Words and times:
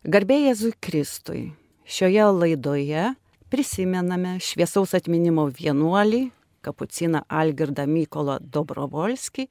Garbėjai 0.00 0.46
Jėzui 0.48 0.70
Kristui. 0.80 1.40
Šioje 1.84 2.24
laidoje 2.32 3.02
prisimename 3.52 4.38
šviesaus 4.40 4.94
atminimo 4.96 5.44
vienuolį, 5.52 6.30
kapuciną 6.64 7.20
Algirdą 7.28 7.84
Mykolą 7.84 8.38
Dobrovolskį, 8.40 9.44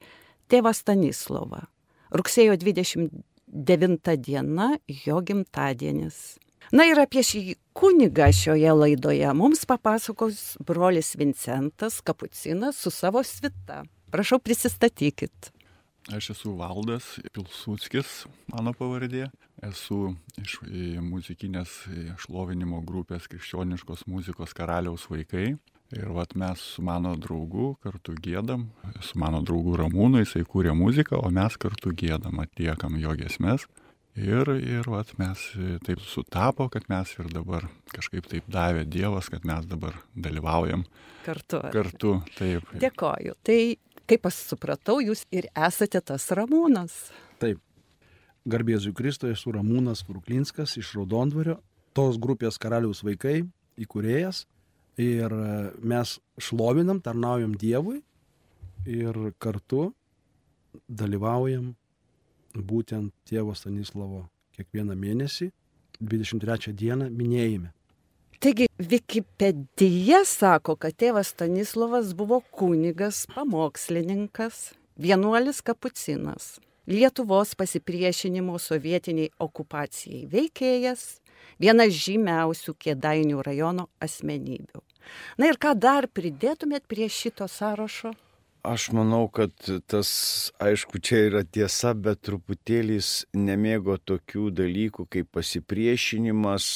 tėvą 0.50 0.72
Stanislovą. 0.74 1.60
Rugsėjo 2.10 2.56
29 2.58 4.16
diena 4.18 4.72
jo 5.04 5.20
gimtadienis. 5.22 6.40
Na 6.74 6.88
ir 6.90 6.98
apie 6.98 7.22
šį 7.22 7.54
kunigą 7.70 8.32
šioje 8.34 8.74
laidoje 8.74 9.30
mums 9.38 9.62
papasakos 9.70 10.58
brolis 10.66 11.14
Vincentas 11.14 12.02
Kapucinas 12.02 12.82
su 12.82 12.90
savo 12.90 13.22
svita. 13.22 13.84
Prašau, 14.10 14.42
prisistatykit. 14.42 15.52
Aš 16.10 16.32
esu 16.32 16.56
Valdas 16.58 17.20
Pilsudskis, 17.30 18.24
mano 18.50 18.72
pavardė. 18.74 19.28
Esu 19.66 20.14
iš 20.40 20.60
muzikinės 21.04 21.72
šlovinimo 22.22 22.80
grupės 22.86 23.26
krikščioniškos 23.28 24.06
muzikos 24.08 24.54
karaliaus 24.56 25.04
vaikai. 25.10 25.58
Ir 25.90 26.12
vat 26.14 26.36
mes 26.38 26.60
su 26.76 26.84
mano 26.86 27.16
draugu 27.18 27.72
kartu 27.82 28.14
gėdam, 28.14 28.68
su 29.02 29.18
mano 29.18 29.40
draugu 29.42 29.74
Ramūnu, 29.80 30.20
jisai 30.22 30.44
kūrė 30.46 30.70
muziką, 30.78 31.18
o 31.18 31.32
mes 31.34 31.56
kartu 31.58 31.90
gėdam, 31.90 32.38
atliekam 32.44 32.94
jo 33.02 33.16
gesmes. 33.18 33.66
Ir, 34.14 34.48
ir 34.58 34.86
vat 34.90 35.10
mes 35.18 35.42
taip 35.86 36.00
sutapo, 36.02 36.68
kad 36.70 36.86
mes 36.90 37.10
ir 37.18 37.30
dabar 37.34 37.66
kažkaip 37.90 38.26
taip 38.30 38.46
davė 38.50 38.84
Dievas, 38.86 39.30
kad 39.30 39.46
mes 39.46 39.66
dabar 39.70 39.98
dalyvaujam 40.14 40.84
Kartu. 41.26 41.62
kartu. 41.74 42.16
Taip. 42.38 42.70
Dėkoju. 42.82 43.36
Tai, 43.46 43.58
kaip 44.10 44.30
aš 44.30 44.42
supratau, 44.50 44.98
jūs 45.02 45.24
ir 45.34 45.50
esate 45.54 46.02
tas 46.02 46.26
Ramūnas. 46.38 46.96
Taip. 47.42 47.62
Garbėzui 48.48 48.94
Kristui 48.96 49.34
esu 49.34 49.52
Ramūnas 49.52 50.00
Kruklinskas 50.06 50.78
iš 50.80 50.94
Raudondvario, 50.96 51.58
tos 51.92 52.16
grupės 52.22 52.56
karaliaus 52.60 53.02
vaikai, 53.04 53.42
įkūrėjas. 53.80 54.46
Ir 55.00 55.32
e, 55.32 55.50
mes 55.80 56.16
šlovinam, 56.40 57.00
tarnaujam 57.04 57.52
Dievui 57.56 58.00
ir 58.88 59.16
kartu 59.40 59.90
dalyvaujam 60.88 61.74
būtent 62.56 63.12
tėvo 63.28 63.54
Stanislovo 63.54 64.24
kiekvieną 64.56 64.96
mėnesį, 64.98 65.50
23 66.00 66.74
dieną 66.76 67.10
minėjime. 67.12 67.70
Taigi, 68.40 68.70
Wikipedija 68.80 70.22
sako, 70.24 70.78
kad 70.80 70.96
tėvas 70.96 71.34
Stanislavas 71.34 72.14
buvo 72.16 72.40
kunigas, 72.56 73.26
pamokslininkas, 73.34 74.70
vienuolis 74.96 75.60
kapucinas, 75.60 76.54
Lietuvos 76.88 77.52
pasipriešinimo 77.60 78.56
sovietiniai 78.58 79.30
okupacijai 79.38 80.24
veikėjas, 80.32 81.20
vienas 81.60 81.92
žymiausių 81.92 82.74
Kėdainių 82.80 83.42
rajono 83.44 83.90
asmenybių. 84.00 84.80
Na 85.38 85.50
ir 85.50 85.58
ką 85.60 85.74
dar 85.76 86.08
pridėtumėt 86.08 86.86
prie 86.88 87.08
šito 87.12 87.48
sąrašo? 87.48 88.14
Aš 88.60 88.90
manau, 88.92 89.24
kad 89.32 89.54
tas, 89.88 90.10
aišku, 90.60 91.00
čia 91.00 91.22
yra 91.30 91.40
tiesa, 91.48 91.94
bet 91.96 92.20
truputėlį 92.28 92.98
jis 92.98 93.12
nemėgo 93.32 93.96
tokių 93.96 94.50
dalykų 94.52 95.06
kaip 95.08 95.30
pasipriešinimas, 95.32 96.66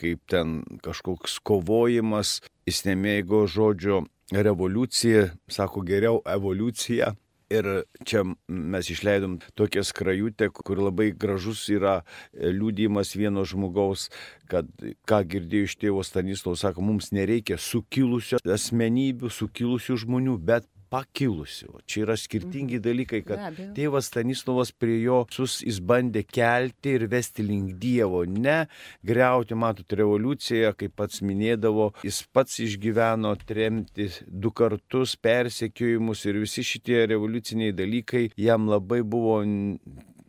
kaip 0.00 0.22
ten 0.32 0.62
kažkoks 0.80 1.36
kovojimas, 1.44 2.38
jis 2.64 2.80
nemėgo 2.88 3.42
žodžio 3.52 4.06
revoliucija, 4.32 5.28
sako 5.52 5.84
geriau 5.84 6.22
evoliucija. 6.24 7.12
Ir 7.46 7.66
čia 8.02 8.24
mes 8.50 8.88
išleidom 8.90 9.36
tokią 9.54 9.84
skrajutę, 9.86 10.48
kur 10.50 10.80
labai 10.82 11.12
gražus 11.14 11.68
yra 11.70 12.00
liūdimas 12.34 13.14
vieno 13.14 13.44
žmogaus, 13.46 14.08
kad 14.50 14.66
ką 15.06 15.20
girdėjau 15.30 15.68
iš 15.68 15.76
tėvo 15.78 16.02
Stanislavos, 16.02 16.64
sako, 16.66 16.82
mums 16.82 17.12
nereikia 17.14 17.54
sukilusių 17.54 18.42
asmenybių, 18.42 19.30
sukilusių 19.30 20.00
žmonių, 20.02 20.34
bet 20.42 20.66
pakilusių. 20.90 21.82
Čia 21.86 22.02
yra 22.04 22.16
skirtingi 22.18 22.80
dalykai, 22.82 23.22
kad 23.26 23.60
tėvas 23.76 24.10
Stanislavas 24.10 24.72
prie 24.72 24.98
jo 25.02 25.22
sus 25.32 25.58
jis 25.64 25.80
bandė 25.82 26.24
kelti 26.26 26.96
ir 26.96 27.06
vesti 27.12 27.44
link 27.46 27.76
Dievo, 27.82 28.24
ne 28.26 28.66
greuti, 29.06 29.56
matot, 29.58 29.96
revoliuciją, 30.00 30.72
kaip 30.78 30.96
pats 30.98 31.22
minėdavo, 31.26 31.90
jis 32.06 32.22
pats 32.32 32.60
išgyveno 32.64 33.34
tremti 33.46 34.08
du 34.26 34.52
kartus 34.56 35.16
persekiojimus 35.20 36.26
ir 36.26 36.42
visi 36.42 36.64
šitie 36.66 37.04
revoliuciniai 37.12 37.74
dalykai 37.76 38.28
jam 38.40 38.70
labai 38.70 39.02
buvo 39.02 39.40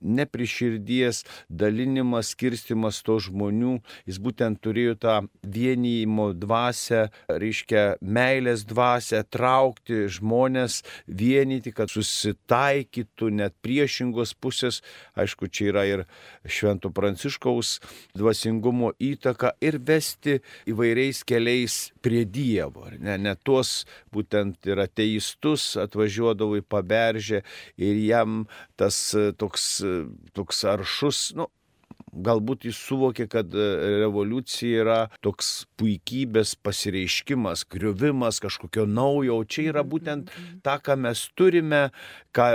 n- 0.02 0.28
nepriširdies 0.28 1.24
dalinimas, 1.50 2.34
skirstimas 2.34 3.02
to 3.06 3.18
žmonių, 3.24 3.78
jis 4.10 4.20
būtent 4.24 4.60
turėjo 4.64 4.96
tą 5.00 5.16
vienijimo 5.44 6.32
dvasę, 6.38 7.08
reiškia 7.30 7.86
meilės 8.02 8.66
dvasę, 8.68 9.24
traukti 9.32 10.06
žmonės, 10.18 10.82
vienyti, 11.08 11.74
kad 11.76 11.92
susitaikytų 11.94 13.32
net 13.42 13.56
priešingos 13.66 14.36
pusės. 14.36 14.82
Aišku, 15.18 15.50
čia 15.52 15.72
yra 15.72 15.86
ir 15.88 16.06
Švento 16.48 16.92
Pranciškaus 16.94 17.78
dvasingumo 18.18 18.94
įtaka 19.00 19.54
ir 19.64 19.80
vesti 19.84 20.40
įvairiais 20.70 21.24
keliais 21.28 21.78
prie 22.04 22.26
Dievo. 22.26 22.88
Ne, 23.00 23.18
ne 23.18 23.36
tuos 23.44 23.86
būtent 24.14 24.68
ir 24.70 24.82
ateistus 24.84 25.76
atvažiuodavo 25.80 26.60
į 26.60 26.66
paberžę 26.68 27.44
ir 27.78 28.02
jam 28.08 28.46
tas 28.80 29.00
toks, 29.40 29.82
toks 30.38 30.64
aršus, 30.68 31.30
nu, 31.38 31.50
galbūt 32.18 32.66
jis 32.68 32.78
suvokė, 32.88 33.28
kad 33.30 33.54
e, 33.54 33.66
revoliucija 34.04 34.84
yra 34.84 34.98
toks 35.26 35.68
puikybės 35.80 36.56
pasireiškimas, 36.64 37.66
griovimas 37.70 38.42
kažkokio 38.44 38.88
naujo, 38.90 39.40
o 39.42 39.46
čia 39.48 39.68
yra 39.72 39.84
būtent 39.88 40.32
ta, 40.66 40.78
ką 40.84 40.98
mes 41.04 41.26
turime, 41.38 41.88
ką 42.36 42.48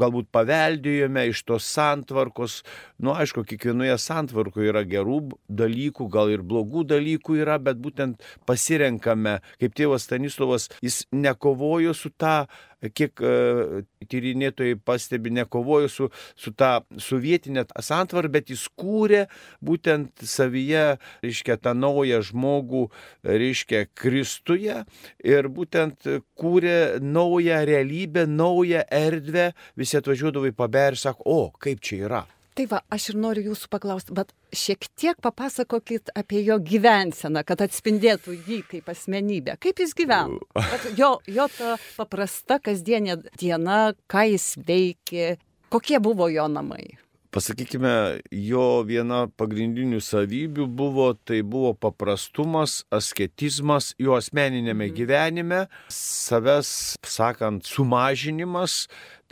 galbūt 0.00 0.30
paveldėjome 0.34 1.26
iš 1.30 1.44
tos 1.48 1.68
santvarkos. 1.74 2.60
Nu, 3.02 3.14
aišku, 3.18 3.44
kiekvienoje 3.48 3.96
santvarkoje 4.00 4.72
yra 4.72 4.84
gerų 4.88 5.20
dalykų, 5.48 6.08
gal 6.12 6.32
ir 6.32 6.44
blogų 6.46 6.86
dalykų 6.94 7.40
yra, 7.42 7.58
bet 7.62 7.80
būtent 7.82 8.22
pasirenkame, 8.48 9.40
kaip 9.60 9.76
tėvas 9.76 10.08
Stanislavas, 10.08 10.70
jis 10.84 11.04
nekovojo 11.12 11.96
su 11.96 12.12
tą 12.14 12.44
kiek 12.92 13.20
e, 13.22 13.84
tyrinėtojai 14.10 14.78
pastebi, 14.84 15.32
nekovojo 15.34 15.90
su, 15.92 16.08
su 16.36 16.52
ta 16.52 16.82
sovietinė 17.00 17.66
santvarka, 17.80 18.32
bet 18.36 18.52
jis 18.52 18.66
kūrė 18.76 19.24
būtent 19.64 20.24
savyje, 20.28 20.84
reiškia, 21.24 21.58
tą 21.62 21.74
naują 21.78 22.22
žmogų, 22.30 22.86
reiškia, 23.24 23.86
Kristuje 23.94 24.82
ir 25.24 25.50
būtent 25.52 26.08
kūrė 26.38 27.00
naują 27.00 27.64
realybę, 27.68 28.26
naują 28.30 28.84
erdvę, 28.90 29.52
visi 29.78 29.98
atvažiuodavo 30.00 30.50
į 30.50 30.56
paberį 30.58 30.94
ir 30.94 31.00
sako, 31.00 31.24
o 31.24 31.52
kaip 31.58 31.82
čia 31.84 32.04
yra. 32.08 32.24
Tai 32.54 32.68
va, 32.70 32.78
aš 32.94 33.08
ir 33.10 33.16
noriu 33.18 33.48
jūsų 33.48 33.66
paklausti, 33.72 34.14
bet 34.14 34.28
šiek 34.54 34.86
tiek 34.94 35.18
papasakokit 35.22 36.12
apie 36.14 36.44
jo 36.46 36.60
gyvenseną, 36.62 37.42
kad 37.42 37.64
atspindėtų 37.66 38.36
jį 38.46 38.60
kaip 38.70 38.92
asmenybę. 38.92 39.56
Kaip 39.58 39.82
jis 39.82 39.96
gyveno? 39.98 40.38
Jo, 41.00 41.16
jo 41.26 41.48
ta 41.50 41.74
paprasta 41.96 42.60
kasdienė 42.62 43.18
diena, 43.40 43.78
ką 44.06 44.28
jis 44.30 44.52
veikė, 44.68 45.32
kokie 45.74 45.98
buvo 45.98 46.28
jo 46.30 46.46
namai. 46.46 46.94
Pasakykime, 47.34 48.20
jo 48.30 48.66
viena 48.86 49.24
pagrindinių 49.40 49.98
savybių 50.06 50.68
buvo, 50.70 51.08
tai 51.26 51.40
buvo 51.42 51.72
paprastumas, 51.74 52.84
asketizmas 52.94 53.90
jo 53.98 54.14
asmeninėme 54.14 54.86
gyvenime, 54.94 55.64
savęs, 55.90 56.94
sakant, 57.02 57.66
sumažinimas, 57.66 58.84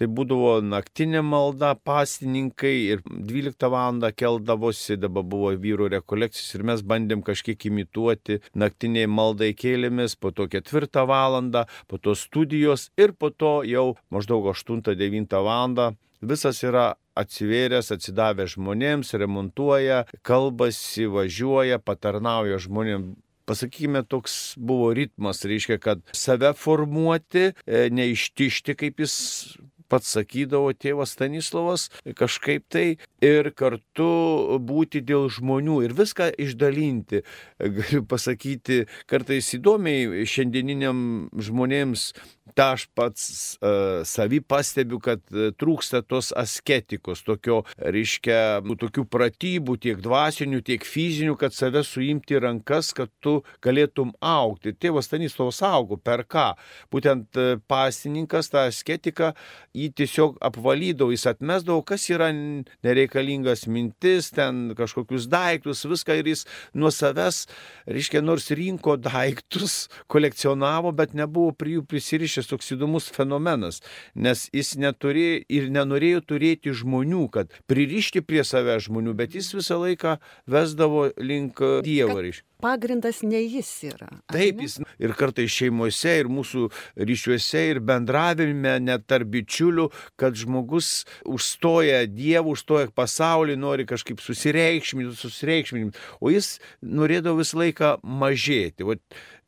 tai 0.03 0.09
būdavo 0.11 0.57
naktinė 0.67 1.21
malda, 1.23 1.77
pastininkai 1.79 2.73
ir 2.91 3.03
12 3.07 3.69
val. 3.71 4.01
keldavosi, 4.19 4.97
dabar 4.99 5.23
buvo 5.23 5.53
vyrų 5.55 5.93
rekolekcijos 5.93 6.57
ir 6.57 6.65
mes 6.67 6.83
bandėm 6.83 7.23
kažkiek 7.23 7.67
imituoti 7.71 8.41
naktiniai 8.59 9.07
maldai 9.07 9.53
kėlėmės, 9.55 10.17
po 10.19 10.33
to 10.35 10.49
4 10.51 11.07
val., 11.07 11.39
po 11.87 11.99
to 11.99 12.17
studijos 12.19 12.91
ir 12.99 13.13
po 13.13 13.31
to 13.31 13.63
jau 13.63 13.95
maždaug 14.11 14.51
8-9 14.51 15.39
val. 15.47 15.95
Visas 16.23 16.63
yra 16.63 16.95
atsivėręs, 17.19 17.93
atsidavęs 17.95 18.57
žmonėms, 18.57 19.15
remontuoja, 19.15 20.05
kalbasi, 20.23 21.07
važiuoja, 21.07 21.79
patarnauja 21.79 22.59
žmonėms. 22.59 23.15
Pasakykime, 23.43 24.05
toks 24.07 24.55
buvo 24.57 24.93
ritmas, 24.95 25.43
reiškia, 25.43 25.81
kad 25.83 26.03
save 26.15 26.53
formuoti, 26.55 27.51
e, 27.67 27.89
neištišti, 27.91 28.77
kaip 28.79 29.03
jis 29.03 29.17
pats 29.93 30.15
sakydavo 30.17 30.73
tėvas 30.73 31.13
Stanislavas, 31.17 31.89
kažkaip 32.17 32.65
tai 32.73 32.87
ir 33.25 33.51
kartu 33.53 34.59
būti 34.65 35.03
dėl 35.05 35.29
žmonių 35.33 35.83
ir 35.87 35.97
viską 35.99 36.31
išdalinti. 36.41 37.23
Galiu 37.61 38.05
pasakyti, 38.09 38.87
kartais 39.11 39.53
įdomiai 39.59 40.25
šiandieniniam 40.29 41.29
žmonėms 41.37 42.13
tą 42.57 42.73
aš 42.75 42.87
pats 42.97 43.25
uh, 43.63 44.03
savy 44.09 44.41
pastebiu, 44.45 44.99
kad 45.03 45.23
uh, 45.33 45.51
trūksta 45.57 46.03
tos 46.05 46.33
asketikos, 46.37 47.23
tokio, 47.27 47.63
reiškia, 47.79 48.61
nu, 48.67 48.77
tokių 48.79 49.07
pratybų, 49.13 49.79
tiek 49.83 50.03
dvasinių, 50.03 50.63
tiek 50.67 50.85
fizinių, 50.87 51.37
kad 51.41 51.55
save 51.57 51.85
suimti 51.87 52.41
rankas, 52.43 52.93
kad 52.97 53.13
tu 53.23 53.39
galėtum 53.65 54.13
aukti. 54.19 54.75
Tėvas 54.75 55.09
Stanislavas 55.11 55.63
augo 55.67 55.97
per 55.97 56.27
ką? 56.29 56.53
Būtent 56.93 57.41
uh, 57.41 57.55
pasininkas 57.71 58.51
tą 58.53 58.67
asketiką 58.71 59.33
jį 59.77 59.89
tiesiog 59.97 60.37
apvalydavo, 60.45 61.13
jis 61.15 61.27
atmesdavo, 61.31 61.81
kas 61.87 62.05
yra 62.13 62.29
nereikalingas 62.33 63.65
mintis, 63.71 64.31
ten 64.35 64.73
kažkokius 64.79 65.29
daiktus, 65.33 65.85
viską 65.89 66.19
ir 66.21 66.33
jis 66.33 66.45
nuo 66.77 66.93
savęs, 66.93 67.47
reiškia, 67.89 68.23
nors 68.25 68.51
rinko 68.53 68.99
daiktus, 69.01 69.87
kolekcionavo, 70.13 70.93
bet 70.97 71.17
nebuvo 71.17 71.55
prie 71.57 71.79
jų 71.79 71.87
prisirišęs 71.89 72.42
šis 72.43 72.51
toks 72.51 72.73
įdomus 72.75 73.09
fenomenas, 73.15 73.81
nes 74.15 74.49
jis 74.53 74.75
neturi 74.83 75.45
ir 75.49 75.71
nenorėjo 75.73 76.25
turėti 76.27 76.75
žmonių, 76.75 77.27
kad 77.33 77.53
pririšti 77.71 78.25
prie 78.27 78.43
save 78.45 78.81
žmonių, 78.83 79.15
bet 79.15 79.39
jis 79.39 79.53
visą 79.55 79.79
laiką 79.83 80.19
vesdavo 80.51 81.11
link 81.23 81.63
Dievo. 81.87 82.19
Kad 82.19 82.43
pagrindas 82.63 83.23
ne 83.27 83.41
jis 83.43 83.71
yra. 83.91 84.09
Taip, 84.31 84.63
jis 84.63 84.79
ir 85.03 85.15
kartai 85.19 85.49
šeimose, 85.51 86.15
ir 86.23 86.31
mūsų 86.31 86.69
ryšiuose, 87.11 87.65
ir 87.73 87.83
bendravime, 87.85 88.77
net 88.83 89.09
tarp 89.11 89.33
bičiulių, 89.33 89.89
kad 90.21 90.39
žmogus 90.39 91.03
užstoja 91.29 92.05
Dievų, 92.13 92.55
užstoja 92.57 92.91
pasaulį, 92.95 93.59
nori 93.59 93.87
kažkaip 93.89 94.23
susireikšminti, 94.23 95.17
susireikšminti, 95.19 96.07
o 96.23 96.33
jis 96.33 96.55
norėdavo 96.83 97.43
visą 97.43 97.63
laiką 97.65 97.93
mažėti. 98.23 98.87
Vat, 98.87 99.03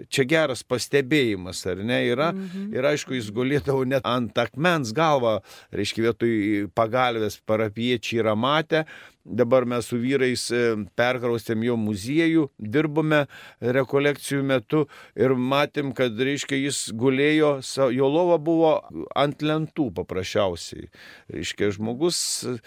čia 0.09 0.27
geras 0.29 0.65
pastebėjimas, 0.67 1.65
ar 1.71 1.83
ne, 1.87 2.01
yra. 2.11 2.33
Mhm. 2.35 2.69
Ir 2.75 2.91
aišku, 2.93 3.17
jis 3.19 3.31
gulėdavo 3.35 3.85
net 3.89 4.07
ant 4.09 4.39
akmens 4.39 4.95
galvą, 4.97 5.39
reiškia, 5.75 6.09
vietoj 6.09 6.37
pagalbės 6.75 7.41
parapiečiai 7.47 8.23
yra 8.25 8.37
matę, 8.39 8.85
Dabar 9.25 9.65
mes 9.65 9.87
su 9.89 9.97
vyrais 9.97 10.43
e, 10.53 10.59
perkraustėm 11.01 11.63
jo 11.65 11.79
muziejų, 11.81 12.43
dirbome 12.61 13.23
rekolekcijų 13.65 14.43
metu 14.45 14.83
ir 15.17 15.33
matėm, 15.33 15.95
kad, 15.97 16.13
reiškia, 16.13 16.59
jis 16.61 16.81
gulėjo, 16.93 17.55
jo 17.97 18.11
lova 18.13 18.37
buvo 18.37 18.75
ant 19.17 19.41
lentų 19.41 19.89
paprasčiausiai. 19.97 20.91
Reiškia, 21.33 21.73
žmogus, 21.79 22.19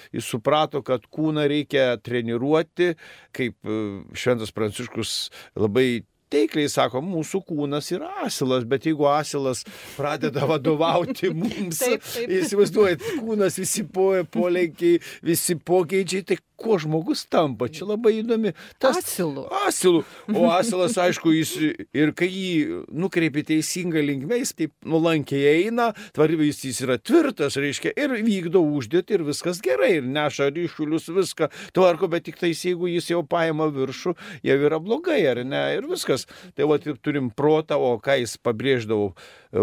jis 0.09 0.25
suprato, 0.33 0.81
kad 0.81 1.05
kūną 1.05 1.45
reikia 1.45 1.91
treniruoti, 2.01 2.95
kaip 3.37 3.61
e, 3.61 3.79
Šventas 4.17 4.49
Pranciškus 4.57 5.17
labai 5.53 6.07
taikliai 6.33 6.71
sako, 6.71 7.01
mūsų 7.05 7.41
kūnas 7.47 7.91
yra 7.95 8.09
asilas, 8.25 8.65
bet 8.67 8.87
jeigu 8.89 9.07
asilas 9.11 9.63
pradeda 9.95 10.47
vadovauti 10.51 11.31
mums, 11.35 11.81
įsivaizduojat, 12.25 13.05
kūnas 13.21 13.59
visi 13.61 13.85
poleikiai, 13.87 15.01
visi 15.25 15.57
pokyčiai, 15.57 16.25
tai 16.27 16.39
kuo 16.57 16.77
žmogus 16.81 17.25
tampa. 17.31 17.69
Čia 17.71 17.87
labai 17.91 18.17
įdomi. 18.21 18.53
Tas 18.81 18.99
asilų. 19.01 19.45
Asilų. 19.67 20.03
O 20.33 20.47
asilas, 20.51 20.97
aišku, 21.01 21.31
jis 21.37 21.53
ir 21.95 22.13
kai 22.17 22.29
jį 22.31 22.83
nukreipi 22.91 23.45
teisinga 23.47 24.01
linkme, 24.03 24.39
jis 24.41 24.53
taip 24.57 24.73
nulankiai 24.87 25.63
eina, 25.63 25.91
tvarvis 26.17 26.63
jis 26.65 26.81
yra 26.85 26.97
tvirtas, 26.99 27.59
reiškia, 27.61 27.93
ir 27.97 28.15
vykdo 28.25 28.61
uždėti 28.77 29.17
ir 29.17 29.25
viskas 29.27 29.61
gerai, 29.63 29.97
ir 29.99 30.09
neša 30.09 30.49
ryšulius 30.55 31.09
viską 31.13 31.51
tvarko, 31.77 32.09
bet 32.11 32.27
tik 32.27 32.39
tais, 32.41 32.63
jeigu 32.65 32.89
jis 32.91 33.11
jau 33.13 33.23
paima 33.27 33.69
viršų, 33.73 34.15
jau 34.47 34.59
yra 34.69 34.81
blogai, 34.83 35.21
ar 35.29 35.43
ne, 35.45 35.63
ir 35.77 35.87
viskas. 35.89 36.27
Tai 36.57 36.69
va, 36.71 36.79
turim 36.81 37.29
protą, 37.33 37.79
o 37.79 37.97
ką 38.03 38.19
jis 38.21 38.37
pabrėždavo 38.41 39.11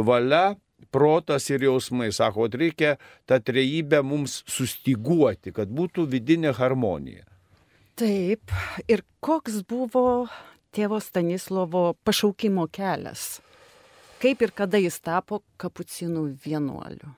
valia, 0.05 0.55
protas 0.95 1.49
ir 1.51 1.65
jausmai. 1.67 2.11
Sako, 2.13 2.49
reikia 2.53 2.97
tą 3.29 3.41
trejybę 3.43 4.03
mums 4.07 4.43
sustiguoti, 4.51 5.53
kad 5.55 5.71
būtų 5.71 6.07
vidinė 6.11 6.55
harmonija. 6.57 7.25
Taip, 7.95 8.51
ir 8.91 9.05
koks 9.23 9.63
buvo 9.71 10.27
tėvo 10.75 10.99
Stanislovo 11.03 11.93
pašaukimo 12.05 12.67
kelias? 12.75 13.39
Kaip 14.23 14.43
ir 14.43 14.55
kada 14.57 14.81
jis 14.81 14.97
tapo 15.05 15.43
kapucinų 15.61 16.25
vienuoliu? 16.43 17.13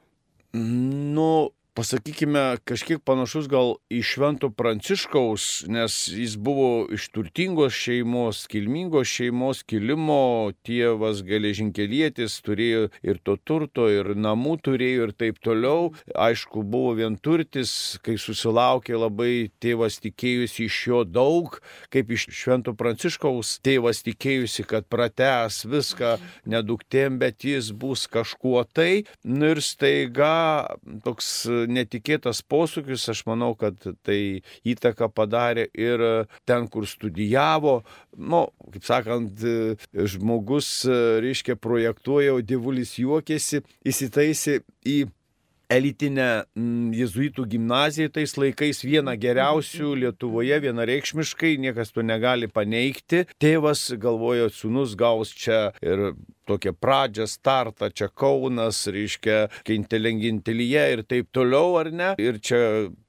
Nu, 0.57 1.53
pasakykime, 1.77 2.57
kažkiek 2.65 3.03
panašus 3.05 3.51
gal 3.53 3.75
į 3.93 3.99
Švento 4.07 4.49
Pranciškaus, 4.49 5.67
nes 5.69 5.97
jis 6.09 6.37
buvo 6.41 6.87
iš 6.97 7.11
turtingos 7.13 7.77
šeimos, 7.77 8.47
kilmingos 8.49 9.11
šeimos 9.13 9.61
kilimo, 9.69 10.55
tėvas 10.65 11.21
geležinkelietis, 11.27 12.39
turėjo 12.47 12.87
ir 13.05 13.21
to 13.21 13.37
turto, 13.37 13.91
ir 13.93 14.15
namų 14.17 14.55
turėjo 14.65 15.09
ir 15.09 15.13
taip 15.21 15.41
toliau. 15.45 15.91
Aišku, 16.17 16.65
buvo 16.65 16.95
vienturtis, 16.97 17.75
kai 18.01 18.17
susilaukė 18.21 18.97
labai 18.97 19.51
tėvas 19.61 20.01
tikėjusi 20.01 20.71
iš 20.71 20.81
jo 20.89 21.03
daug, 21.05 21.61
kaip 21.93 22.15
iš 22.17 22.29
Švento 22.33 22.73
Pranciškaus 22.79 23.59
tėvas 23.67 24.01
tikėjusi, 24.07 24.65
kad 24.65 24.89
prates 24.89 25.67
viską 25.69 26.17
neduktėm, 26.49 27.21
bet 27.21 27.45
jis 27.45 27.69
bus 27.77 28.09
kažkuo 28.09 28.65
tai. 28.65 29.05
Nu 29.29 29.53
ir 29.53 29.61
staiga 29.65 30.33
toks 31.05 31.45
netikėtas 31.69 32.43
posūkis, 32.47 33.09
aš 33.13 33.25
manau, 33.29 33.53
kad 33.59 33.79
tai 34.07 34.43
įtaką 34.67 35.09
padarė 35.15 35.67
ir 35.75 36.05
ten, 36.49 36.69
kur 36.73 36.87
studijavo, 36.89 37.81
nu, 38.17 38.47
kaip 38.75 38.87
sakant, 38.87 39.45
žmogus, 39.93 40.71
reiškia, 41.25 41.59
projektuoja, 41.61 42.37
o 42.37 42.43
dievulis 42.45 42.97
juokėsi, 43.01 43.63
įsitaisi 43.87 44.61
į 44.87 44.99
elitinę 45.73 46.45
mm, 46.57 46.93
jezuitų 46.97 47.47
gimnaziją 47.57 48.13
tais 48.15 48.37
laikais 48.39 48.83
vieną 48.87 49.17
geriausių 49.21 49.95
Lietuvoje, 50.05 50.61
vienareikšmiškai, 50.65 51.57
niekas 51.63 51.93
to 51.95 52.05
negali 52.07 52.49
paneigti. 52.49 53.25
Tėvas 53.43 53.89
galvojo, 54.01 54.49
sunus 54.53 54.95
gaus 54.99 55.35
čia 55.35 55.71
ir 55.85 56.13
tokią 56.47 56.73
pradžią, 56.79 57.27
startą, 57.27 57.91
čia 57.91 58.09
Kaunas, 58.15 58.85
reiškia, 58.93 59.49
Kintelengintelyje 59.67 60.85
ir 60.95 61.03
taip 61.09 61.33
toliau, 61.35 61.75
ar 61.81 61.91
ne? 61.91 62.13
Ir 62.23 62.39
čia 62.39 62.61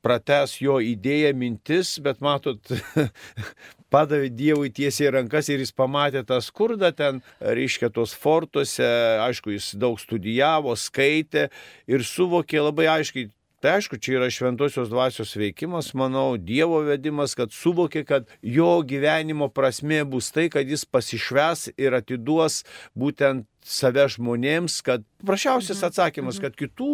prates 0.01 0.57
jo 0.63 0.79
idėja, 0.81 1.33
mintis, 1.37 1.97
bet 2.03 2.23
matot, 2.25 2.73
padavė 3.93 4.29
Dievui 4.33 4.71
tiesiai 4.73 5.13
rankas 5.15 5.49
ir 5.51 5.63
jis 5.63 5.73
pamatė 5.75 6.25
tą 6.27 6.41
skurdą 6.43 6.91
ten, 6.95 7.21
reiškia, 7.39 7.89
tos 7.93 8.15
fortuose, 8.17 8.87
aišku, 9.23 9.55
jis 9.55 9.73
daug 9.79 9.99
studijavo, 10.01 10.75
skaitė 10.77 11.47
ir 11.89 12.05
suvokė 12.05 12.63
labai 12.67 12.89
aiškiai 12.97 13.31
Tai 13.57 13.71
aišku, 13.79 13.97
čia 13.97 14.19
yra 14.19 14.27
šventosios 14.29 14.91
dvasios 14.91 15.31
veikimas, 15.33 15.87
manau, 15.97 16.35
Dievo 16.37 16.83
vedimas, 16.85 17.33
kad 17.33 17.49
suvokė, 17.49 18.03
kad 18.05 18.27
jo 18.45 18.83
gyvenimo 18.85 19.47
prasme 19.49 20.03
bus 20.05 20.29
tai, 20.29 20.45
kad 20.53 20.69
jis 20.69 20.83
pasišves 20.85 21.71
ir 21.73 21.97
atiduos 21.97 22.59
būtent 22.93 23.47
save 23.65 24.05
žmonėms, 24.13 24.77
kad 24.85 25.01
paprasčiausias 25.23 25.81
mhm. 25.81 25.89
atsakymas, 25.89 26.37
mhm. 26.37 26.45
kad 26.45 26.59
kitų 26.61 26.91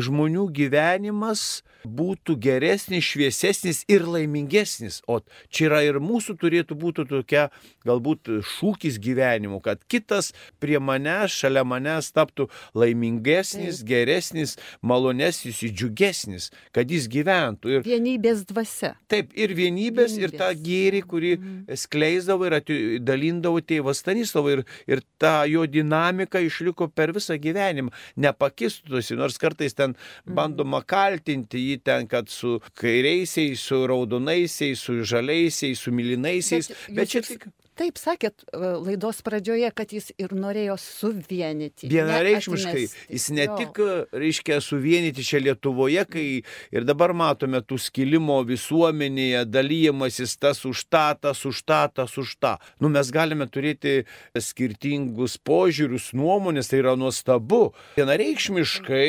žmonių 0.00 0.46
gyvenimas 0.54 1.62
būtų 1.82 2.36
geresnis, 2.38 3.04
šviesesnis 3.04 3.82
ir 3.90 4.04
laimingesnis. 4.06 5.00
O 5.10 5.20
čia 5.50 5.66
yra 5.68 5.80
ir 5.86 5.98
mūsų 6.02 6.36
turėtų 6.38 6.76
būti 6.78 7.04
tokia 7.10 7.48
galbūt 7.86 8.30
šūkis 8.46 9.00
gyvenimo, 9.02 9.58
kad 9.64 9.82
kitas 9.90 10.30
prie 10.62 10.78
manęs, 10.78 11.34
šalia 11.34 11.64
manęs 11.66 12.12
taptų 12.14 12.48
laimingesnis, 12.78 13.80
Taip. 13.82 13.88
geresnis, 13.88 14.54
malonesnis, 14.80 15.58
džiugesnis, 15.62 16.50
kad 16.74 16.90
jis 16.90 17.08
gyventų. 17.10 17.76
Ir... 17.78 17.86
Vienybės 17.86 18.44
dvasia. 18.48 18.94
Taip, 19.10 19.34
ir 19.34 19.56
vienybės, 19.58 20.14
vienybės. 20.14 20.32
ir 20.32 20.38
tą 20.38 20.52
gėrį, 20.62 21.02
kurį 21.10 21.34
mhm. 21.38 21.80
skleisdavo 21.82 22.48
ir 22.48 22.58
dalindavo 23.02 23.62
tėvas 23.66 24.02
Stanislavai. 24.02 24.52
Ir, 24.52 24.64
ir 24.86 25.02
ta 25.18 25.42
jo 25.50 25.66
dinamika 25.66 26.40
išliko 26.42 26.88
per 26.92 27.14
visą 27.16 27.34
gyvenimą. 27.42 27.90
Nepakistusi, 28.22 29.16
nors 29.18 29.38
kartais 29.40 29.74
ten 29.74 29.81
mhm. 29.90 30.36
bandoma 30.38 30.82
kaltinti 30.86 31.58
jį 31.68 31.80
ten, 31.84 32.06
kad 32.06 32.30
su 32.30 32.60
kairiaisiais, 32.78 33.60
su 33.60 33.82
raudonaisiais, 33.90 34.78
su 34.78 35.00
žaliaisiais, 35.02 35.82
su 35.82 35.92
milinaisiais. 35.92 36.70
Bet, 36.70 36.96
bet 37.00 37.12
čia 37.16 37.26
tik. 37.26 37.48
Taip, 37.72 37.96
sakėt 37.96 38.42
e, 38.44 38.58
laidos 38.84 39.22
pradžioje, 39.24 39.70
kad 39.72 39.92
jis 39.96 40.10
ir 40.20 40.34
norėjo 40.36 40.74
suvienyti. 40.76 41.88
Vienareikšmiškai. 41.88 42.82
Jis 43.08 43.28
ne 43.32 43.46
jo. 43.46 43.54
tik, 43.56 43.80
e, 43.80 43.94
reiškia, 44.12 44.58
suvienyti 44.60 45.24
čia 45.24 45.40
Lietuvoje, 45.40 46.04
kai 46.10 46.26
ir 46.44 46.84
dabar 46.88 47.14
matome 47.16 47.62
tų 47.64 47.78
skilimo 47.80 48.36
visuomenėje, 48.44 49.46
dalymasis 49.48 50.36
tas 50.42 50.60
už 50.68 50.84
tą, 50.92 51.06
tas 51.16 51.40
už 51.48 51.62
tą, 51.64 51.80
tas 51.96 52.18
už 52.20 52.36
tą. 52.44 52.58
Nu, 52.76 52.92
mes 52.92 53.08
galime 53.14 53.48
turėti 53.48 54.02
skirtingus 54.36 55.38
požiūrius, 55.40 56.10
nuomonės, 56.12 56.68
tai 56.68 56.82
yra 56.84 56.92
nuostabu. 57.00 57.70
Vienareikšmiškai, 57.96 59.08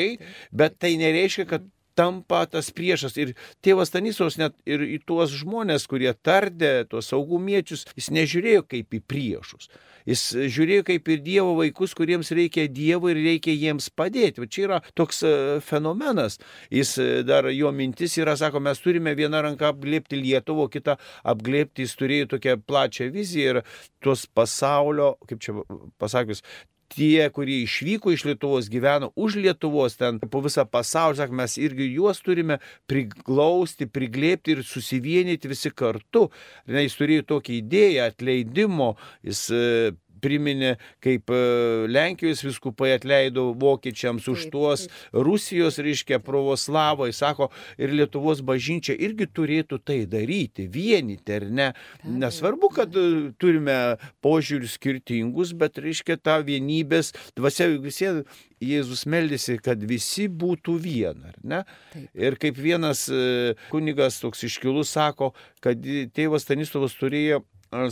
bet 0.56 0.80
tai 0.80 0.96
nereiškia, 1.04 1.48
kad 1.52 1.68
tampa 1.96 2.44
tas 2.50 2.70
priešas. 2.74 3.16
Ir 3.20 3.34
tėvas 3.64 3.92
Stanislavas 3.92 4.38
net 4.40 4.56
ir 4.68 4.84
į 4.86 5.00
tuos 5.06 5.32
žmonės, 5.34 5.88
kurie 5.90 6.12
tardė, 6.14 6.84
tuos 6.90 7.10
saugumiečius, 7.12 7.86
jis 7.96 8.10
nežiūrėjo 8.14 8.66
kaip 8.70 8.96
į 8.98 9.02
priešus. 9.08 9.70
Jis 10.04 10.22
žiūrėjo 10.52 10.84
kaip 10.90 11.08
ir 11.14 11.22
Dievo 11.24 11.54
vaikus, 11.56 11.94
kuriems 11.96 12.28
reikia 12.36 12.66
Dievo 12.68 13.08
ir 13.08 13.22
reikia 13.24 13.54
jiems 13.56 13.88
padėti. 13.88 14.42
Va 14.42 14.48
čia 14.50 14.66
yra 14.66 14.80
toks 14.98 15.22
e, 15.24 15.32
fenomenas. 15.64 16.36
Jis 16.72 16.92
e, 17.00 17.08
dar 17.24 17.48
jo 17.52 17.72
mintis 17.72 18.18
yra, 18.20 18.36
sako, 18.36 18.60
mes 18.64 18.82
turime 18.84 19.14
vieną 19.16 19.40
ranką 19.48 19.70
apglėpti 19.72 20.20
Lietuvą, 20.20 20.68
kitą 20.72 20.98
apglėpti, 21.32 21.86
jis 21.86 21.96
turėjo 22.00 22.28
tokią 22.34 22.58
plačią 22.68 23.08
viziją 23.14 23.54
ir 23.56 23.62
tuos 24.04 24.26
pasaulio, 24.28 25.14
kaip 25.30 25.40
čia 25.40 25.56
pasakius, 26.00 26.44
tie, 26.92 27.28
kurie 27.34 27.62
išvyko 27.64 28.12
iš 28.14 28.24
Lietuvos, 28.28 28.68
gyveno 28.72 29.10
už 29.16 29.38
Lietuvos, 29.40 29.96
ten 30.00 30.20
po 30.20 30.42
visą 30.44 30.66
pasaulį, 30.68 31.18
sak, 31.20 31.34
mes 31.34 31.56
irgi 31.60 31.88
juos 31.94 32.20
turime 32.24 32.60
priglausti, 32.90 33.88
priglėpti 33.90 34.56
ir 34.56 34.64
susivienyti 34.66 35.50
visi 35.50 35.72
kartu. 35.74 36.28
Ne, 36.68 36.84
jis 36.86 36.98
turėjo 36.98 37.26
tokią 37.34 37.58
idėją 37.60 38.08
atleidimo, 38.10 38.94
jis 39.26 39.46
e, 39.54 39.64
priminė, 40.24 40.74
kaip 41.04 41.30
e, 41.32 41.40
Lenkijos 41.90 42.44
viskupai 42.46 42.94
atleido 42.96 43.50
vokiečiams 43.60 44.28
už 44.32 44.48
tuos 44.52 44.86
Rusijos, 45.12 45.78
reiškia, 45.84 46.20
pravoslavai, 46.24 47.10
sako, 47.16 47.50
ir 47.78 47.92
Lietuvos 47.94 48.42
bažnyčia 48.46 48.96
irgi 48.96 49.28
turėtų 49.28 49.80
tai 49.84 50.00
daryti, 50.10 50.66
vienyti, 50.72 51.36
ar 51.36 51.48
ne. 51.50 51.68
Nesvarbu, 52.04 52.72
kad 52.74 52.96
e, 52.98 53.06
turime 53.40 53.78
požiūrius 54.24 54.78
skirtingus, 54.78 55.54
bet, 55.58 55.80
reiškia, 55.82 56.18
ta 56.20 56.40
vienybės 56.44 57.12
dvasia 57.36 57.70
visi 57.78 58.10
Jėzus 58.64 59.04
meldėsi, 59.10 59.58
kad 59.62 59.82
visi 59.84 60.28
būtų 60.30 60.76
viena, 60.80 61.32
ar 61.32 61.38
ne? 61.42 61.60
Taip. 61.92 62.06
Ir 62.16 62.36
kaip 62.40 62.60
vienas 62.60 63.06
e, 63.12 63.54
kunigas 63.72 64.20
toks 64.22 64.46
iškilus 64.48 64.94
sako, 64.94 65.32
kad 65.64 65.82
tėvas 66.14 66.46
Stanislavas 66.46 66.96
turėjo 66.96 67.42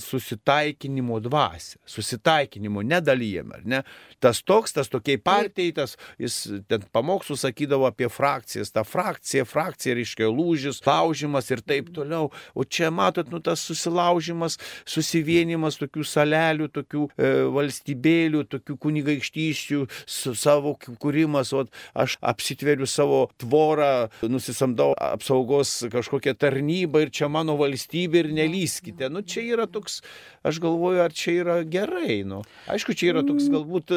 susitaikinimo 0.03 1.21
dvasę, 1.21 1.79
susitaikinimo 1.87 2.83
nedalyjame, 2.83 3.59
ar 3.59 3.67
ne? 3.67 3.83
Tas 4.23 4.43
toks, 4.47 4.75
tas 4.77 4.91
tokiai 4.93 5.19
partijai, 5.19 5.73
tas, 5.77 5.97
jis 6.21 6.37
ten 6.71 6.85
pamokslų 6.95 7.37
sakydavo 7.41 7.89
apie 7.89 8.09
frakcijas, 8.13 8.71
ta 8.75 8.85
frakcija, 8.87 9.47
frakcija 9.49 9.97
reiškia 9.99 10.29
lūžis, 10.31 10.83
laužimas 10.87 11.51
ir 11.51 11.63
taip 11.67 11.91
toliau. 11.95 12.31
O 12.55 12.65
čia 12.65 12.93
matot, 12.95 13.31
nu 13.33 13.41
tas 13.43 13.63
susilaužimas, 13.67 14.59
susivienimas 14.89 15.81
tokių 15.81 16.07
salelių, 16.07 16.69
tokių 16.77 17.09
e, 17.17 17.33
valstybėlių, 17.57 18.45
tokių 18.53 18.79
kunigaikštyščių, 18.87 19.83
savo 20.07 20.77
kūrimas, 20.79 21.53
o 21.57 21.65
aš 21.99 22.17
apsitveriu 22.23 22.87
savo 22.87 23.25
tvorą, 23.43 24.09
nusisamdau 24.31 24.93
apsaugos 24.95 25.75
kažkokią 25.93 26.37
tarnybą 26.39 27.07
ir 27.07 27.13
čia 27.15 27.31
mano 27.33 27.57
valstybė 27.61 28.25
ir 28.25 28.33
nelyskite. 28.37 29.11
Nu 29.13 29.25
čia 29.27 29.45
yra 29.57 29.67
toks, 29.73 30.01
aš 30.47 30.61
galvoju, 30.63 31.03
ar 31.05 31.17
čia 31.17 31.39
yra 31.45 31.63
gerai. 31.65 32.23
Nu. 32.29 32.43
Aišku, 32.73 32.97
čia 32.99 33.15
yra 33.15 33.27
toks 33.27 33.51
galbūt 33.53 33.97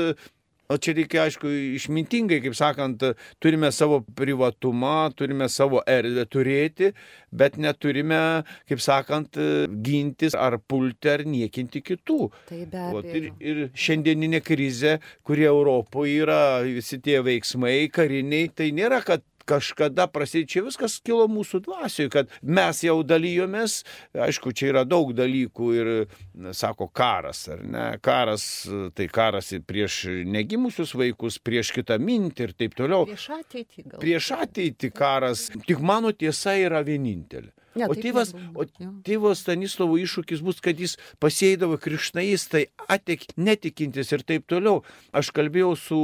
O 0.65 0.79
čia 0.82 0.96
reikia, 0.98 1.27
aišku, 1.27 1.46
išmintingai, 1.77 2.39
kaip 2.41 2.55
sakant, 2.58 3.03
turime 3.44 3.70
savo 3.75 4.00
privatumą, 4.17 5.12
turime 5.13 5.46
savo 5.51 5.84
erdvę 5.86 6.24
turėti, 6.25 6.89
bet 7.29 7.60
neturime, 7.62 8.22
kaip 8.65 8.82
sakant, 8.82 9.38
gintis 9.86 10.34
ar 10.34 10.58
pulti 10.58 11.12
ar 11.12 11.22
niekinti 11.29 11.84
kitų. 11.86 12.17
Tai 12.50 12.63
be 12.63 12.82
abejo. 12.82 13.03
Ot, 13.03 13.12
ir, 13.13 13.29
ir 13.46 13.62
šiandieninė 13.77 14.41
krizė, 14.46 14.98
kurie 15.27 15.46
Europoje 15.51 16.17
yra, 16.25 16.41
visi 16.65 16.98
tie 16.98 17.22
veiksmai 17.22 17.84
kariniai, 17.94 18.50
tai 18.50 18.72
nėra, 18.74 19.03
kad 19.05 19.22
kažkada 19.50 20.08
prasidėjo, 20.12 20.50
čia 20.52 20.64
viskas 20.66 20.98
kilo 21.06 21.28
mūsų 21.32 21.62
dvasioje, 21.66 22.12
kad 22.14 22.32
mes 22.42 22.82
jau 22.86 22.98
dalyjomės, 23.08 23.80
aišku, 24.28 24.54
čia 24.58 24.72
yra 24.74 24.86
daug 24.88 25.14
dalykų 25.18 25.70
ir, 25.80 25.92
sako, 26.58 26.90
karas, 26.96 27.46
ar 27.54 27.64
ne, 27.64 27.86
karas, 28.06 28.48
tai 28.98 29.10
karas 29.12 29.54
prieš 29.68 30.02
negimusius 30.25 30.96
vaikus, 30.98 31.40
prieš 31.40 31.74
kitą 31.75 32.00
mintį 32.02 32.50
ir 32.50 32.56
taip 32.58 32.78
toliau. 32.78 33.06
Prieš 33.10 33.30
ateitį 33.40 33.86
gal. 33.86 34.00
Prieš 34.02 34.32
ateitį 34.40 34.92
karas, 34.96 35.48
tik 35.68 35.84
mano 35.86 36.14
tiesa 36.16 36.58
yra 36.60 36.84
vienintelė. 36.86 37.54
Ne, 37.75 37.89
o 37.91 37.96
tėvas, 37.98 38.32
o 38.55 38.63
tėvas 39.05 39.41
Stanislovo 39.44 39.98
iššūkis 40.00 40.41
bus, 40.46 40.62
kad 40.63 40.79
jis 40.79 40.96
pasėdavo 41.20 41.75
krišnais, 41.82 42.48
atek 42.88 43.25
netikintis 43.36 44.13
ir 44.15 44.24
taip 44.27 44.46
toliau. 44.48 44.84
Aš 45.15 45.34
kalbėjau 45.36 45.74
su 45.79 46.00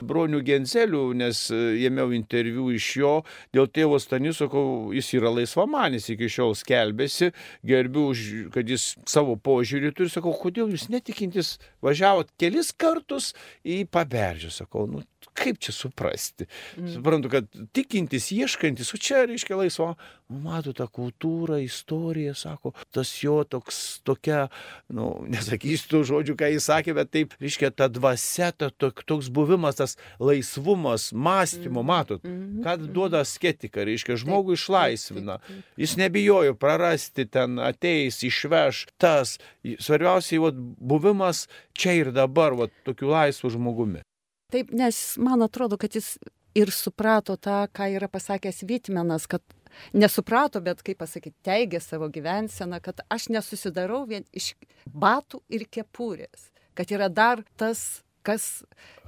broniu 0.00 0.40
Genzeliu, 0.46 1.10
nes 1.16 1.42
ėmiau 1.52 2.14
interviu 2.16 2.70
iš 2.72 2.88
jo 3.02 3.12
dėl 3.56 3.68
tėvo 3.68 4.00
Stanislovo, 4.00 4.64
jis 4.96 5.12
yra 5.18 5.34
laisvamanis 5.36 6.08
iki 6.14 6.30
šiol 6.32 6.56
skelbėsi, 6.56 7.34
gerbiu, 7.68 8.10
kad 8.54 8.72
jis 8.72 8.94
savo 9.10 9.36
požiūrį 9.36 9.92
turi, 9.96 10.12
sakau, 10.12 10.32
kodėl 10.40 10.72
jūs 10.72 10.88
netikintis 10.92 11.58
važiavot 11.84 12.32
kelis 12.40 12.72
kartus 12.72 13.34
į 13.60 13.82
paberžę, 13.92 14.54
sakau, 14.54 14.88
nu 14.88 15.04
kaip 15.36 15.60
čia 15.62 15.72
suprasti. 15.74 16.46
Mm. 16.78 16.88
Suprantu, 16.94 17.30
kad 17.32 17.48
tikintis, 17.76 18.30
ieškantis, 18.34 18.92
o 18.94 19.00
čia 19.00 19.24
reiškia 19.28 19.58
laisvo, 19.60 19.92
mato 20.30 20.72
tą 20.76 20.86
kultūrą, 20.88 21.58
istoriją, 21.64 22.34
sako, 22.38 22.72
tas 22.94 23.10
jo 23.22 23.40
toks, 23.44 24.00
tokia, 24.06 24.46
nu, 24.94 25.10
nesakysiu 25.34 25.90
tų 25.90 26.02
žodžių, 26.10 26.36
ką 26.38 26.50
jis 26.54 26.68
sakė, 26.70 26.94
bet 26.96 27.12
taip, 27.14 27.34
reiškia, 27.42 27.72
ta 27.74 27.90
dvasia, 27.90 28.52
ta, 28.54 28.70
toks 28.70 29.30
buvimas, 29.34 29.80
tas 29.80 29.96
laisvumas, 30.22 31.10
mąstymo, 31.12 31.82
mm. 31.82 31.90
matot, 31.92 32.24
mm. 32.24 32.62
ką 32.66 32.76
duoda 32.86 33.24
asketika, 33.26 33.84
reiškia, 33.86 34.18
žmogų 34.22 34.56
išlaisvina. 34.58 35.40
Jis 35.80 35.96
nebijojo 36.00 36.56
prarasti 36.60 37.26
ten, 37.26 37.58
ateis, 37.62 38.22
išveš 38.26 38.86
tas. 39.00 39.38
Svarbiausiai, 39.60 40.40
vat, 40.42 40.56
buvimas 40.56 41.46
čia 41.76 41.96
ir 41.98 42.14
dabar, 42.14 42.56
vat, 42.58 42.74
tokiu 42.86 43.10
laisvu 43.12 43.50
žmogumi. 43.52 44.04
Taip, 44.50 44.72
nes 44.74 44.98
man 45.22 45.44
atrodo, 45.46 45.78
kad 45.78 45.94
jis 45.94 46.16
ir 46.58 46.72
suprato 46.74 47.36
tą, 47.38 47.64
ką 47.70 47.86
yra 47.94 48.08
pasakęs 48.10 48.64
Vitmenas, 48.66 49.28
kad 49.30 49.44
nesuprato, 49.92 50.62
bet 50.64 50.82
kaip 50.86 51.00
pasakyti, 51.02 51.36
teigė 51.46 51.82
savo 51.84 52.10
gyvenseną, 52.12 52.80
kad 52.84 53.04
aš 53.08 53.28
nesusidarau 53.34 54.04
vien 54.08 54.26
iš 54.32 54.54
batų 54.86 55.42
ir 55.52 55.66
kepurės, 55.70 56.50
kad 56.74 56.90
yra 56.94 57.08
dar 57.08 57.44
tas, 57.60 58.02
kas 58.26 58.62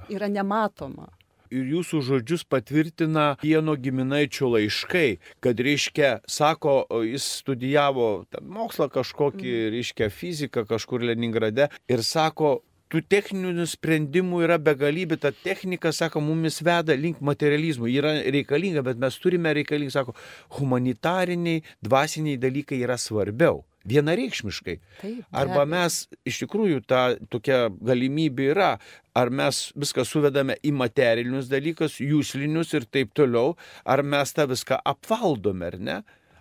yra 0.09 0.29
nematoma 0.31 1.11
ir 1.53 1.69
jūsų 1.69 2.01
žodžius 2.07 2.43
patvirtina 2.49 3.25
vieno 3.43 3.75
giminaičio 3.79 4.49
laiškai, 4.55 5.07
kad, 5.43 5.61
reiškia, 5.67 6.11
sako, 6.29 6.81
jis 7.05 7.27
studijavo 7.43 8.09
mokslą 8.41 8.89
kažkokį, 8.93 9.49
mm. 9.53 9.73
reiškia, 9.77 10.09
fiziką 10.13 10.65
kažkur 10.69 11.05
Leningrade 11.05 11.69
ir 11.91 12.05
sako, 12.05 12.61
tų 12.93 13.01
techninių 13.09 13.65
sprendimų 13.69 14.43
yra 14.45 14.59
begalybė, 14.61 15.17
ta 15.21 15.33
technika, 15.33 15.91
sako, 15.95 16.21
mumis 16.21 16.61
veda 16.65 16.93
link 16.93 17.21
materializmo, 17.25 17.89
yra 17.89 18.19
reikalinga, 18.21 18.83
bet 18.85 19.01
mes 19.01 19.17
turime 19.21 19.53
reikalingi, 19.57 19.93
sako, 19.95 20.13
humanitariniai, 20.59 21.63
dvasiniai 21.83 22.37
dalykai 22.41 22.83
yra 22.85 22.99
svarbiau. 23.01 23.63
Vienareikšmiškai. 23.89 24.77
Taip, 25.01 25.23
Arba 25.35 25.65
mes 25.67 26.05
iš 26.29 26.37
tikrųjų 26.45 26.85
ta 26.87 27.01
tokia 27.33 27.65
galimybė 27.83 28.45
yra, 28.53 28.69
ar 29.17 29.31
mes 29.33 29.65
viską 29.75 30.05
suvedame 30.07 30.55
į 30.63 30.71
materialinius 30.79 31.49
dalykus, 31.51 31.97
jūslinius 31.99 32.71
ir 32.77 32.87
taip 32.87 33.11
toliau, 33.17 33.57
ar 33.83 34.05
mes 34.07 34.31
tą 34.37 34.47
viską 34.53 34.79
apvaldome, 34.93 35.67
ar 35.73 35.79
ne? 35.81 35.97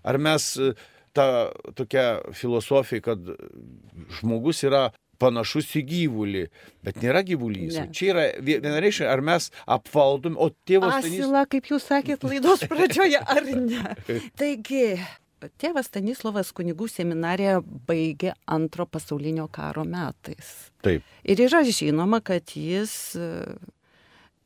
Ar 0.07 0.19
mes 0.23 0.53
ta 1.13 1.27
tokia 1.75 2.23
filosofija, 2.37 3.03
kad 3.11 3.35
žmogus 4.21 4.63
yra 4.69 4.91
panašus 5.23 5.71
į 5.79 5.85
gyvulį, 5.89 6.45
bet 6.85 7.01
nėra 7.03 7.23
gyvulys. 7.27 7.79
Ne. 7.79 7.89
Čia 7.95 8.13
yra 8.13 8.27
vienareiškai, 8.45 9.09
ar 9.09 9.25
mes 9.25 9.49
apvaldom, 9.71 10.37
o 10.37 10.51
tėvas... 10.69 11.01
Asila, 11.01 11.47
kaip 11.51 11.71
jūs 11.71 11.89
sakėt 11.89 12.27
laidos 12.27 12.67
pradžioje, 12.71 13.23
ar 13.23 13.51
ne. 13.55 13.97
Taigi, 14.41 14.87
tėvas 15.63 15.89
Stanislavas 15.91 16.53
kunigų 16.55 16.89
seminariją 16.91 17.63
baigė 17.89 18.35
antro 18.47 18.87
pasaulinio 18.87 19.49
karo 19.53 19.85
metais. 19.89 20.53
Taip. 20.85 21.07
Ir 21.25 21.45
yra 21.47 21.63
žinoma, 21.67 22.23
kad 22.25 22.55
jis 22.57 23.17
e, 23.19 23.29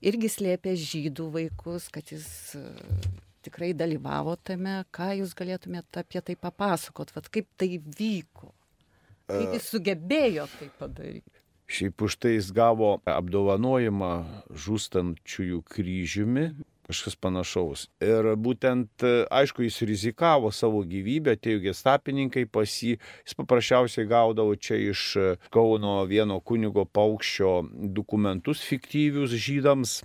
irgi 0.07 0.31
slėpė 0.33 0.77
žydų 0.81 1.31
vaikus, 1.35 1.89
kad 1.93 2.13
jis 2.13 2.29
e, 2.59 2.65
tikrai 3.47 3.73
dalyvavo 3.77 4.37
tame, 4.43 4.81
ką 4.95 5.13
jūs 5.21 5.35
galėtumėte 5.39 6.03
apie 6.03 6.23
tai 6.25 6.37
papasakot, 6.41 7.13
Vat 7.17 7.31
kaip 7.33 7.49
tai 7.59 7.77
vyko. 7.79 8.53
Kaip 9.27 9.57
jis 9.57 9.67
sugebėjo 9.73 10.47
tai 10.59 10.71
padaryti? 10.79 11.43
Šiaip 11.67 12.03
už 12.07 12.15
tai 12.23 12.37
jis 12.37 12.53
gavo 12.55 13.01
apdovanojimą 13.11 14.11
žūstančiųjų 14.55 15.65
kryžiumi, 15.67 16.45
kažkas 16.87 17.17
panašaus. 17.19 17.89
Ir 18.07 18.29
būtent, 18.39 19.03
aišku, 19.35 19.65
jis 19.67 19.81
rizikavo 19.91 20.53
savo 20.55 20.85
gyvybę, 20.87 21.35
atėjo 21.35 21.65
gestapininkai 21.65 22.45
pas 22.47 22.71
jį, 22.71 23.01
jis 23.27 23.39
paprasčiausiai 23.41 24.07
gaudavo 24.07 24.55
čia 24.55 24.79
iš 24.93 25.03
Kauno 25.51 25.99
vieno 26.07 26.39
kunigo 26.39 26.87
paukščio 26.87 27.57
dokumentus 27.99 28.63
fiktyvius 28.63 29.35
žydams. 29.35 30.05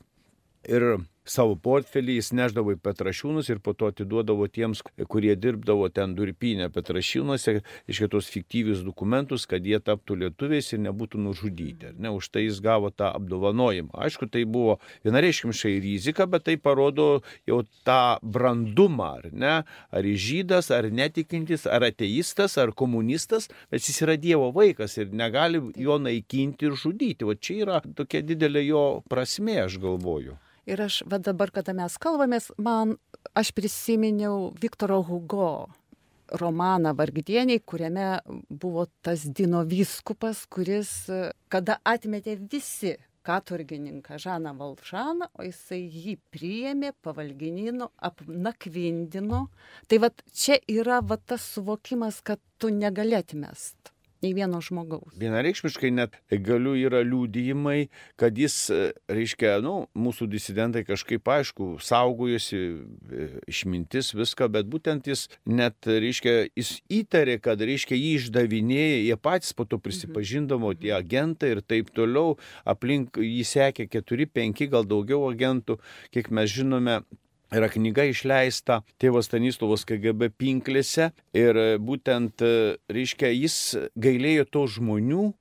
Ir 0.65 1.03
savo 1.27 1.55
portfelį 1.55 2.17
jis 2.17 2.31
neždavo 2.33 2.73
į 2.75 2.79
Petrašiūnus 2.81 3.49
ir 3.51 3.61
po 3.63 3.73
to 3.77 3.91
atiduodavo 3.91 4.47
tiems, 4.49 4.81
kurie 5.11 5.35
dirbdavo 5.37 5.89
ten 5.93 6.15
durpinę 6.17 6.69
Petrašiūnuose, 6.73 7.61
iš 7.91 8.01
kitos 8.05 8.29
fiktyvius 8.33 8.81
dokumentus, 8.85 9.45
kad 9.49 9.65
jie 9.65 9.79
taptų 9.79 10.17
lietuviais 10.23 10.71
ir 10.73 10.81
nebūtų 10.87 11.21
nužudyti. 11.21 11.93
Ne, 12.01 12.13
už 12.17 12.31
tai 12.33 12.45
jis 12.47 12.61
gavo 12.63 12.89
tą 12.89 13.11
apdovanojimą. 13.13 13.93
Aišku, 14.07 14.29
tai 14.33 14.43
buvo 14.49 14.79
vienareiškimiškai 15.05 15.75
rizika, 15.83 16.25
bet 16.25 16.47
tai 16.49 16.57
parodo 16.57 17.21
jau 17.49 17.61
tą 17.87 18.17
brandumą, 18.21 19.13
ar 19.21 19.29
ne, 19.31 19.55
ar 19.93 20.11
žydas, 20.27 20.71
ar 20.73 20.89
netikintis, 20.89 21.67
ar 21.69 21.85
ateistas, 21.91 22.57
ar 22.61 22.73
komunistas, 22.73 23.49
bet 23.71 23.85
jis 23.85 24.01
yra 24.05 24.17
Dievo 24.21 24.51
vaikas 24.53 24.97
ir 24.97 25.13
negali 25.13 25.61
jo 25.77 25.97
naikinti 26.01 26.69
ir 26.69 26.77
žudyti. 26.77 27.25
O 27.25 27.35
čia 27.37 27.65
yra 27.65 27.81
tokia 27.95 28.21
didelė 28.25 28.65
jo 28.65 28.85
prasme, 29.09 29.61
aš 29.65 29.77
galvoju. 29.81 30.37
Ir 30.70 30.82
aš, 30.86 31.01
va 31.10 31.18
dabar, 31.18 31.50
kada 31.53 31.74
mes 31.74 31.98
kalbamės, 32.01 32.51
man, 32.62 32.98
aš 33.34 33.50
prisiminiau 33.58 34.51
Viktoro 34.62 35.01
Hugo 35.08 35.70
romaną 36.41 36.94
Vargdieniai, 36.96 37.60
kuriame 37.65 38.20
buvo 38.50 38.86
tas 39.01 39.25
Dino 39.25 39.63
vyskupas, 39.68 40.46
kuris, 40.46 40.91
kada 41.51 41.80
atmetė 41.84 42.38
visi 42.39 42.96
katurgininką 43.25 44.18
Žaną 44.22 44.53
Valžaną, 44.58 45.27
o 45.38 45.46
jisai 45.46 45.82
jį 45.86 46.15
priėmė, 46.34 46.94
pavalginino, 47.06 47.91
apnakvindino. 47.98 49.44
Tai 49.88 50.01
va 50.01 50.10
čia 50.34 50.58
yra 50.70 51.01
va 51.06 51.18
tas 51.18 51.46
suvokimas, 51.56 52.22
kad 52.25 52.41
tu 52.58 52.74
negali 52.74 53.18
atmest 53.18 53.90
nei 54.21 54.33
vieno 54.37 54.61
žmogaus. 54.61 55.15
Vienareikšmiškai 55.19 55.91
net 55.93 56.17
galiu 56.45 56.73
yra 56.77 57.01
liūdėjimai, 57.05 57.89
kad 58.19 58.37
jis, 58.37 58.55
reiškia, 59.11 59.57
nu, 59.65 59.87
mūsų 59.97 60.27
disidentai 60.31 60.83
kažkaip 60.87 61.27
aišku, 61.33 61.73
saugojosi 61.83 62.59
e, 62.61 63.29
išmintis 63.51 64.13
viską, 64.17 64.49
bet 64.53 64.69
būtent 64.71 65.09
jis 65.09 65.27
net, 65.49 65.77
reiškia, 65.85 66.35
jis 66.57 66.75
įtarė, 67.01 67.39
kad, 67.43 67.61
reiškia, 67.65 67.97
jį 67.97 68.13
išdavinėja, 68.19 69.01
jie 69.07 69.17
patys 69.17 69.55
po 69.57 69.65
to 69.65 69.79
mhm. 69.79 69.85
prisipažindavo, 69.87 70.75
tie 70.77 70.93
agentai 70.97 71.55
ir 71.55 71.65
taip 71.65 71.89
toliau, 71.95 72.37
aplink 72.65 73.17
jį 73.21 73.43
sekė 73.47 73.89
keturi, 73.91 74.29
penki, 74.29 74.69
gal 74.71 74.85
daugiau 74.87 75.25
agentų, 75.31 75.79
kiek 76.13 76.29
mes 76.33 76.51
žinome, 76.51 77.01
yra 77.51 77.70
knyga 77.72 78.05
išleista 78.10 78.81
tėvo 79.01 79.22
Stanislavos 79.25 79.84
KGB 79.88 80.31
pinklėse 80.39 81.12
ir 81.38 81.60
būtent, 81.84 82.43
reiškia, 82.91 83.31
jis 83.36 83.58
gailėjo 84.00 84.48
to 84.51 84.65
žmonių, 84.77 85.31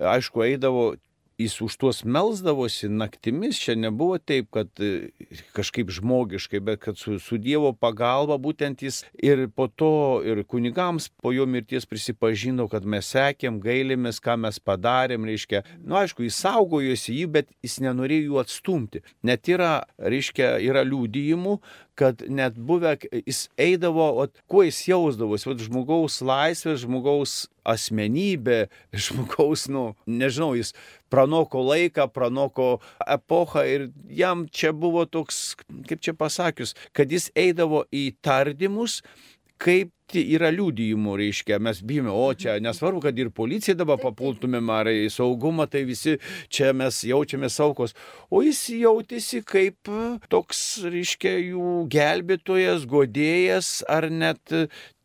aišku, 0.00 0.44
eidavo 0.46 0.92
jis 1.40 1.56
už 1.64 1.76
tuos 1.80 2.02
melsdavosi 2.04 2.90
naktimis, 2.92 3.58
čia 3.60 3.74
nebuvo 3.78 4.18
taip, 4.18 4.50
kad 4.54 4.68
e, 4.82 5.10
kažkaip 5.56 5.90
žmogiškai, 5.94 6.60
bet 6.64 6.82
kad 6.84 6.98
su, 7.00 7.18
su 7.22 7.38
Dievo 7.40 7.72
pagalba 7.72 8.36
būtent 8.40 8.84
jis 8.84 9.02
ir 9.16 9.46
po 9.54 9.68
to 9.68 10.20
ir 10.26 10.42
kunigams 10.44 11.08
po 11.22 11.32
jo 11.32 11.46
mirties 11.48 11.88
prisipažino, 11.88 12.68
kad 12.70 12.84
mes 12.84 13.08
sekėm, 13.14 13.60
gailėmės, 13.64 14.20
ką 14.22 14.36
mes 14.44 14.60
padarėm, 14.60 15.28
reiškia, 15.28 15.64
nu, 15.84 15.96
aišku, 16.00 16.26
jis 16.28 16.40
saugojosi 16.44 17.16
jį, 17.16 17.26
bet 17.38 17.50
jis 17.64 17.80
nenorėjo 17.86 18.30
jų 18.30 18.40
atstumti. 18.44 19.04
Net 19.26 19.48
yra, 19.48 19.72
reiškia, 19.98 20.58
yra 20.64 20.84
liūdėjimų, 20.86 21.56
kad 22.00 22.22
net 22.32 22.56
buvę, 22.56 22.94
jis 23.26 23.44
eidavo, 23.60 24.06
o 24.22 24.26
kuo 24.48 24.64
jis 24.64 24.80
jausdavosi, 24.88 25.50
o 25.50 25.56
žmogaus 25.60 26.20
laisvė, 26.24 26.78
žmogaus 26.80 27.34
asmenybė, 27.68 28.62
žmogaus, 29.04 29.66
nu, 29.68 29.90
nežinau, 30.08 30.54
jis 30.56 30.72
pranoko 31.12 31.60
laiką, 31.66 32.08
pranoko 32.14 32.70
epochą 33.04 33.66
ir 33.68 33.88
jam 34.08 34.46
čia 34.48 34.72
buvo 34.72 35.04
toks, 35.04 35.58
kaip 35.90 36.00
čia 36.00 36.16
pasakius, 36.16 36.72
kad 36.96 37.12
jis 37.12 37.28
eidavo 37.36 37.84
į 37.92 38.10
tardymus, 38.24 39.02
kaip 39.60 39.92
yra 40.16 40.50
liūdėjimų, 40.50 41.12
reiškia, 41.20 41.60
mes 41.62 41.80
bijome, 41.86 42.10
o 42.10 42.32
čia 42.34 42.56
nesvarbu, 42.62 43.02
kad 43.04 43.18
ir 43.20 43.30
policija 43.34 43.76
dabar 43.78 44.00
papultumėm 44.02 44.72
ar 44.74 44.90
į 44.90 45.06
saugumą, 45.14 45.68
tai 45.70 45.84
visi 45.86 46.16
čia 46.50 46.72
mes 46.76 47.02
jaučiame 47.06 47.50
saukos, 47.52 47.94
o 48.30 48.42
jis 48.42 48.64
jautėsi 48.80 49.42
kaip 49.46 49.90
toks, 50.32 50.62
reiškia, 50.90 51.36
jų 51.52 51.76
gelbėtojas, 51.92 52.88
godėjas 52.90 53.70
ar 53.88 54.08
net 54.10 54.56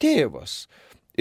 tėvas. 0.01 0.65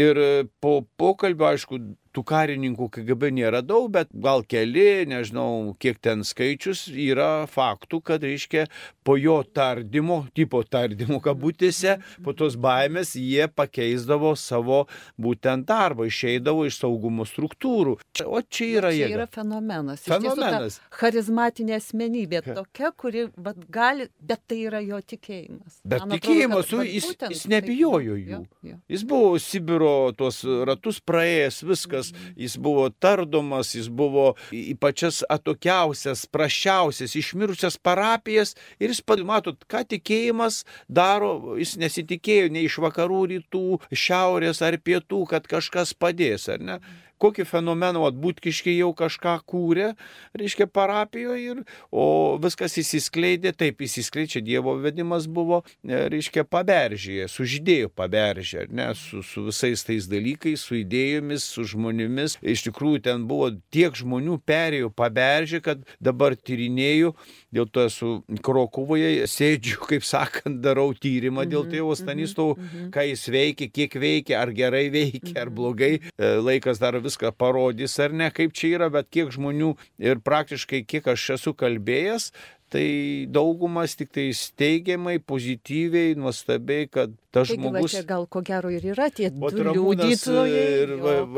Ir 0.00 0.18
po 0.64 0.80
pokalbio, 0.98 1.52
aišku, 1.52 1.78
tų 2.14 2.24
karininkų 2.28 2.88
KGB 2.94 3.32
nėra 3.34 3.62
daug, 3.64 3.90
bet 3.94 4.10
gal 4.12 4.44
keli, 4.46 5.04
nežinau, 5.10 5.74
kiek 5.82 5.98
ten 6.02 6.24
skaičius, 6.26 6.86
yra 6.88 7.46
faktų, 7.50 8.00
kad, 8.06 8.24
reiškia, 8.24 8.66
po 9.04 9.16
jo 9.20 9.40
tardymo, 9.44 10.24
tipo 10.36 10.62
tardymo 10.64 11.20
kabutėse, 11.24 11.98
po 12.24 12.34
tos 12.36 12.56
baimės 12.60 13.14
jie 13.18 13.48
pakeisdavo 13.50 14.34
savo 14.38 14.84
būtent 15.20 15.66
darbą, 15.68 16.06
išeidavo 16.08 16.64
iš 16.68 16.80
saugumo 16.82 17.26
struktūrų. 17.28 17.98
O 18.24 18.40
čia 18.42 18.70
yra 18.80 18.92
jie. 18.94 19.08
Tai 19.08 19.18
yra 19.18 19.28
fenomenas. 19.30 20.04
Fenomenas. 20.06 20.78
Charizmatinė 20.94 21.78
asmenybė 21.80 22.44
tokia, 22.48 22.92
kuri 22.96 23.26
bet 23.36 23.60
gali, 23.72 24.08
bet 24.22 24.42
tai 24.48 24.62
yra 24.68 24.80
jo 24.84 25.00
tikėjimas. 25.02 25.80
Bet 25.84 26.04
Man 26.04 26.16
tikėjimas, 26.16 26.64
atrodo, 26.66 26.84
kad, 26.84 26.92
jis, 26.94 27.10
jis 27.34 27.44
nebijojo 27.52 28.16
jų. 28.16 28.30
Jo, 28.34 28.42
jo. 28.70 28.80
Jis 28.90 29.04
buvo 29.08 29.34
Sibiro 29.42 29.94
tuos 30.16 30.40
ratus 30.68 31.00
praėjęs, 31.04 31.60
viskas 31.68 32.03
tardomas, 32.04 32.12
jis 32.36 32.56
buvo 32.58 32.90
tardomas, 32.90 33.74
jis 33.74 33.88
buvo 33.88 34.34
į 34.52 34.76
pačias 34.80 35.22
atokiausias, 35.28 36.26
prašiausias, 36.26 37.14
išmirusias 37.16 37.78
parapijas 37.78 38.54
ir 38.80 38.90
jis, 38.90 39.02
matot, 39.24 39.56
ką 39.66 39.84
tikėjimas 39.88 40.64
daro, 40.88 41.56
jis 41.58 41.76
nesitikėjo 41.76 42.50
nei 42.50 42.66
iš 42.66 42.78
vakarų 42.78 43.26
rytų, 43.34 43.80
šiaurės 43.92 44.62
ar 44.62 44.78
pietų, 44.78 45.24
kad 45.30 45.46
kažkas 45.46 45.94
padės, 45.94 46.48
ar 46.48 46.60
ne? 46.60 46.80
Kokį 47.22 47.46
fenomeną, 47.48 48.04
o 48.04 48.10
būtkiškai 48.24 48.76
jau 48.78 48.90
kažką 48.96 49.36
kūrė, 49.48 49.92
reiškia, 50.38 50.66
parapijoje, 50.70 51.44
ir, 51.44 51.62
o 51.92 52.36
viskas 52.42 52.76
įsiskleidė, 52.80 53.54
taip 53.56 53.82
įsiskleidžia, 53.84 54.42
Dievo 54.44 54.74
vedimas 54.82 55.26
buvo, 55.30 55.62
e, 55.84 56.04
reiškia, 56.12 56.44
paberžyje, 56.48 57.28
sužydėjo 57.32 57.90
paberžyje, 57.96 58.66
ne, 58.74 58.90
su, 58.98 59.22
su 59.26 59.46
visais 59.48 59.84
tais 59.86 60.08
dalykais, 60.10 60.60
su 60.60 60.78
idėjomis, 60.80 61.46
su 61.54 61.66
žmonėmis. 61.74 62.38
Iš 62.42 62.66
tikrųjų, 62.68 63.04
ten 63.08 63.26
buvo 63.30 63.50
tiek 63.74 63.94
žmonių 63.96 64.38
perėjo 64.46 64.90
paberžyje, 64.94 65.62
kad 65.64 65.84
dabar 66.02 66.36
tyrinėjau, 66.36 67.14
dėl 67.54 67.68
to 67.70 67.86
esu 67.88 68.12
Krokuvoje, 68.44 69.26
sėdžiu, 69.30 69.80
kaip 69.90 70.06
sakant, 70.06 70.60
darau 70.64 70.90
tyrimą 70.96 71.46
dėl 71.48 71.66
tėvo 71.70 71.92
mhm, 71.92 72.00
Stanislovo, 72.02 72.58
mhm, 72.58 72.68
mhm. 72.68 72.90
ką 72.94 73.06
jis 73.10 73.26
veikia, 73.34 73.70
kiek 73.72 73.98
veikia, 74.00 74.40
ar 74.42 74.54
gerai 74.56 74.86
veikia, 74.94 75.36
ar 75.44 75.52
blogai. 75.54 75.94
E, 76.18 76.34
laikas 76.44 76.80
dar 76.82 76.98
viską 77.04 77.34
parodys 77.36 77.96
ar 78.02 78.14
ne, 78.16 78.30
kaip 78.34 78.54
čia 78.56 78.74
yra, 78.78 78.90
bet 78.92 79.10
kiek 79.12 79.32
žmonių 79.34 79.74
ir 80.02 80.20
praktiškai 80.24 80.84
kiek 80.88 81.08
aš 81.14 81.34
esu 81.36 81.54
kalbėjęs, 81.56 82.30
tai 82.74 82.86
daugumas 83.30 83.94
tik 83.94 84.10
tai 84.14 84.24
steigiamai, 84.34 85.20
pozityviai, 85.22 86.16
nuostabiai, 86.18 86.88
kad 86.90 87.12
tas 87.30 87.46
Taigi, 87.46 87.60
žmogus... 87.60 87.94
Va, 88.00 88.02
gal 88.08 88.26
ko 88.26 88.42
gero 88.46 88.72
ir 88.74 88.88
yra 88.94 89.10
tie 89.14 89.28
liūdytojai, 89.30 90.64
ir 90.82 90.96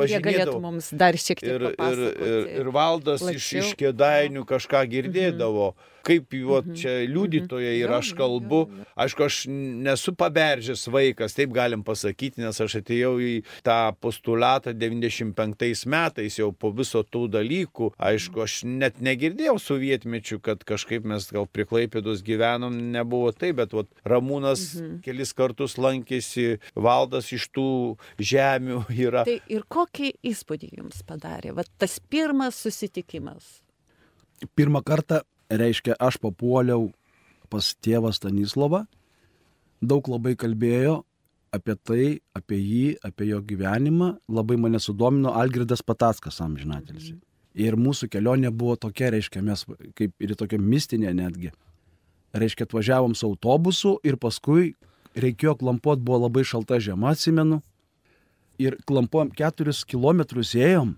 jie 0.09 0.23
galėtų 0.25 0.57
mums 0.63 0.89
dar 0.97 1.19
šiek 1.21 1.43
tiek 1.43 1.53
ir, 1.59 1.67
ir, 1.75 2.07
ir, 2.31 2.49
ir 2.63 2.73
valdas 2.73 3.21
plačiau. 3.25 3.43
iš, 3.43 3.51
iš 3.61 3.77
kėdainių 3.83 4.47
kažką 4.49 4.87
girdėdavo. 4.95 5.75
Mhm 5.75 5.93
kaip 6.07 6.35
juo 6.35 6.61
mhm. 6.61 6.77
čia 6.79 6.93
mhm. 7.01 7.15
liudytoja 7.15 7.73
ir 7.81 7.93
aš 7.97 8.13
kalbu. 8.19 8.63
Aišku, 8.97 9.27
aš 9.27 9.41
nesu 9.51 10.15
paberžęs 10.17 10.87
vaikas, 10.93 11.35
taip 11.37 11.53
galim 11.57 11.83
pasakyti, 11.87 12.43
nes 12.45 12.61
aš 12.63 12.79
atėjau 12.81 13.17
į 13.23 13.33
tą 13.67 13.79
postulatą 14.03 14.75
95 14.77 15.87
metais 15.93 16.39
jau 16.39 16.53
po 16.53 16.71
viso 16.77 17.03
tų 17.05 17.27
dalykų. 17.37 17.93
Aišku, 18.11 18.45
aš 18.47 18.61
net 18.69 19.03
negirdėjau 19.05 19.57
sovietmečių, 19.63 20.41
kad 20.45 20.65
kažkaip 20.67 21.07
mes 21.09 21.29
gal 21.35 21.49
prie 21.51 21.67
Klaipėdos 21.69 22.23
gyvenom, 22.27 22.77
nebuvo 22.95 23.33
taip, 23.35 23.59
bet 23.61 23.75
vat, 23.77 23.91
Ramūnas 24.07 24.65
mhm. 24.79 24.99
kelis 25.05 25.35
kartus 25.37 25.77
lankėsi, 25.81 26.61
valdas 26.75 27.33
iš 27.35 27.49
tų 27.55 27.69
žemių 28.19 28.85
yra. 29.07 29.27
Tai 29.29 29.39
ir 29.53 29.67
kokį 29.69 30.15
įspūdį 30.33 30.75
jums 30.81 31.03
padarė, 31.07 31.55
vat 31.57 31.71
tas 31.81 31.99
pirmas 32.01 32.59
susitikimas? 32.63 33.61
Pirmą 34.57 34.83
kartą 34.85 35.23
reiškia, 35.51 35.97
aš 36.01 36.19
papuoliau 36.23 36.91
pas 37.51 37.75
tėvą 37.83 38.13
Stanislavą, 38.15 38.85
daug 39.83 40.09
labai 40.11 40.35
kalbėjo 40.39 41.03
apie 41.55 41.77
tai, 41.87 42.07
apie 42.37 42.59
jį, 42.59 42.87
apie 43.07 43.31
jo 43.31 43.41
gyvenimą, 43.45 44.17
labai 44.29 44.59
mane 44.61 44.81
sudomino 44.83 45.33
Algirdas 45.39 45.83
Pataskas 45.87 46.41
amžinatelis. 46.45 47.15
Ir 47.57 47.79
mūsų 47.81 48.11
kelionė 48.13 48.51
buvo 48.53 48.77
tokia, 48.77 49.11
reiškia, 49.15 49.41
mes 49.45 49.65
kaip 49.97 50.13
ir 50.21 50.35
tokia 50.37 50.59
mistinė 50.61 51.15
netgi. 51.17 51.55
Reiškia, 52.37 52.67
atvažiavom 52.69 53.15
su 53.17 53.31
autobusu 53.31 53.95
ir 54.05 54.19
paskui 54.21 54.75
reikėjo 55.17 55.57
klampuoti, 55.63 56.05
buvo 56.05 56.27
labai 56.27 56.45
šalta 56.45 56.77
žiema, 56.83 57.15
atsimenu. 57.15 57.63
Ir 58.61 58.77
klampuojam 58.89 59.31
keturis 59.37 59.83
kilometrus 59.89 60.53
ėjom, 60.57 60.95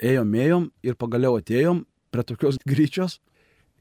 ėjom, 0.00 0.32
ėjom 0.46 0.64
ir 0.84 0.96
pagaliau 1.00 1.36
atėjom 1.40 1.84
prie 2.12 2.24
tokios 2.28 2.58
gryčios, 2.68 3.18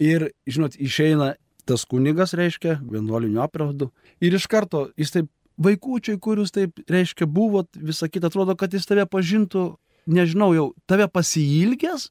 Ir, 0.02 0.32
žinot, 0.50 0.76
išeina 0.82 1.36
tas 1.70 1.86
kunigas, 1.86 2.34
reiškia, 2.38 2.80
vienuolinių 2.82 3.44
apraudu. 3.44 3.92
Ir 4.24 4.34
iš 4.38 4.48
karto 4.50 4.88
jis 5.00 5.14
taip, 5.14 5.28
vaikučiai, 5.62 6.18
kurius 6.22 6.54
taip, 6.56 6.82
reiškia, 6.90 7.28
buvo, 7.30 7.66
visą 7.76 8.10
kitą 8.10 8.32
atrodo, 8.32 8.56
kad 8.58 8.74
jis 8.74 8.88
tave 8.90 9.06
pažintų, 9.10 9.76
nežinau, 10.10 10.52
jau 10.58 10.72
tave 10.90 11.06
pasilgęs, 11.12 12.10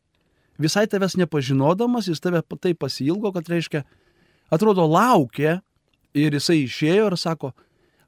visai 0.60 0.86
tavęs 0.90 1.16
nepažinodamas, 1.18 2.10
jis 2.10 2.22
tave 2.22 2.42
taip 2.52 2.78
pasilgo, 2.78 3.32
kad, 3.34 3.48
reiškia, 3.50 3.82
atrodo, 4.54 4.86
laukė 4.86 5.58
ir 6.14 6.38
jisai 6.38 6.62
išėjo 6.66 7.10
ir 7.10 7.18
sako, 7.18 7.52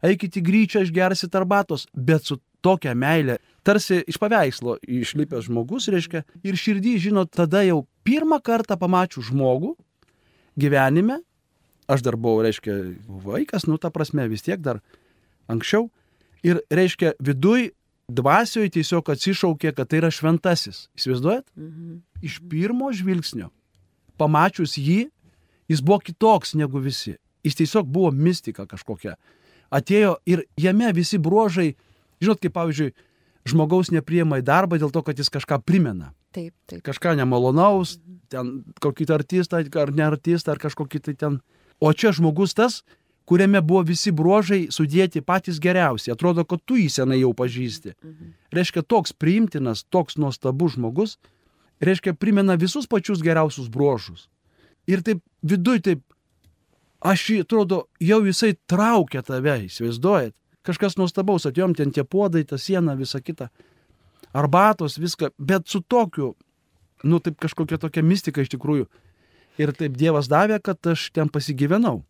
eikit 0.06 0.38
į 0.38 0.44
gryčią, 0.46 0.86
išgersit 0.86 1.34
arbatos, 1.38 1.88
bet 1.94 2.26
su 2.28 2.38
tokia 2.62 2.94
meilė, 2.94 3.40
tarsi 3.66 4.02
iš 4.06 4.18
paveikslo 4.22 4.78
išlipęs 4.86 5.48
žmogus, 5.48 5.88
reiškia, 5.90 6.22
ir 6.46 6.58
širdį, 6.58 6.94
žinot, 7.08 7.32
tada 7.34 7.64
jau 7.66 7.82
pirmą 8.06 8.40
kartą 8.44 8.78
pamačiau 8.80 9.24
žmogų 9.24 9.74
gyvenime, 10.58 11.20
aš 11.90 12.04
dar 12.04 12.16
buvau, 12.16 12.42
reiškia, 12.44 12.74
vaikas, 13.06 13.66
nu, 13.68 13.78
ta 13.80 13.92
prasme, 13.94 14.26
vis 14.30 14.44
tiek 14.44 14.60
dar 14.62 14.80
anksčiau, 15.50 15.88
ir, 16.46 16.62
reiškia, 16.72 17.14
viduj 17.22 17.70
dvasioje 18.12 18.72
tiesiog 18.76 19.12
atsišaukė, 19.14 19.72
kad 19.76 19.88
tai 19.90 20.02
yra 20.02 20.10
šventasis. 20.12 20.86
Įsivaizduojat? 20.98 21.46
Mhm. 21.56 22.00
Iš 22.22 22.38
pirmo 22.50 22.92
žvilgsnio, 22.94 23.50
pamačius 24.20 24.76
jį, 24.78 25.06
jis 25.70 25.82
buvo 25.82 26.00
kitoks 26.04 26.54
negu 26.58 26.82
visi. 26.82 27.16
Jis 27.42 27.58
tiesiog 27.58 27.88
buvo 27.90 28.12
mistika 28.14 28.66
kažkokia. 28.70 29.16
Atėjo 29.72 30.18
ir 30.28 30.44
jame 30.60 30.92
visi 30.94 31.18
bruožai, 31.18 31.72
žinot, 32.22 32.38
kaip 32.42 32.54
pavyzdžiui, 32.54 32.92
žmogaus 33.48 33.90
nepriema 33.90 34.38
į 34.38 34.46
darbą 34.46 34.78
dėl 34.78 34.92
to, 34.94 35.02
kad 35.02 35.18
jis 35.18 35.32
kažką 35.32 35.62
primena. 35.66 36.12
Taip, 36.32 36.54
taip. 36.70 36.80
Kažką 36.86 37.14
nemalonaus, 37.20 37.98
mhm. 37.98 38.18
ten 38.32 38.50
kokį 38.82 39.08
tai 39.08 39.18
artistą 39.20 39.62
ar 39.82 39.92
ne 39.92 40.06
artistą, 40.06 40.54
ar 40.54 40.62
kažkokį 40.62 41.02
tai 41.08 41.14
ten. 41.18 41.40
O 41.82 41.90
čia 41.92 42.12
žmogus 42.14 42.54
tas, 42.54 42.82
kuriame 43.28 43.60
buvo 43.64 43.82
visi 43.86 44.12
bruožai 44.14 44.66
sudėti 44.70 45.22
patys 45.24 45.60
geriausi. 45.62 46.12
Atrodo, 46.14 46.44
kad 46.48 46.62
tu 46.64 46.78
jį 46.78 46.88
senai 46.92 47.20
jau 47.20 47.32
pažįsti. 47.36 47.94
Mhm. 47.94 48.32
Reiškia, 48.52 48.82
toks 48.82 49.12
priimtinas, 49.12 49.84
toks 49.84 50.16
nuostabus 50.16 50.76
žmogus, 50.76 51.18
reiškia, 51.82 52.14
primena 52.14 52.56
visus 52.56 52.86
pačius 52.86 53.22
geriausius 53.22 53.68
bruožus. 53.72 54.28
Ir 54.86 55.02
taip 55.06 55.22
viduj 55.46 55.82
taip, 55.86 56.02
aš 57.02 57.26
jį, 57.30 57.42
atrodo, 57.46 57.84
jau 58.02 58.22
jisai 58.26 58.54
traukia 58.70 59.22
tave, 59.26 59.58
įsivaizduojat. 59.68 60.34
Kažkas 60.62 60.94
nuostabaus, 60.98 61.46
atjom 61.46 61.74
ten 61.74 61.90
tie 61.90 62.04
puodai, 62.06 62.44
ta 62.46 62.58
siena, 62.58 62.94
visa 62.94 63.18
kita. 63.18 63.48
Arbatos, 64.32 64.96
viską, 64.98 65.32
bet 65.38 65.68
su 65.68 65.82
tokiu, 65.84 66.32
nu 67.04 67.20
taip 67.20 67.36
kažkokia 67.42 67.78
tokia 67.78 68.04
mistika 68.04 68.44
iš 68.44 68.52
tikrųjų. 68.54 68.88
Ir 69.60 69.74
taip 69.76 69.98
Dievas 70.00 70.30
davė, 70.32 70.56
kad 70.64 70.80
aš 70.88 71.10
ten 71.12 71.28
pasigyvenau. 71.28 72.00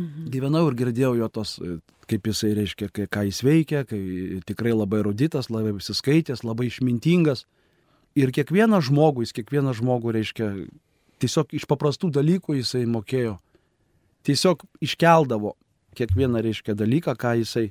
Mhm. 0.00 0.30
Gyvenau 0.32 0.64
ir 0.70 0.78
girdėjau 0.78 1.12
jo 1.18 1.28
tos, 1.28 1.58
kaip 2.10 2.30
jisai 2.30 2.54
reiškia, 2.56 2.88
kai, 2.90 3.06
ką 3.06 3.26
jis 3.28 3.42
veikia, 3.44 3.84
kai 3.86 4.00
tikrai 4.48 4.72
labai 4.74 5.04
ruditas, 5.06 5.50
labai 5.52 5.74
visiskaitęs, 5.76 6.42
labai 6.46 6.70
išmintingas. 6.70 7.44
Ir 8.18 8.30
kiekvieną 8.34 8.80
žmogų, 8.86 9.26
jis 9.26 9.34
kiekvieną 9.36 9.74
žmogų 9.74 10.14
reiškia, 10.14 10.48
tiesiog 11.22 11.54
iš 11.54 11.66
paprastų 11.70 12.10
dalykų 12.14 12.58
jisai 12.60 12.84
mokėjo. 12.90 13.36
Tiesiog 14.24 14.62
iškeldavo 14.82 15.54
kiekvieną 15.98 16.42
reiškia 16.42 16.74
dalyką, 16.78 17.14
ką 17.18 17.34
jisai, 17.42 17.68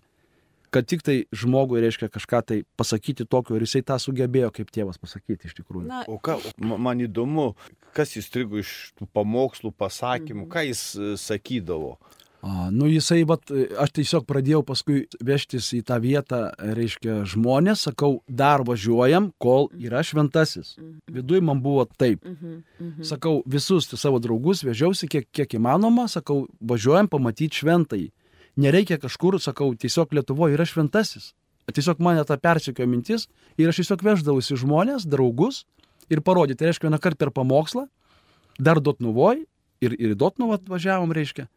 kad 0.74 0.88
tik 0.90 1.04
tai 1.06 1.18
žmogui 1.36 1.84
reiškia 1.84 2.10
kažką 2.14 2.42
tai 2.50 2.58
pasakyti 2.80 3.28
tokio 3.30 3.58
ir 3.58 3.68
jisai 3.68 3.84
tą 3.86 4.00
sugebėjo 4.02 4.50
kaip 4.56 4.74
tėvas 4.74 5.00
pasakyti 5.02 5.50
iš 5.50 5.58
tikrųjų. 5.62 5.86
Na, 5.92 6.02
o 6.10 6.18
ką, 6.18 6.40
man 6.60 7.04
įdomu, 7.04 7.54
kas 7.96 8.16
įstrigo 8.20 8.62
iš 8.62 8.94
tų 8.98 9.08
pamokslų, 9.14 9.74
pasakymų, 9.78 10.46
mhm. 10.48 10.52
ką 10.54 10.68
jis 10.72 10.84
e, 10.98 11.14
sakydavo? 11.22 11.98
A, 12.44 12.68
nu 12.76 12.90
jisai, 12.92 13.22
vat, 13.24 13.48
aš 13.80 13.94
tiesiog 13.96 14.26
pradėjau 14.28 14.66
paskui 14.68 15.06
vežtis 15.24 15.70
į 15.78 15.80
tą 15.88 15.96
vietą, 16.04 16.42
reiškia, 16.60 17.22
žmonės, 17.32 17.86
sakau, 17.88 18.18
dar 18.28 18.66
važiuojam, 18.68 19.30
kol 19.40 19.70
yra 19.80 20.02
šventasis. 20.04 20.74
Mhm. 20.76 20.98
Viduje 21.20 21.46
man 21.46 21.62
buvo 21.64 21.86
taip. 21.88 22.26
Mhm, 22.28 23.06
sakau, 23.08 23.38
visus 23.48 23.88
savo 23.96 24.20
draugus 24.20 24.66
vežiausi 24.68 25.08
kiek, 25.08 25.30
kiek 25.32 25.56
įmanoma, 25.56 26.10
sakau, 26.12 26.44
važiuojam 26.60 27.08
pamatyti 27.14 27.64
šventai. 27.64 28.04
Nereikia 28.60 29.00
kažkur, 29.02 29.40
sakau, 29.42 29.72
tiesiog 29.74 30.14
Lietuvoje 30.14 30.58
yra 30.58 30.66
šventasis. 30.70 31.32
Tiesiog 31.74 32.02
mane 32.04 32.22
tą 32.28 32.36
persikio 32.38 32.86
mintis 32.90 33.30
ir 33.58 33.72
aš 33.72 33.82
tiesiog 33.82 34.04
veždavausi 34.04 34.58
žmonės, 34.60 35.08
draugus 35.10 35.64
ir 36.12 36.22
parodyti. 36.22 36.60
Tai 36.60 36.70
reiškia, 36.70 36.90
vieną 36.90 37.00
kartą 37.02 37.24
per 37.24 37.32
pamokslą, 37.34 37.88
dar 38.60 38.82
Dotnuvoj 38.84 39.46
ir, 39.82 39.96
ir 39.96 40.16
Dotnuvą 40.20 40.60
atvažiavom, 40.60 41.14
reiškia. 41.16 41.48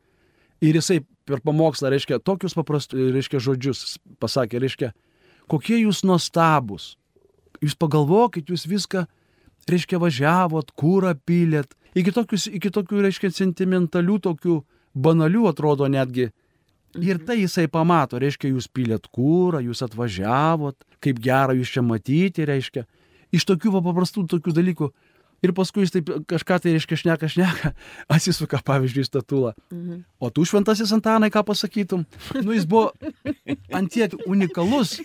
Ir 0.64 0.78
jisai 0.78 1.02
per 1.28 1.42
pamokslą, 1.44 1.90
reiškia, 1.92 2.20
tokius 2.24 2.54
paprastus, 2.56 3.10
reiškia, 3.12 3.42
žodžius 3.42 3.98
pasakė, 4.22 4.62
reiškia, 4.62 4.92
kokie 5.50 5.82
jūs 5.82 6.00
nuostabus. 6.06 6.94
Jūs 7.60 7.76
pagalvokit, 7.76 8.48
jūs 8.52 8.64
viską, 8.68 9.04
reiškia, 9.68 10.00
važiavot, 10.00 10.72
kūrą 10.78 11.12
pylėt. 11.28 11.74
Iki, 11.96 12.12
tokius, 12.12 12.46
iki 12.52 12.72
tokių, 12.72 13.02
reiškia, 13.04 13.32
sentimentalių, 13.34 14.18
tokių 14.30 14.60
banalių 14.96 15.46
atrodo 15.50 15.88
netgi. 15.92 16.30
Ir 16.96 17.18
tai 17.26 17.40
jisai 17.42 17.66
pamato, 17.68 18.20
reiškia, 18.22 18.52
jūs 18.54 18.70
pylėt 18.72 19.10
kūrą, 19.12 19.60
jūs 19.66 19.82
atvažiavot, 19.84 20.78
kaip 21.04 21.18
gera 21.20 21.56
jūs 21.56 21.74
čia 21.74 21.82
matyti, 21.84 22.46
reiškia. 22.48 22.86
Iš 23.36 23.44
tokių 23.48 23.74
paprastų 23.84 24.24
tokių 24.30 24.54
dalykų 24.56 24.90
Ir 25.44 25.52
paskui 25.56 25.84
jis 25.84 25.92
taip 25.92 26.10
kažką 26.30 26.58
tai 26.62 26.72
reiškia 26.74 26.98
šneka, 27.02 27.28
šneka, 27.30 27.72
atsisuka, 28.14 28.60
pavyzdžiui, 28.66 29.04
statulą. 29.06 29.52
Mhm. 29.70 30.00
O 30.18 30.30
tu 30.32 30.46
šventasis 30.48 30.92
Antanai, 30.96 31.30
ką 31.32 31.44
pasakytum? 31.46 32.06
Nu, 32.40 32.54
jis 32.56 32.66
buvo 32.68 32.92
antiek 33.74 34.16
unikalus, 34.26 34.96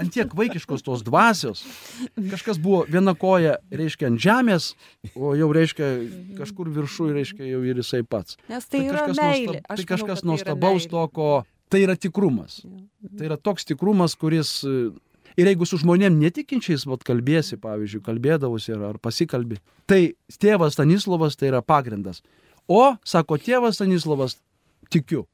antiek 0.00 0.32
vaikiškos 0.36 0.84
tos 0.86 1.04
dvasios. 1.06 1.64
Kažkas 2.16 2.60
buvo 2.62 2.82
viena 2.90 3.14
koja, 3.18 3.58
reiškia, 3.70 4.10
ant 4.10 4.22
žemės, 4.22 4.72
o 5.14 5.34
jau, 5.38 5.50
reiškia, 5.56 5.90
kažkur 6.40 6.72
viršų, 6.74 7.10
reiškia, 7.18 7.44
jau 7.50 7.62
ir 7.66 7.82
jisai 7.82 8.02
pats. 8.06 8.38
Nes 8.50 8.66
tai, 8.66 8.82
tai 8.82 8.88
yra 8.90 9.06
meilė. 9.14 9.62
Tai 9.68 9.86
kažkas 9.94 10.24
tai 10.24 10.30
nuostabaus 10.32 10.88
toko, 10.90 11.30
tai 11.70 11.84
yra 11.86 11.96
tikrumas. 11.98 12.62
Tai 13.16 13.30
yra 13.30 13.38
toks 13.40 13.68
tikrumas, 13.68 14.18
kuris 14.18 14.60
Ir 15.38 15.46
jeigu 15.46 15.66
su 15.68 15.78
žmonėm 15.80 16.16
netikinčiais, 16.18 16.86
vat 16.90 17.04
kalbėsi, 17.06 17.58
pavyzdžiui, 17.62 18.02
kalbėdavusi 18.04 18.74
ar, 18.74 18.82
ar 18.90 18.96
pasikalbi, 19.02 19.60
tai 19.88 20.16
tėvas 20.42 20.74
Stanislavas 20.74 21.38
tai 21.38 21.52
yra 21.52 21.62
pagrindas. 21.62 22.24
O, 22.70 22.96
sako 23.06 23.38
tėvas 23.40 23.78
Stanislavas, 23.78 24.36
tikiu. 24.90 25.26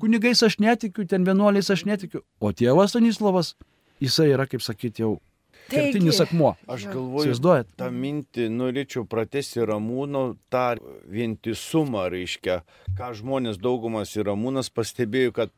Kunigais 0.00 0.40
aš 0.42 0.56
netikiu, 0.62 1.04
ten 1.08 1.26
vienuoliais 1.28 1.68
aš 1.72 1.84
netikiu. 1.88 2.22
O 2.40 2.52
tėvas 2.56 2.94
Stanislavas, 2.94 3.52
jisai 4.02 4.32
yra, 4.34 4.46
kaip 4.50 4.64
sakyti, 4.64 5.04
jau 5.04 5.16
kertinis 5.70 6.20
akmuo. 6.24 6.54
Aš 6.66 6.86
galvoju, 6.90 7.26
Įsivaizduojat? 7.30 7.74
tą 7.80 7.90
mintį 7.94 8.48
norėčiau 8.52 9.06
pratesti 9.08 9.64
Ramūno, 9.68 10.24
tą 10.52 10.66
vientisumą, 11.10 12.08
reiškia, 12.12 12.62
ką 12.98 13.12
žmonės 13.20 13.60
daugumas 13.62 14.16
ir 14.18 14.28
Ramūnas 14.30 14.72
pastebėjo, 14.74 15.34
kad 15.38 15.54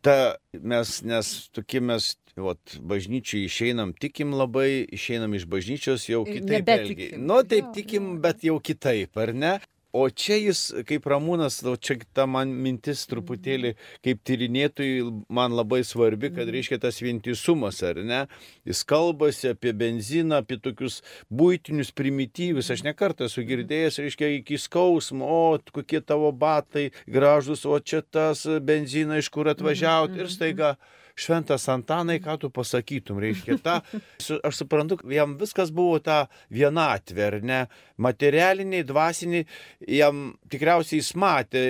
ta 0.00 0.36
mes, 0.56 1.00
nes 1.04 1.34
tokie 1.52 1.82
mes 1.84 2.14
Vat, 2.40 2.76
bažnyčiai 2.78 3.44
išeinam, 3.48 3.90
tikim 3.98 4.30
labai, 4.38 4.84
išeinam 4.94 5.34
iš 5.36 5.46
bažnyčios 5.50 6.06
jau 6.08 6.22
kitaip. 6.24 6.68
Elgi. 6.70 7.08
Nu, 7.18 7.40
taip 7.46 7.72
tikim, 7.74 8.12
bet 8.22 8.44
jau 8.46 8.56
kitaip, 8.62 9.18
ar 9.18 9.34
ne? 9.34 9.52
O 9.92 10.04
čia 10.10 10.36
jis, 10.38 10.60
kaip 10.86 11.06
Ramūnas, 11.10 11.58
čia 11.82 11.96
ta 12.14 12.26
man 12.30 12.52
mintis 12.62 13.02
truputėlį 13.10 13.72
kaip 14.06 14.20
tyrinėtojui 14.28 15.00
man 15.32 15.56
labai 15.58 15.80
svarbi, 15.86 16.30
kad 16.30 16.44
mhm. 16.44 16.54
reiškia 16.54 16.78
tas 16.84 17.00
vientisumas, 17.02 17.80
ar 17.86 17.98
ne? 18.06 18.20
Jis 18.68 18.84
kalbasi 18.86 19.50
apie 19.50 19.74
benziną, 19.74 20.44
apie 20.44 20.60
tokius 20.62 21.00
būtinius 21.26 21.90
primityvius. 21.96 22.70
Aš 22.70 22.84
nekartą 22.86 23.26
esu 23.26 23.42
girdėjęs, 23.48 23.98
reiškia, 24.04 24.30
iki 24.38 24.60
skausmo, 24.62 25.26
o 25.26 25.74
kokie 25.74 25.98
tavo 26.06 26.30
batai 26.30 26.90
gražus, 27.10 27.66
o 27.66 27.74
čia 27.82 28.04
tas 28.06 28.46
benzinas, 28.62 29.24
iš 29.24 29.34
kur 29.34 29.50
atvažiauti 29.50 30.14
mhm, 30.14 30.24
ir 30.24 30.34
staiga. 30.38 30.72
-hmm 30.78 30.98
šventas 31.20 31.66
Antanai, 31.72 32.18
ką 32.22 32.36
tu 32.40 32.50
pasakytum, 32.54 33.20
reiškia, 33.22 33.56
ta, 33.62 33.76
aš 34.46 34.62
suprantu, 34.62 34.98
jam 35.12 35.36
viskas 35.40 35.72
buvo 35.74 35.98
ta 36.04 36.24
vienatvė, 36.52 37.26
ar 37.26 37.36
ne, 37.46 37.60
materialiniai, 38.00 38.86
dvasiniai, 38.88 39.46
jam 39.98 40.22
tikriausiai 40.50 41.00
jis 41.00 41.12
matė 41.20 41.64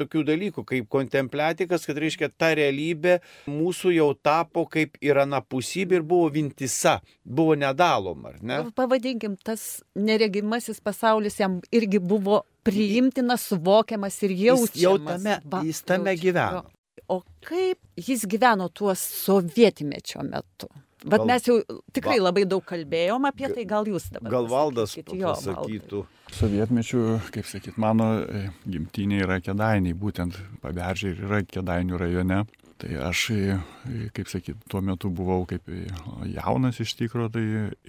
tokių 0.00 0.24
dalykų 0.28 0.64
kaip 0.68 0.90
kontempliatikas, 0.92 1.86
kad 1.88 2.00
reiškia, 2.00 2.30
ta 2.36 2.52
realybė 2.58 3.18
mūsų 3.50 3.94
jau 3.96 4.10
tapo 4.16 4.66
kaip 4.70 5.00
ir 5.04 5.22
anapusybė 5.24 6.00
ir 6.00 6.06
buvo 6.06 6.30
vintisa, 6.34 6.98
buvo 7.24 7.56
nedaloma, 7.58 8.34
ar 8.34 8.40
ne? 8.42 8.60
Pavadinkim, 8.76 9.36
tas 9.44 9.82
neregimasis 9.98 10.82
pasaulis 10.84 11.40
jam 11.40 11.60
irgi 11.74 12.00
buvo 12.02 12.42
priimtinas, 12.66 13.46
suvokiamas 13.48 14.20
ir 14.26 14.36
jaučiamas. 14.36 14.76
Jis 14.76 14.84
jau 14.84 14.98
tame, 15.06 15.40
jis 15.66 15.82
tame 15.88 16.14
gyveno. 16.20 16.66
O 17.08 17.22
kaip 17.46 17.78
jis 17.96 18.26
gyveno 18.30 18.68
tuo 18.72 18.94
sovietmečio 18.94 20.22
metu? 20.26 20.68
Bet 21.00 21.22
Gal- 21.22 21.26
mes 21.26 21.46
jau 21.48 21.54
tikrai 21.96 22.18
Va- 22.18 22.26
labai 22.26 22.44
daug 22.44 22.64
kalbėjom 22.68 23.24
apie 23.24 23.48
tai, 23.54 23.64
gal 23.64 23.86
jūs 23.88 24.10
dabar. 24.12 24.30
Gal 24.34 24.48
valdas 24.50 24.92
pasakytų. 24.98 26.02
Sovietmečių, 26.36 27.04
kaip 27.32 27.46
sakyt, 27.48 27.78
mano 27.80 28.20
e, 28.20 28.50
gimtinė 28.68 29.22
yra 29.24 29.40
Kedainiai, 29.40 29.96
būtent 29.96 30.36
paberžė 30.60 31.14
ir 31.14 31.22
yra 31.24 31.40
Kedainių 31.42 31.98
rajone. 31.98 32.42
Tai 32.80 32.90
aš, 33.08 33.30
e, 33.32 33.56
e, 33.88 34.10
kaip 34.12 34.28
sakyt, 34.28 34.60
tuo 34.68 34.80
metu 34.84 35.08
buvau 35.10 35.46
kaip 35.48 35.64
jaunas 36.28 36.80
iš 36.84 36.94
tikrųjų, 37.00 37.32
tai 37.32 37.46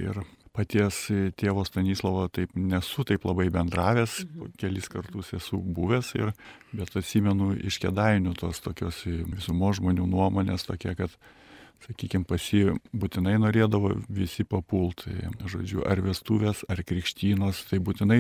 ir 0.08 0.24
paties 0.56 0.98
e, 1.12 1.20
tėvo 1.38 1.64
Stanislovo 1.68 2.28
taip 2.34 2.56
nesu 2.56 3.06
taip 3.08 3.26
labai 3.28 3.48
bendravęs, 3.54 4.22
kelis 4.60 4.90
kartus 4.92 5.32
esu 5.38 5.60
buvęs, 5.62 6.14
ir, 6.20 6.34
bet 6.76 6.96
atsimenu 7.00 7.54
iš 7.60 7.80
Kedainių 7.84 8.36
tos 8.40 8.64
tokios 8.64 9.04
e, 9.08 9.22
visumo 9.32 9.72
žmonių 9.78 10.08
nuomonės 10.12 10.68
tokia, 10.68 10.96
kad 11.00 11.16
sakykime, 11.86 12.26
pas 12.28 12.44
jį 12.54 12.76
būtinai 12.94 13.36
norėdavo 13.42 13.94
visi 14.12 14.46
papulti. 14.48 15.14
Žodžiu, 15.52 15.84
ar 15.88 16.02
vestuvės, 16.06 16.64
ar 16.72 16.84
krikštynos, 16.88 17.64
tai 17.70 17.80
būtinai, 17.84 18.20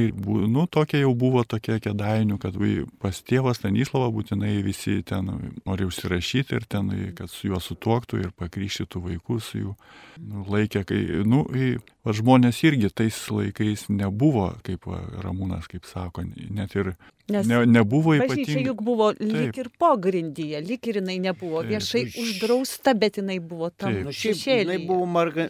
nu, 0.52 0.66
tokia 0.72 1.04
jau 1.04 1.14
buvo 1.18 1.44
tokia 1.48 1.80
kėdainių, 1.84 2.40
kad 2.42 2.58
pas 3.02 3.22
tėvą 3.22 3.54
Stanislavą 3.58 4.10
būtinai 4.16 4.58
visi 4.66 5.00
ten 5.08 5.30
nori 5.66 5.88
užsirašyti 5.90 6.58
ir 6.58 6.68
ten, 6.70 6.92
kad 7.18 7.32
su 7.32 7.52
juo 7.52 7.62
sutuoktų 7.62 8.24
ir 8.26 8.34
pakrikštytų 8.38 9.04
vaikus 9.08 9.54
jų. 9.58 9.76
Nu, 10.22 10.46
laikė, 10.50 10.84
kai, 10.88 11.00
nu, 11.26 11.46
va, 12.06 12.14
žmonės 12.18 12.64
irgi 12.68 12.92
tais 12.94 13.18
laikais 13.32 13.88
nebuvo, 13.90 14.52
kaip 14.66 14.86
va, 14.90 15.02
Ramūnas, 15.24 15.70
kaip 15.72 15.88
sako, 15.90 16.26
net 16.50 16.76
ir 16.78 16.96
Nes 17.32 17.48
ne, 17.48 17.62
nebuvo 17.66 18.12
Bažnyčia 18.18 18.44
ypatingai. 18.44 18.66
juk 18.66 18.82
buvo 18.84 19.12
lyg 19.16 19.54
Taip. 19.54 19.60
ir 19.62 19.70
pogrindyje, 19.80 20.62
lyg 20.68 20.88
ir 20.90 21.00
jinai 21.00 21.18
nebuvo 21.24 21.62
Taip. 21.62 21.72
viešai 21.72 22.02
Iš- 22.10 22.18
uždrausta, 22.24 22.94
bet 22.98 23.20
jinai 23.22 23.40
buvo 23.52 23.70
tam. 23.76 23.94
Nu, 24.08 24.14
šešėlyje. 24.16 24.64
jinai 24.64 24.80
buvo 24.88 25.06
marga, 25.06 25.46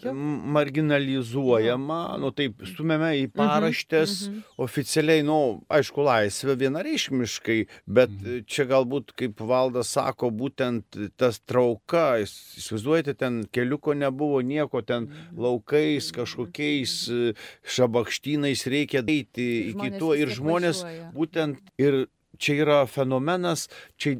marginalizuojama, 0.92 2.00
nu 2.22 2.30
taip, 2.36 2.60
stumiame 2.68 3.12
į 3.22 3.28
paraštės, 3.36 4.14
mhm. 4.28 4.40
oficialiai, 4.66 5.24
nu, 5.26 5.38
aišku, 5.72 6.04
laisvė 6.06 6.56
vienareišmiškai, 6.64 7.58
bet 7.86 8.10
Mhm. 8.10 8.36
e, 8.38 8.42
čia 8.46 8.66
galbūt, 8.70 9.12
kaip 9.18 9.40
valdas 9.40 9.92
sako, 9.96 10.30
būtent 10.30 10.98
tas 11.16 11.40
trauka, 11.40 12.18
įsivaizduojate, 12.24 13.14
ten 13.18 13.42
keliuko 13.52 13.94
nebuvo, 13.94 14.42
nieko 14.42 14.82
ten 14.84 15.06
Mhm. 15.08 15.38
laukais, 15.38 16.12
kažkokiais 16.12 16.94
e, 17.08 17.34
šabakštynais 17.64 18.66
reikia 18.66 19.02
eiti 19.06 19.70
iki 19.72 19.98
to 19.98 20.14
ir 20.14 20.28
žmonės 20.28 20.82
važiuoja. 20.84 21.12
būtent 21.14 21.56
ir 21.78 22.06
čia 22.38 22.56
yra 22.64 22.78
fenomenas, 22.86 23.68
čia 23.96 24.16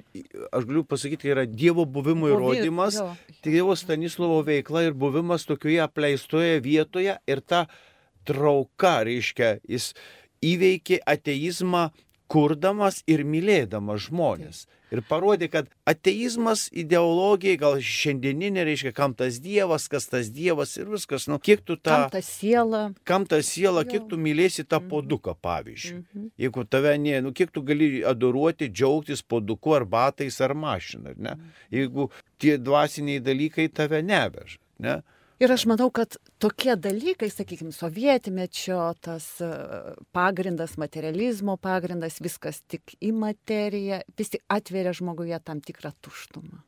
aš 0.53 0.67
galiu 0.69 0.85
pasakyti, 0.85 1.31
yra 1.33 1.47
Dievo 1.47 1.85
buvimo 1.85 2.29
Buvi- 2.29 2.37
įrodymas. 2.37 3.01
Tėvo 3.43 3.77
Stanislovo 3.79 4.43
veikla 4.47 4.85
ir 4.89 4.93
buvimas 4.95 5.47
tokioje 5.49 5.81
apleistoje 5.85 6.61
vietoje 6.65 7.17
ir 7.27 7.41
ta 7.41 7.67
trauka, 8.25 9.03
reiškia, 9.09 9.57
jis 9.69 9.93
įveikė 10.43 11.01
ateizmą 11.07 11.91
kurdamas 12.33 13.03
ir 13.11 13.23
mylėdamas 13.29 14.07
žmonės. 14.09 14.65
Ir 14.93 15.01
parodė, 15.09 15.47
kad 15.49 15.69
ateizmas 15.89 16.67
ideologija, 16.77 17.57
gal 17.61 17.79
šiandieninė, 17.81 18.65
reiškia, 18.69 18.93
kam 18.97 19.15
tas 19.17 19.39
Dievas, 19.41 19.87
kas 19.89 20.05
tas 20.13 20.29
Dievas 20.33 20.75
ir 20.77 20.91
viskas, 20.93 21.25
nu, 21.33 21.39
kiek 21.41 21.63
tu 21.65 21.77
tą, 21.81 21.95
Kam 22.05 22.11
ta 22.13 22.21
siela. 22.25 22.83
kam 23.09 23.25
ta 23.29 23.39
siela, 23.43 23.85
kiek 23.89 24.05
tu 24.11 24.19
mylėsi 24.21 24.65
tą 24.69 24.81
Mhm. 24.83 24.89
poduką, 24.93 25.35
pavyzdžiui. 25.41 26.03
Mhm. 26.15 26.27
Jeigu 26.39 26.65
tave 26.69 26.99
ne, 26.99 27.21
nu 27.25 27.33
kiek 27.33 27.51
tu 27.53 27.63
gali 27.63 28.03
adoruoti, 28.05 28.69
džiaugtis 28.69 29.23
poduku 29.23 29.75
ar 29.77 29.85
batais 29.85 30.41
ar 30.41 30.53
mašina, 30.55 31.11
ar 31.11 31.19
ne? 31.19 31.35
Jeigu 31.73 32.11
tie 32.39 32.59
dvasiniai 32.59 33.21
dalykai 33.21 33.69
tave 33.73 34.03
neveža, 34.03 34.59
ne? 34.79 35.03
Ir 35.41 35.51
aš 35.51 35.65
manau, 35.67 35.91
kad 35.91 36.17
tokie 36.43 36.75
dalykai, 36.77 37.31
sakykime, 37.31 37.73
sovietmečio, 37.75 38.81
tas 39.05 39.29
e, 39.45 39.51
pagrindas, 40.15 40.75
materializmo 40.81 41.57
pagrindas, 41.63 42.19
viskas 42.25 42.61
tik 42.71 42.97
į 42.99 43.13
materiją, 43.15 44.03
vis 44.19 44.35
tik 44.35 44.45
atveria 44.53 44.95
žmoguje 44.97 45.39
tam 45.47 45.63
tikrą 45.63 45.93
tuštumą. 46.03 46.63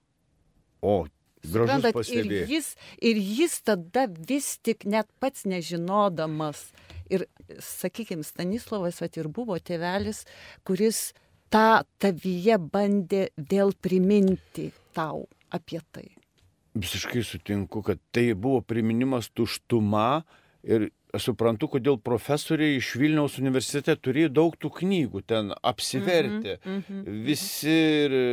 O, 0.85 0.97
gražus 1.43 1.67
Suprantat, 1.67 1.91
ir 1.91 1.99
pastebėjimas. 1.99 2.55
jis, 2.55 2.71
ir 3.11 3.21
jis 3.41 3.59
tada 3.67 4.07
vis 4.31 4.55
tik 4.63 4.87
net 4.87 5.11
pats 5.21 5.47
nežinodamas. 5.49 6.69
Ir, 7.13 7.27
sakykime, 7.61 8.25
Stanislavas 8.25 9.03
vat, 9.03 9.19
ir 9.21 9.29
buvo 9.29 9.59
tėvelis, 9.61 10.25
kuris 10.65 11.11
tą 11.53 11.85
tavyje 12.03 12.59
bandė 12.73 13.29
vėl 13.37 13.75
priminti 13.83 14.71
tau 14.97 15.27
apie 15.55 15.83
tai. 15.93 16.09
Visiškai 16.75 17.23
sutinku, 17.23 17.83
kad 17.87 18.01
tai 18.11 18.33
buvo 18.35 18.61
priminimas 18.61 19.29
tuštuma 19.31 20.25
ir 20.67 20.89
suprantu, 21.21 21.69
kodėl 21.75 21.99
profesoriai 22.03 22.79
iš 22.79 22.95
Vilniaus 22.99 23.37
universitete 23.39 23.95
turėjo 24.01 24.31
daug 24.35 24.57
tų 24.61 24.71
knygų 24.81 25.23
ten 25.29 25.53
apsivertė. 25.63 26.57
Mhm, 26.65 26.81
mhm. 26.81 27.21
Visi 27.27 27.75
ir 28.05 28.17
e, 28.19 28.25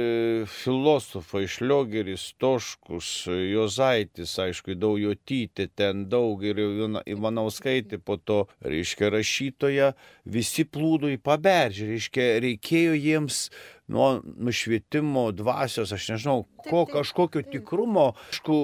filosofai, 0.50 1.44
Šliogeris, 1.52 2.32
Toškus, 2.42 3.12
Jozaitis, 3.52 4.34
aišku, 4.42 4.78
Daujotytė, 4.82 5.68
ten 5.76 6.08
daug 6.12 6.42
ir 6.46 6.62
Ivana- 6.64 7.04
Ivanauskaitė, 7.06 8.02
po 8.02 8.18
to, 8.18 8.46
reiškia, 8.66 9.12
rašytoja, 9.14 9.92
visi 10.26 10.66
plūdo 10.66 11.12
į 11.12 11.20
paberžę, 11.22 11.92
reiškia, 11.92 12.32
reikėjo 12.48 12.98
jiems 12.98 13.46
nuo 13.92 14.22
nušvietimo 14.24 15.28
dvasios, 15.36 15.92
aš 15.92 16.08
nežinau, 16.14 16.46
ko, 16.70 16.86
kažkokio 16.90 17.44
tikrumo, 17.52 18.12
aišku, 18.32 18.58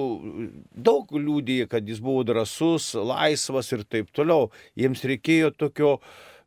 daug 0.72 1.12
liūdėjo, 1.12 1.68
kad 1.72 1.88
jis 1.88 2.00
buvo 2.04 2.24
drasus, 2.28 2.94
laisvas 2.96 3.70
ir 3.76 3.84
taip 3.84 4.10
toliau. 4.16 4.48
Jiems 4.78 5.04
reikėjo 5.08 5.52
tokio, 5.58 5.92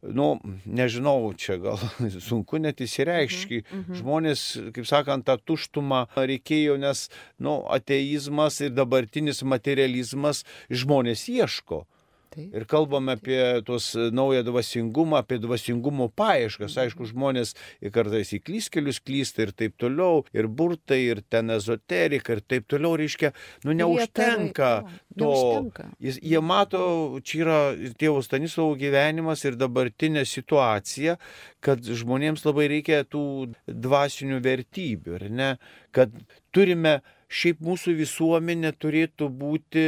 nu, 0.01 0.33
nežinau, 0.65 1.29
čia 1.37 1.59
gal 1.61 1.79
sunku 2.29 2.61
net 2.63 2.81
įsireikšti. 2.81 3.61
mhm. 3.67 4.01
Žmonės, 4.01 4.45
kaip 4.75 4.89
sakant, 4.89 5.27
tą 5.29 5.37
tuštumą 5.37 6.07
reikėjo, 6.17 6.79
nes, 6.81 7.07
nu, 7.39 7.61
ateizmas 7.69 8.61
ir 8.65 8.73
dabartinis 8.75 9.45
materializmas 9.45 10.45
žmonės 10.69 11.27
ieško. 11.29 11.85
Taip. 12.31 12.53
Ir 12.55 12.63
kalbame 12.69 13.17
apie 13.17 13.39
tos 13.67 13.89
naują 14.15 14.43
dvasingumą, 14.47 15.17
apie 15.19 15.35
dvasingumo 15.43 16.07
paieškas. 16.15 16.77
Aišku, 16.85 17.03
žmonės 17.09 17.53
kartais 17.91 18.31
į 18.37 18.39
klyskelius 18.47 19.01
klysta 19.03 19.43
ir 19.43 19.51
taip 19.51 19.75
toliau, 19.81 20.21
ir 20.31 20.47
burtai, 20.47 21.01
ir 21.09 21.19
ten 21.27 21.51
ezoterika, 21.51 22.37
ir 22.37 22.43
taip 22.47 22.69
toliau, 22.71 22.93
reiškia, 23.01 23.33
nu 23.67 23.75
neužtenka 23.75 24.69
to. 24.85 25.25
neužtenka. 25.25 25.89
Jis, 25.99 26.21
jie 26.23 26.39
mato, 26.39 26.83
čia 27.19 27.41
yra 27.43 27.59
tėvo 27.99 28.23
Stanislovo 28.23 28.79
gyvenimas 28.79 29.43
ir 29.43 29.59
dabartinė 29.59 30.23
situacija, 30.23 31.17
kad 31.59 31.83
žmonėms 31.83 32.47
labai 32.47 32.69
reikia 32.71 33.03
tų 33.03 33.25
dvasinių 33.67 34.39
vertybių, 34.47 35.19
ar 35.19 35.27
ne? 35.27 35.51
Kad 35.91 36.15
turime, 36.55 37.01
šiaip 37.31 37.59
mūsų 37.63 37.95
visuomenė 37.99 38.71
turėtų 38.79 39.27
būti 39.35 39.85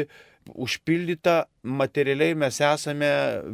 užpildyta 0.51 1.45
materialiai 1.63 2.35
mes 2.35 2.59
esame 2.61 3.09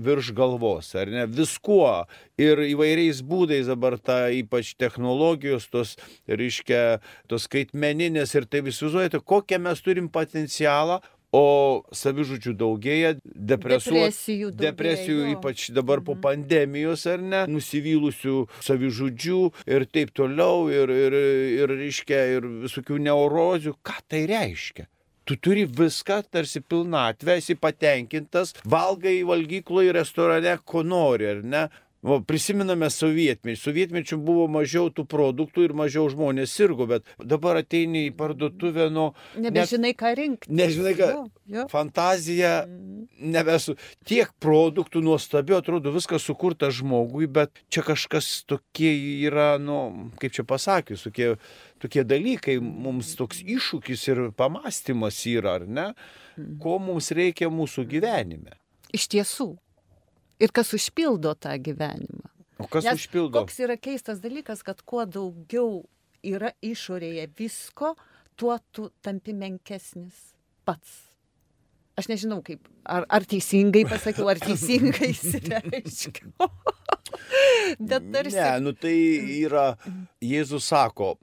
virš 0.06 0.32
galvos, 0.38 0.94
ar 0.98 1.12
ne, 1.14 1.28
viskuo 1.30 2.06
ir 2.42 2.64
įvairiais 2.70 3.22
būdais 3.26 3.70
dabar 3.70 4.00
ta 4.02 4.28
ypač 4.34 4.74
technologijos, 4.80 5.70
tos, 5.70 5.96
reiškia, 6.28 7.00
tos 7.30 7.46
skaitmeninės 7.50 8.36
ir 8.36 8.50
tai 8.50 8.64
įsivaizduojate, 8.66 9.22
kokią 9.22 9.62
mes 9.62 9.82
turim 9.86 10.10
potencialą, 10.10 11.00
o 11.30 11.86
savižudžių 11.94 12.54
daugėja, 12.58 13.12
Depresijų 13.22 14.50
daugėja, 14.50 14.62
depresijų 14.64 15.26
ypač 15.36 15.70
dabar 15.70 16.02
po 16.02 16.16
Mhm. 16.16 16.22
pandemijos 16.24 17.06
ar 17.06 17.22
ne, 17.22 17.46
nusivylusių 17.46 18.48
savižudžių 18.66 19.42
ir 19.68 19.86
taip 19.86 20.10
toliau, 20.18 20.70
ir, 20.74 20.90
ir, 20.90 21.14
ir, 21.62 21.70
reiškia, 21.70 22.24
ir 22.38 22.50
visokių 22.66 22.98
neurozių. 23.06 23.76
Ką 23.86 24.00
tai 24.08 24.26
reiškia? 24.26 24.88
Tu 25.30 25.36
turi 25.38 25.68
viską, 25.68 26.24
tarsi 26.34 26.58
pilnatvę, 26.66 27.36
esi 27.38 27.54
patenkintas, 27.54 28.56
valgai 28.66 29.20
valgykloje, 29.30 29.92
restorane, 29.94 30.56
ko 30.66 30.82
nori, 30.82 31.28
ar 31.30 31.44
ne? 31.46 31.62
O 32.02 32.22
prisiminame 32.24 32.88
sovietmetį. 32.88 33.58
Sovietmečių 33.60 34.18
buvo 34.24 34.46
mažiau 34.48 34.88
tų 34.88 35.04
produktų 35.12 35.66
ir 35.68 35.74
mažiau 35.76 36.06
žmonės 36.08 36.54
sirgo, 36.56 36.86
bet 36.88 37.04
dabar 37.20 37.58
ateini 37.60 38.06
į 38.08 38.14
parduotuvę, 38.16 38.86
nu, 38.90 39.10
Nebežinai, 39.36 39.92
ką 40.00 40.14
rinkti. 40.16 40.48
Nežinai, 40.48 40.94
ką- 40.96 41.10
Jo, 41.12 41.26
jo. 41.58 41.66
fantazija 41.68 42.64
Mhm. 42.66 43.08
nebesu. 43.20 43.76
Tiek 44.08 44.32
produktų 44.40 45.04
nuostabių, 45.04 45.58
atrodo 45.60 45.92
viskas 45.92 46.24
sukurta 46.24 46.72
žmogui, 46.72 47.28
bet 47.28 47.52
čia 47.70 47.84
kažkas 47.84 48.46
tokie 48.48 48.96
yra, 49.28 49.60
nu, 49.60 50.10
kaip 50.20 50.32
čia 50.32 50.44
pasakius, 50.48 51.04
tokie, 51.04 51.36
tokie 51.80 52.04
dalykai, 52.06 52.62
mums 52.62 53.14
toks 53.16 53.44
iššūkis 53.44 54.08
ir 54.08 54.32
pamastymas 54.32 55.20
yra, 55.28 55.56
ar 55.60 55.68
ne? 55.68 55.94
Ko 56.62 56.80
mums 56.80 57.12
reikia 57.12 57.50
mūsų 57.52 57.84
gyvenime. 57.92 58.54
Iš 58.94 59.08
tiesų. 59.10 59.58
Ir 60.40 60.54
kas 60.56 60.74
užpildo 60.76 61.34
tą 61.36 61.56
gyvenimą. 61.60 62.30
O 62.60 62.68
kas 62.68 62.84
Nes 62.84 63.00
užpildo? 63.00 63.40
Koks 63.40 63.60
yra 63.64 63.76
keistas 63.80 64.20
dalykas, 64.24 64.64
kad 64.68 64.82
kuo 64.88 65.06
daugiau 65.08 65.84
yra 66.24 66.52
išorėje 66.66 67.28
visko, 67.40 67.94
tuo 68.40 68.58
tu 68.72 68.90
tampi 69.04 69.36
menkesnis 69.36 70.34
pats. 70.68 71.06
aš 72.00 72.08
nežinau 72.08 72.40
kaip, 72.40 72.64
ar, 72.88 73.04
ar 73.12 73.26
teisingai 73.28 73.82
pasakiau, 73.84 74.30
ar 74.32 74.40
teisingai 74.40 75.10
išsireiškiau. 75.16 76.48
Bet 77.90 78.06
tarsi. 78.14 78.38
Ne, 78.38 78.52
nu 78.64 78.72
tai 78.72 78.96
yra, 79.42 79.74
Jėzus 80.24 80.70
sako, 80.72 81.18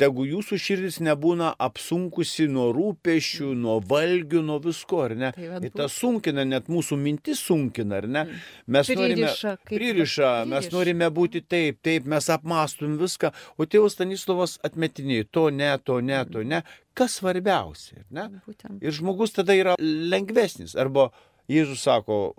tegu 0.00 0.24
jūsų 0.26 0.56
širdis 0.58 0.96
nebūna 1.04 1.52
apsunkusi 1.62 2.46
nuo 2.50 2.68
rūpešių, 2.74 3.50
nuo 3.58 3.76
valgių, 3.86 4.42
nuo 4.46 4.58
visko, 4.64 5.00
ar 5.06 5.14
ne? 5.18 5.30
Tai 5.36 5.60
Ir 5.68 5.70
tas 5.76 5.92
sunkina, 5.98 6.44
net 6.48 6.68
mūsų 6.72 6.98
mintis 6.98 7.42
sunkina, 7.44 8.00
ar 8.02 8.08
ne? 8.08 8.22
Mes 8.66 8.88
norime, 8.88 9.14
Pririša, 9.28 9.56
kaip- 9.64 9.78
pririša, 9.78 10.30
mes 10.50 10.70
norime 10.72 11.10
būti 11.14 11.42
taip, 11.46 11.80
taip, 11.82 12.06
mes 12.06 12.28
apmastum 12.32 12.96
viską, 13.00 13.32
o 13.58 13.64
tėvas 13.66 13.96
Stanislavas 13.98 14.58
atmetiniai, 14.64 15.26
to 15.30 15.48
ne, 15.50 15.72
to 15.84 16.00
ne, 16.00 16.24
to 16.24 16.42
ne. 16.42 16.62
Kas 16.94 17.18
svarbiausia, 17.20 18.02
ar 18.02 18.06
ne? 18.10 18.40
Būtent. 18.46 18.82
Ir 18.82 18.92
žmogus 18.92 19.32
tada 19.32 19.54
yra 19.56 19.76
lengvesnis. 19.80 20.74
Arba 20.76 21.10
Jėzus 21.48 21.82
sako, 21.86 22.34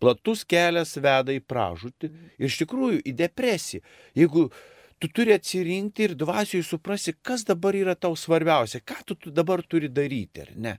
platus 0.00 0.44
kelias 0.44 0.96
veda 1.00 1.32
į 1.32 1.40
pražūtį 1.48 2.10
ir 2.38 2.46
iš 2.50 2.58
tikrųjų 2.62 3.00
į 3.08 3.14
depresiją. 3.16 3.80
Jeigu 4.16 4.50
tu 4.98 5.08
turi 5.12 5.34
atsirinkti 5.36 6.08
ir 6.08 6.14
dvasijoje 6.18 6.64
suprasi, 6.64 7.14
kas 7.22 7.44
dabar 7.48 7.76
yra 7.76 7.94
tau 7.94 8.16
svarbiausia, 8.16 8.80
ką 8.80 9.02
tu, 9.06 9.14
tu 9.14 9.32
dabar 9.34 9.62
turi 9.62 9.90
daryti, 9.92 10.46
ar 10.46 10.52
ne? 10.56 10.76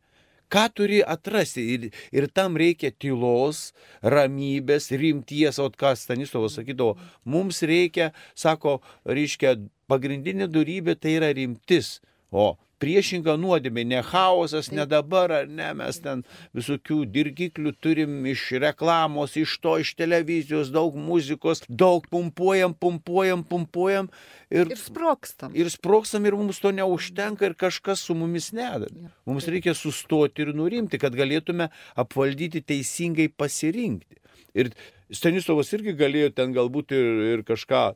Ką 0.47 0.63
turi 0.71 1.01
atrasti 1.03 1.63
ir, 1.73 1.89
ir 2.15 2.29
tam 2.31 2.55
reikia 2.57 2.93
tylos, 2.95 3.73
ramybės, 4.01 4.93
rimties, 4.95 5.59
o 5.59 5.67
ką 5.69 5.91
Stanislavas 5.99 6.55
sakydavo, 6.55 6.95
mums 7.27 7.59
reikia, 7.67 8.13
sako, 8.31 8.77
reiškia, 9.05 9.57
pagrindinė 9.91 10.47
darybė 10.47 10.95
tai 10.95 11.17
yra 11.19 11.33
rimtis, 11.35 11.97
o 12.31 12.53
priešinga 12.81 13.35
nuodėmė, 13.41 13.83
ne 13.87 14.01
chaosas, 14.05 14.69
ne 14.71 14.85
dabar, 14.89 15.31
ar 15.41 15.47
ne, 15.49 15.69
mes 15.77 15.99
ten 16.03 16.23
visokių 16.57 16.99
dirgiklių 17.13 17.73
turim 17.83 18.17
iš 18.29 18.43
reklamos, 18.63 19.35
iš 19.39 19.57
to, 19.63 19.77
iš 19.83 19.93
televizijos, 19.99 20.71
daug 20.73 20.95
muzikos, 20.97 21.63
daug 21.69 22.05
pumpuojam, 22.11 22.75
pumpuojam, 22.77 23.43
pumpuojam 23.47 24.11
ir, 24.49 24.69
Ir 24.71 24.77
sprokstam. 24.81 25.55
ir 25.57 25.71
sprokstam 25.73 26.25
ir 26.29 26.37
mums 26.37 26.61
to 26.63 26.71
neužtenka 26.71 27.49
ir 27.49 27.57
kažkas 27.57 28.05
su 28.07 28.15
mumis 28.15 28.51
nedada. 28.53 29.11
Mums 29.25 29.47
reikia 29.49 29.73
sustoti 29.77 30.45
ir 30.45 30.53
nurimti, 30.55 30.99
kad 31.01 31.15
galėtume 31.17 31.69
apvaldyti 31.95 32.61
teisingai 32.61 33.29
pasirinkti. 33.29 34.21
Ir 34.57 34.71
Stanislavas 35.13 35.69
irgi 35.71 35.93
galėjo 35.95 36.33
ten 36.35 36.51
galbūt 36.51 36.91
ir, 36.91 37.05
ir 37.37 37.43
kažką 37.47 37.93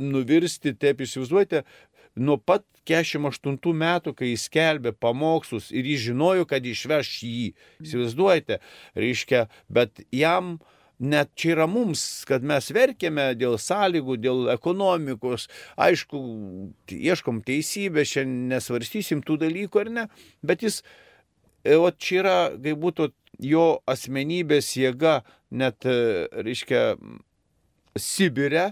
nuvirsti, 0.00 0.72
taip 0.78 1.02
įsivaizduojate, 1.04 1.62
nuo 2.16 2.38
pat 2.38 2.64
48 2.88 3.76
metų, 3.76 4.14
kai 4.16 4.32
jis 4.32 4.48
skelbė 4.48 4.92
pamokslus 4.96 5.70
ir 5.70 5.86
jis 5.86 6.08
žinojo, 6.08 6.46
kad 6.48 6.66
išveš 6.66 7.12
jį. 7.26 7.46
Įsivaizduojate, 7.84 8.60
reiškia, 8.98 9.46
bet 9.70 10.02
jam 10.14 10.56
net 11.00 11.30
čia 11.38 11.54
yra 11.54 11.66
mums, 11.70 12.02
kad 12.28 12.44
mes 12.44 12.68
verkėme 12.76 13.30
dėl 13.40 13.56
sąlygų, 13.60 14.18
dėl 14.20 14.50
ekonomikos, 14.52 15.46
aišku, 15.80 16.20
ieškom 16.92 17.40
teisybės, 17.46 18.12
šiandien 18.12 18.50
nesvarstysim 18.56 19.24
tų 19.24 19.38
dalykų 19.46 19.84
ar 19.84 19.92
ne, 19.96 20.06
bet 20.44 20.66
jis, 20.66 20.82
e, 21.64 21.78
o 21.78 21.88
čia 21.90 22.20
yra, 22.20 22.36
kaip 22.60 22.84
būtų 22.84 23.08
jo 23.48 23.66
asmenybės 23.88 24.74
jėga, 24.76 25.20
net, 25.50 25.88
e, 25.88 26.28
reiškia, 26.44 26.84
Sibire, 27.98 28.70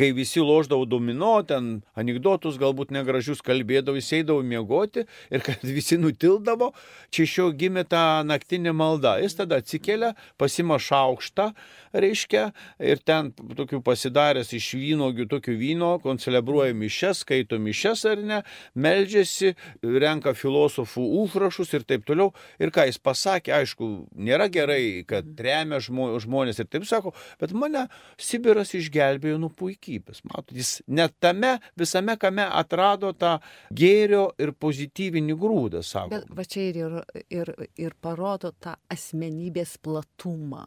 kai 0.00 0.12
visi 0.16 0.40
loždavo 0.40 0.86
domino, 0.88 1.34
ten 1.44 1.82
anegdotus 1.98 2.56
galbūt 2.60 2.92
negražius 2.94 3.42
kalbėdavo, 3.44 3.98
jis 4.00 4.14
eidavo 4.20 4.40
miegoti 4.46 5.04
ir 5.28 5.44
kad 5.44 5.60
visi 5.76 5.98
nutildavo, 6.00 6.70
čia 7.12 7.26
iš 7.26 7.34
jo 7.36 7.48
gimė 7.52 7.84
ta 7.90 8.22
naktinė 8.24 8.72
malda. 8.76 9.18
Jis 9.20 9.36
tada 9.42 9.58
atsikelia, 9.60 10.14
pasima 10.40 10.78
šaukštą, 10.80 11.50
reiškia, 11.92 12.46
ir 12.80 13.02
ten 13.04 13.28
tokių 13.58 13.82
pasidaręs 13.84 14.54
iš 14.56 14.70
vynogių, 14.78 15.26
tokių 15.34 15.56
vyno, 15.60 15.90
koncelebruoja 16.00 16.72
mišes, 16.80 17.24
skaito 17.26 17.58
mišes 17.60 18.06
ar 18.08 18.24
ne, 18.24 18.40
meldžiasi, 18.80 19.52
renka 19.84 20.32
filosofų 20.38 21.04
užrašus 21.26 21.74
ir 21.76 21.84
taip 21.84 22.08
toliau. 22.08 22.30
Ir 22.62 22.72
ką 22.72 22.86
jis 22.88 23.00
pasakė, 23.02 23.52
aišku, 23.58 23.90
nėra 24.16 24.48
gerai, 24.52 25.04
kad 25.08 25.28
remia 25.36 25.82
žmo- 25.84 26.14
žmonės 26.24 26.62
ir 26.62 26.70
taip 26.72 26.88
sako, 26.88 27.12
bet 27.42 27.52
mane 27.52 27.88
Sibiras 28.20 28.72
išgelbėjo 28.76 29.36
nuo 29.42 29.52
puikybės. 29.90 30.22
Matot, 30.30 30.54
jis 30.56 30.80
net 30.88 31.14
tame 31.20 31.56
visame, 31.78 32.16
kame 32.20 32.42
atrado 32.46 33.12
tą 33.12 33.38
gėrio 33.72 34.30
ir 34.38 34.52
pozityvinį 34.52 35.36
grūdą 35.40 35.82
savo. 35.84 36.10
Bet 36.10 36.28
va 36.30 36.44
čia 36.44 36.68
ir, 36.70 37.00
ir, 37.30 37.54
ir, 37.76 37.94
parodo 38.00 38.52
tą 38.60 38.76
asmenybės 38.90 39.78
platumą. 39.82 40.66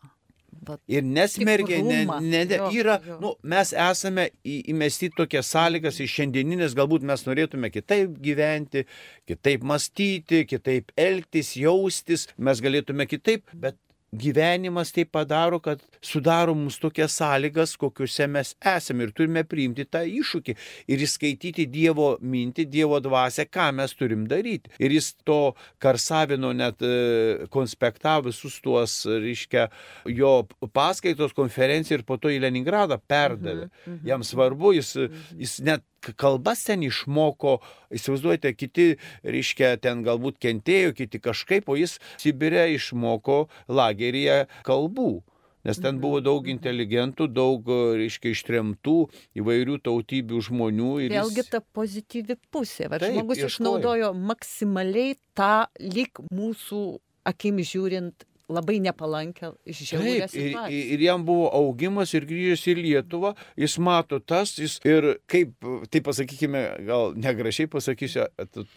Vat, 0.64 0.80
Ir 0.88 1.02
nesmergia, 1.04 1.80
ne, 1.84 2.04
ne, 2.22 2.44
ne, 2.46 2.56
Jo, 2.60 2.68
yra, 2.72 3.00
jo. 3.04 3.16
nu, 3.20 3.32
mes 3.42 3.72
esame 3.74 4.28
į- 4.46 4.60
įmesti 4.72 5.10
į 5.10 5.16
tokias 5.18 5.50
sąlygas 5.50 5.98
iš 6.00 6.14
šiandieninės, 6.20 6.76
galbūt 6.78 7.02
mes 7.04 7.24
norėtume 7.26 7.72
kitaip 7.74 8.14
gyventi, 8.22 8.86
kitaip 9.28 9.64
mąstyti, 9.66 10.44
kitaip 10.48 10.92
elgtis, 10.96 11.56
jaustis, 11.58 12.28
mes 12.38 12.62
galėtume 12.62 13.08
kitaip, 13.10 13.50
bet 13.54 13.76
gyvenimas 14.14 14.92
tai 14.94 15.06
padaro, 15.06 15.60
kad 15.64 15.82
sudaro 16.02 16.54
mums 16.56 16.78
tokias 16.82 17.16
sąlygas, 17.18 17.76
kokiuose 17.80 18.28
mes 18.30 18.54
esame 18.74 19.08
ir 19.08 19.14
turime 19.16 19.44
priimti 19.48 19.86
tą 19.90 20.04
iššūkį 20.08 20.56
ir 20.94 21.06
įskaityti 21.08 21.66
Dievo 21.74 22.14
mintį, 22.22 22.68
Dievo 22.70 23.00
dvasę, 23.04 23.48
ką 23.50 23.70
mes 23.80 23.96
turim 23.98 24.28
daryti. 24.30 24.72
Ir 24.84 24.94
jis 24.96 25.14
to 25.26 25.54
Karsavino 25.82 26.54
net 26.56 26.84
e, 26.86 27.48
konspektavo 27.54 28.30
visus 28.30 28.60
tuos, 28.64 29.00
reiškia, 29.08 29.68
jo 30.14 30.36
paskaitos 30.74 31.34
konferenciją 31.36 32.02
ir 32.02 32.06
po 32.08 32.20
to 32.22 32.32
į 32.34 32.42
Leningradą 32.44 33.00
perdavė. 33.00 33.70
Jam 34.08 34.24
svarbu, 34.26 34.76
jis, 34.78 34.94
jis 35.40 35.58
net 35.66 35.84
kalbas 36.20 36.64
ten 36.68 36.84
išmoko, 36.84 37.60
įsivaizduojate, 37.96 38.54
kiti, 38.58 38.88
reiškia, 39.24 39.78
ten 39.82 40.04
galbūt 40.04 40.40
kentėjo, 40.44 40.94
kiti 40.98 41.20
kažkaip, 41.24 41.70
o 41.70 41.78
jis 41.80 42.00
Sibirė 42.22 42.68
išmoko 42.76 43.48
lageryje 43.68 44.48
kalbų. 44.68 45.24
Nes 45.64 45.78
ten 45.80 45.96
buvo 46.04 46.20
daug 46.20 46.44
inteligentų, 46.52 47.30
daug, 47.32 47.64
reiškia, 47.96 48.34
ištremtų 48.36 48.96
įvairių 49.40 49.78
tautybių 49.86 50.42
žmonių. 50.50 50.90
ir 51.06 51.16
Vėlgi 51.16 51.40
jis- 51.40 51.50
ta 51.50 51.62
pozityvi 51.62 52.36
pusė. 52.52 52.90
Taip, 52.92 53.08
žmogus 53.14 53.38
išnaudojo 53.48 54.12
maksimaliai 54.14 55.16
tą 55.34 55.68
lyg 55.80 56.12
mūsų 56.36 57.00
akim 57.26 57.58
žiūrint 57.64 58.26
labai 58.52 58.80
nepalankę 58.84 59.54
žiaurę 59.66 60.06
Taip, 60.06 60.22
ir, 60.22 60.30
situaciją. 60.30 60.86
ir 60.96 61.04
jam 61.06 61.26
buvo 61.26 61.50
augimas 61.56 62.14
ir 62.14 62.28
grįžęs 62.28 62.66
į 62.74 62.76
Lietuvą, 62.82 63.34
jis 63.60 63.78
mato 63.80 64.20
tas, 64.20 64.58
jis 64.60 64.80
ir 64.88 65.14
kaip, 65.32 65.56
tai 65.90 66.04
pasakykime, 66.04 66.64
gal 66.88 67.14
negražiai 67.16 67.70
pasakysiu, 67.72 68.28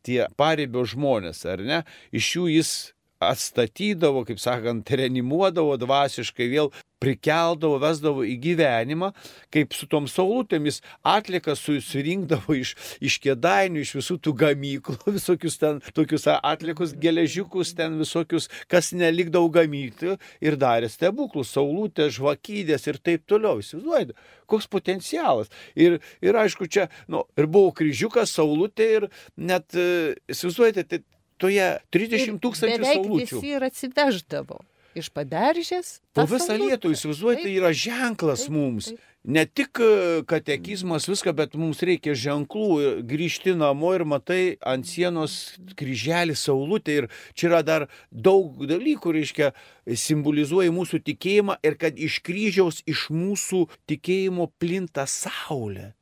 tie 0.07 0.27
paribio 0.39 0.87
žmonės, 0.87 1.43
ar 1.51 1.65
ne, 1.67 1.83
iš 2.15 2.37
jų 2.37 2.51
jis 2.57 2.75
atstatydavo, 3.23 4.25
kaip 4.29 4.41
sakant, 4.43 4.91
reanimuodavo 4.91 5.77
dvasiškai, 5.81 6.51
vėl 6.53 6.73
prikeldavo, 7.03 7.77
vesdavo 7.81 8.25
į 8.25 8.35
gyvenimą, 8.41 9.11
kaip 9.53 9.75
su 9.77 9.89
tom 9.91 10.07
saulutėmis 10.09 10.81
atlikas 11.07 11.61
susirinkdavo 11.65 12.57
iš, 12.57 12.73
iš 13.05 13.19
kėdainių, 13.25 13.83
iš 13.85 13.95
visų 13.99 14.17
tų 14.25 14.33
gamyklų, 14.41 14.97
visokius 15.19 15.59
ten 15.61 15.83
tokius 15.97 16.27
atlikus, 16.37 16.95
geležiukus, 17.01 17.75
ten 17.77 17.99
visokius, 18.01 18.49
kas 18.73 18.93
nelikdavo 18.97 19.51
gamyti 19.59 20.17
ir 20.41 20.59
darė 20.61 20.91
stebuklus, 20.93 21.53
saulutės, 21.57 22.17
žvakydės 22.17 22.89
ir 22.89 23.01
taip 23.05 23.27
toliau. 23.29 23.61
Įsivaizduojate, 23.61 24.17
koks 24.49 24.69
potencialas. 24.73 25.53
Ir, 25.77 26.01
ir 26.25 26.41
aišku, 26.41 26.69
čia, 26.73 26.89
nu, 27.13 27.27
ir 27.37 27.49
buvo 27.51 27.75
kryžiukas, 27.77 28.33
saulutė 28.37 28.89
ir 29.01 29.11
net, 29.37 29.69
e, 29.77 30.17
įsivaizduojate, 30.33 30.87
tai 30.89 31.03
toje 31.43 31.69
30 31.95 32.41
tūkstančių 32.43 32.89
saulučių. 32.93 33.41
visi 33.41 33.55
ir 33.57 33.69
atsiveždavo 33.69 34.63
iš 34.97 35.11
paberžės. 35.13 35.99
Po 36.17 36.25
visą. 36.29 36.57
Lietuvą, 36.57 36.95
įsivaizduojate, 36.97 37.45
Taip, 37.45 37.59
yra 37.61 37.73
ženklas 37.77 38.47
taip, 38.47 38.55
mums. 38.57 38.91
taip. 38.93 39.13
Ne 39.27 39.43
tik 39.43 39.81
e, 39.83 40.23
katekizmas, 40.31 41.09
viską, 41.11 41.33
bet 41.35 41.57
mums 41.59 41.81
reikia 41.83 42.15
ženklų. 42.15 42.69
Ir 42.79 43.01
Grįžti 43.11 43.57
namo 43.59 43.91
ir 43.97 44.05
matai 44.07 44.55
ant 44.63 44.87
sienos 44.87 45.57
kryželį 45.79 46.37
saulutę. 46.39 46.95
Ir 47.01 47.09
čia 47.35 47.51
yra 47.51 47.65
dar 47.67 47.89
daug 48.11 48.63
dalykų, 48.71 49.17
reiškia, 49.19 49.51
simbolizuoja 49.91 50.71
mūsų 50.75 51.03
tikėjimą 51.11 51.59
ir 51.67 51.79
kad 51.81 51.99
iš 51.99 52.21
kryžiaus, 52.23 52.85
iš 52.87 53.09
mūsų 53.11 53.67
tikėjimo 53.91 54.47
plinta 54.63 55.09
saulė. 55.11 55.96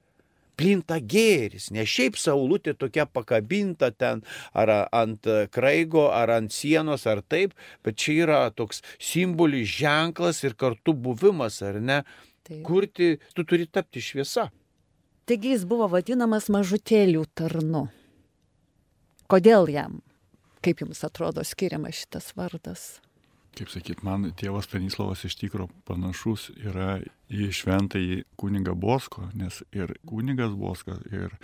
Plinta 0.54 1.00
gėris, 1.00 1.70
ne 1.74 1.82
šiaip 1.88 2.18
saulutė 2.20 2.76
tokia 2.78 3.06
pakabinta 3.10 3.90
ten 3.90 4.22
ar 4.54 4.70
ant 4.92 5.26
kraigo, 5.50 6.08
ar 6.14 6.30
ant 6.36 6.54
sienos, 6.54 7.08
ar 7.10 7.24
taip, 7.26 7.56
bet 7.82 7.98
čia 7.98 8.20
yra 8.26 8.40
toks 8.54 8.82
simbolis, 9.02 9.68
ženklas 9.80 10.44
ir 10.46 10.54
kartu 10.54 10.94
buvimas, 10.94 11.60
ar 11.62 11.80
ne? 11.80 12.02
Taip. 12.44 12.62
Kurti, 12.66 13.14
tu 13.34 13.44
turi 13.48 13.66
tapti 13.66 14.02
šviesa. 14.04 14.50
Taigi 15.24 15.54
jis 15.54 15.62
buvo 15.64 15.88
vadinamas 15.88 16.50
mažutėlių 16.52 17.24
tarnu. 17.32 17.86
Kodėl 19.32 19.70
jam? 19.72 20.02
Kaip 20.64 20.82
jums 20.84 21.00
atrodo 21.06 21.40
skiriamas 21.44 22.02
šitas 22.02 22.34
vardas? 22.36 22.84
Kaip 23.54 23.70
sakyt, 23.70 24.00
man 24.02 24.26
tėvas 24.34 24.66
Stanislavas 24.66 25.22
iš 25.28 25.36
tikro 25.38 25.68
panašus 25.86 26.48
yra 26.58 26.96
į 27.30 27.52
šventąjį 27.54 28.24
kunigą 28.40 28.74
Bosko, 28.74 29.28
nes 29.38 29.60
ir 29.70 29.92
kunigas 30.08 30.56
Bosko, 30.58 30.96
ir 31.14 31.36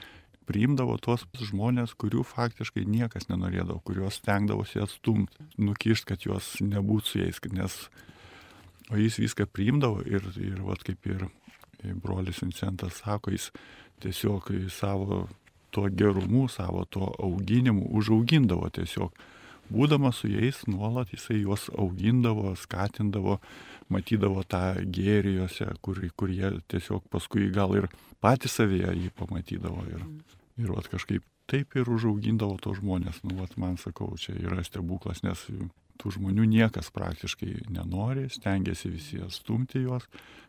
priimdavo 0.50 0.96
tuos 0.98 1.22
žmonės, 1.38 1.94
kurių 1.94 2.24
faktiškai 2.26 2.82
niekas 2.82 3.28
nenorėdavo, 3.30 3.78
kuriuos 3.86 4.18
stengdavosi 4.18 4.82
atstumti, 4.82 5.46
nukišti, 5.62 6.08
kad 6.10 6.26
juos 6.26 6.56
nebūtų 6.64 7.06
su 7.06 7.20
jais, 7.22 7.38
nes 7.54 7.78
o 8.90 8.98
jis 8.98 9.20
viską 9.22 9.46
priimdavo 9.54 10.02
ir, 10.02 10.26
ir 10.42 10.58
vat, 10.66 10.82
kaip 10.86 11.06
ir 11.06 11.28
brolis 12.02 12.42
Vincentas 12.42 12.98
sako, 13.04 13.30
jis 13.36 13.52
tiesiog 14.02 14.50
savo 14.74 15.28
tuo 15.70 15.86
gerumu, 15.94 16.48
savo 16.48 16.84
tuo 16.90 17.12
auginimu 17.22 17.86
užaugindavo 17.94 18.68
tiesiog. 18.74 19.14
Būdamas 19.70 20.20
su 20.22 20.30
jais 20.30 20.60
nuolat 20.66 21.12
jisai 21.14 21.40
juos 21.40 21.68
augindavo, 21.78 22.54
skatindavo, 22.58 23.38
matydavo 23.90 24.42
tą 24.42 24.80
gėrį 24.82 25.36
juose, 25.40 25.68
kur, 25.84 26.00
kur 26.18 26.32
jie 26.34 26.56
tiesiog 26.70 27.06
paskui 27.10 27.50
gal 27.54 27.76
ir 27.78 27.90
patys 28.22 28.58
savyje 28.58 28.94
jį 28.98 29.12
pamatydavo. 29.18 29.86
Ir, 29.94 30.06
ir 30.64 30.72
vat, 30.74 30.90
kažkaip 30.90 31.26
taip 31.50 31.74
ir 31.78 31.90
užaugindavo 31.90 32.58
to 32.62 32.74
žmonės. 32.78 33.22
Nu, 33.26 33.40
vat, 33.42 33.56
man 33.58 33.78
sakau, 33.80 34.12
čia 34.20 34.36
yra 34.38 34.62
stebuklas, 34.66 35.24
nes 35.26 35.46
tų 36.00 36.14
žmonių 36.16 36.46
niekas 36.48 36.88
praktiškai 36.96 37.66
nenori, 37.74 38.28
stengiasi 38.32 38.92
visi 38.92 39.20
atstumti 39.20 39.82
juos, 39.84 40.06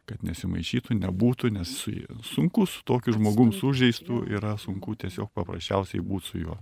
kad 0.09 0.23
nesimaišytų, 0.25 0.95
nebūtų, 1.01 1.51
nes 1.57 1.73
su, 1.83 1.93
sunku 2.27 2.65
su 2.69 2.85
tokiu 2.87 3.15
žmogum 3.17 3.51
sužeistų, 3.55 4.23
yra 4.31 4.55
sunku 4.61 4.95
tiesiog 5.01 5.31
paprasčiausiai 5.35 6.03
būti 6.05 6.31
su 6.31 6.45
juo. 6.45 6.57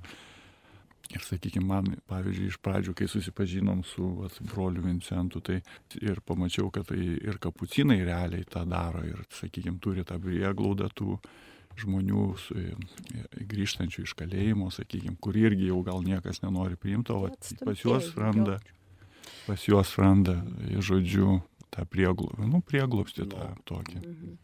Ir 1.10 1.24
sakykime, 1.26 1.66
man, 1.66 1.88
pavyzdžiui, 2.10 2.52
iš 2.52 2.60
pradžių, 2.62 2.94
kai 2.98 3.08
susipažinom 3.10 3.82
su 3.88 4.06
vat, 4.20 4.36
broliu 4.52 4.84
Vincentu, 4.86 5.42
tai 5.42 5.58
ir 5.98 6.22
pamačiau, 6.22 6.70
kad 6.74 6.86
tai 6.92 7.00
ir 7.02 7.40
kapucinai 7.42 7.98
realiai 8.06 8.46
tą 8.46 8.62
daro 8.70 9.02
ir, 9.08 9.24
sakykime, 9.34 9.80
turi 9.82 10.06
tą 10.06 10.20
prieglaudą 10.22 10.92
tų 10.94 11.18
žmonių 11.80 12.26
su, 12.44 12.66
grįžtančių 13.50 14.06
iš 14.06 14.14
kalėjimo, 14.20 14.70
sakykime, 14.76 15.18
kur 15.24 15.38
irgi 15.40 15.72
jau 15.72 15.82
gal 15.88 16.06
niekas 16.06 16.44
nenori 16.44 16.78
priimti, 16.78 17.16
o 17.16 17.32
pas 17.64 17.82
juos 17.82 18.12
randa, 18.20 18.60
pas 19.48 19.66
juos 19.66 19.96
randa, 19.98 20.38
žodžiu, 20.78 21.40
tą 21.74 21.90
prieglobstį, 21.90 22.52
nu, 22.54 22.62
prieglobstį 22.66 23.30
tą 23.34 23.50
tokį. 23.70 23.98
Mhm. 24.04 24.38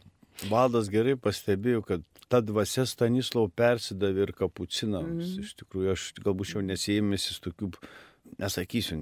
Valdas 0.50 0.90
gerai 0.92 1.16
pastebėjo, 1.20 1.82
kad 1.86 2.02
ta 2.30 2.42
dvasia 2.44 2.86
Stanislau 2.88 3.48
persidavė 3.48 4.26
ir 4.26 4.34
kapucinams. 4.36 5.36
Mm. 5.36 5.46
Iš 5.46 5.54
tikrųjų, 5.62 5.94
aš 5.94 6.10
galbūt 6.22 6.56
jau 6.56 6.64
nesijėmėsis 6.66 7.40
tokių, 7.44 7.70
nesakysiu, 8.40 8.98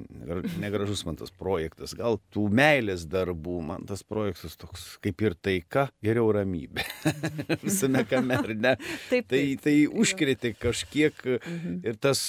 negražus 0.61 1.05
man 1.09 1.17
tas 1.19 1.33
projektas, 1.35 1.95
gal 1.97 2.21
tų 2.35 2.47
meilės 2.55 3.07
darbų, 3.11 3.57
man 3.71 3.87
tas 3.89 4.05
projektas 4.07 4.59
toks 4.61 4.85
kaip 5.05 5.25
ir 5.25 5.37
taika, 5.41 5.89
geriau 6.05 6.29
ramybė. 6.37 6.85
Visame 7.65 8.05
kame, 8.09 8.39
ar 8.39 8.55
ne? 8.55 8.77
Taip, 9.09 9.27
taip. 9.27 9.33
Tai, 9.33 9.43
tai 9.65 9.77
užkrėtė 9.89 10.55
kažkiek 10.61 11.27
mhm. 11.41 11.81
ir 11.89 11.99
tas 11.99 12.27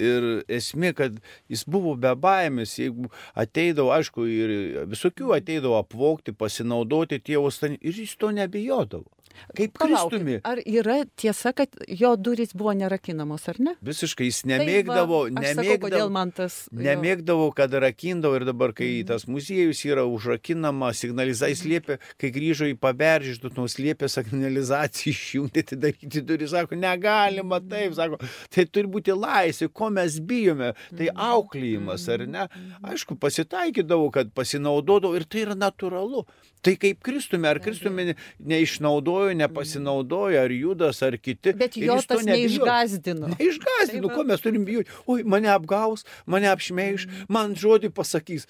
Ir 0.00 0.28
esmė, 0.48 0.94
kad 0.96 1.18
jis 1.52 1.66
buvo 1.68 1.94
be 2.00 2.14
baimės, 2.16 2.78
jeigu 2.80 3.10
ateidavo, 3.38 3.92
aišku, 3.94 4.26
ir 4.26 4.52
visokių 4.90 5.34
ateidavo 5.36 5.76
apvokti, 5.80 6.32
pasinaudoti 6.36 7.20
tėvo 7.20 7.50
stanį, 7.52 7.80
ir 7.84 8.04
jis 8.04 8.16
to 8.20 8.32
nebijodavo. 8.34 9.08
Kaip 9.56 9.78
Kristumi. 9.80 10.38
Ar 10.46 10.60
yra 10.66 11.00
tiesa, 11.18 11.52
kad 11.56 11.74
jo 11.88 12.12
durys 12.20 12.52
buvo 12.56 12.72
nerakinamos, 12.76 13.46
ar 13.50 13.60
ne? 13.62 13.74
Visiškai 13.84 14.28
jis 14.28 14.42
nemėgdavo, 14.48 15.22
tai 15.28 15.34
va, 15.34 15.44
nemėgdavo, 15.46 15.90
sakau, 15.94 16.12
man 16.14 16.32
tas, 16.36 16.58
nemėgdavo, 16.74 17.48
kad 17.56 17.74
rakindavo 17.84 18.38
ir 18.38 18.46
dabar, 18.48 18.74
kai 18.76 18.90
mm. 19.00 19.08
tas 19.10 19.26
muziejus 19.30 19.82
yra 19.88 20.04
užrakinama, 20.08 20.92
signalizai 20.96 21.52
slėpė, 21.58 21.98
kai 22.20 22.32
grįžo 22.34 22.68
į 22.70 22.76
paberžį, 22.80 23.36
tu 23.42 23.66
slėpė 23.74 24.10
signalizaciją 24.12 25.14
išjungti, 25.16 25.66
tai 25.72 25.80
daryti 25.86 26.24
durys, 26.26 26.54
sako, 26.54 26.78
negalima 26.80 27.60
taip, 27.64 27.96
sako, 27.98 28.20
tai 28.52 28.66
turi 28.70 28.90
būti 28.92 29.16
laisvė, 29.16 29.70
ko 29.72 29.90
mes 29.94 30.20
bijome, 30.20 30.72
tai 30.92 31.10
mhm. 31.10 31.24
auklėjimas, 31.30 32.06
ar 32.12 32.26
ne? 32.26 32.46
Mhm. 32.46 32.92
Aišku, 32.92 33.18
pasitaikydavo, 33.20 34.10
kad 34.14 34.32
pasinaudodavo 34.36 35.18
ir 35.18 35.26
tai 35.30 35.46
yra 35.48 35.58
natūralu. 35.58 36.26
Tai 36.60 36.74
kaip 36.76 36.98
Kristumi, 37.00 37.48
ar 37.48 37.56
Kristumi 37.64 38.10
neišnaudojo, 38.50 39.29
nepasinaudojo, 39.38 40.40
ar 40.44 40.52
Judas, 40.54 41.02
ar 41.06 41.16
kiti. 41.18 41.54
Bet 41.58 41.76
jo 41.80 41.96
tas 42.08 42.24
neišgazdino. 42.26 43.30
Neišgazdino, 43.34 44.08
tai 44.08 44.16
ko 44.16 44.26
mes 44.28 44.44
turim 44.44 44.66
bijoti. 44.68 44.92
Oi, 45.10 45.24
mane 45.24 45.50
apgaus, 45.52 46.06
mane 46.26 46.50
apšmeiš, 46.50 47.06
mm. 47.06 47.30
man 47.32 47.56
žodį 47.58 47.92
pasakys. 47.96 48.48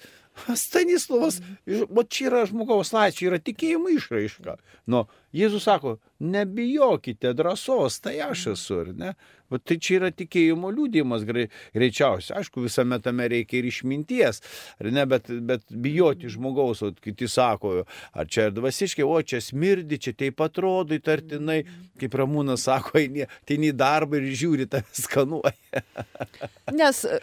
Stanislavas, 0.55 1.41
o 1.67 2.03
čia 2.07 2.29
yra 2.29 2.45
žmogaus 2.47 2.93
laisvė, 2.95 3.27
yra 3.29 3.39
tikėjimo 3.43 3.91
išraiška. 3.97 4.55
Nu, 4.89 5.03
Jėzus 5.35 5.67
sako, 5.67 5.97
nebijokite 6.23 7.33
drąsos, 7.37 7.99
tai 8.03 8.17
aš 8.23 8.51
esu, 8.55 8.79
ar 8.85 8.93
ne? 8.95 9.13
O 9.51 9.59
tai 9.59 9.77
čia 9.83 9.97
yra 9.99 10.11
tikėjimo 10.15 10.71
liūdėjimas 10.71 11.25
greičiausiai. 11.27 12.37
Aišku, 12.39 12.63
visame 12.65 12.99
tame 13.03 13.27
reikia 13.31 13.59
ir 13.59 13.67
išminties, 13.67 14.41
ar 14.79 14.91
ne, 14.95 15.05
bet, 15.09 15.27
bet 15.47 15.65
bijoti 15.71 16.31
žmogaus, 16.31 16.83
o 16.85 16.91
kiti 16.95 17.27
sako, 17.31 17.81
ar 18.15 18.29
čia 18.31 18.49
dvasiškai, 18.55 19.05
o 19.05 19.17
čia 19.21 19.41
smirdi, 19.43 19.99
čia 20.01 20.15
taip 20.17 20.41
atrodo 20.43 20.95
įtartinai, 20.97 21.61
kaip 22.01 22.19
Ramūnas 22.21 22.67
sako, 22.69 22.99
eini, 23.01 23.27
tai 23.47 23.59
į 23.59 23.73
darbą 23.77 24.21
ir 24.21 24.29
žiūri, 24.39 24.69
tave 24.71 24.87
skanuoja. 24.95 25.83
Nes 26.79 27.03
e, 27.05 27.19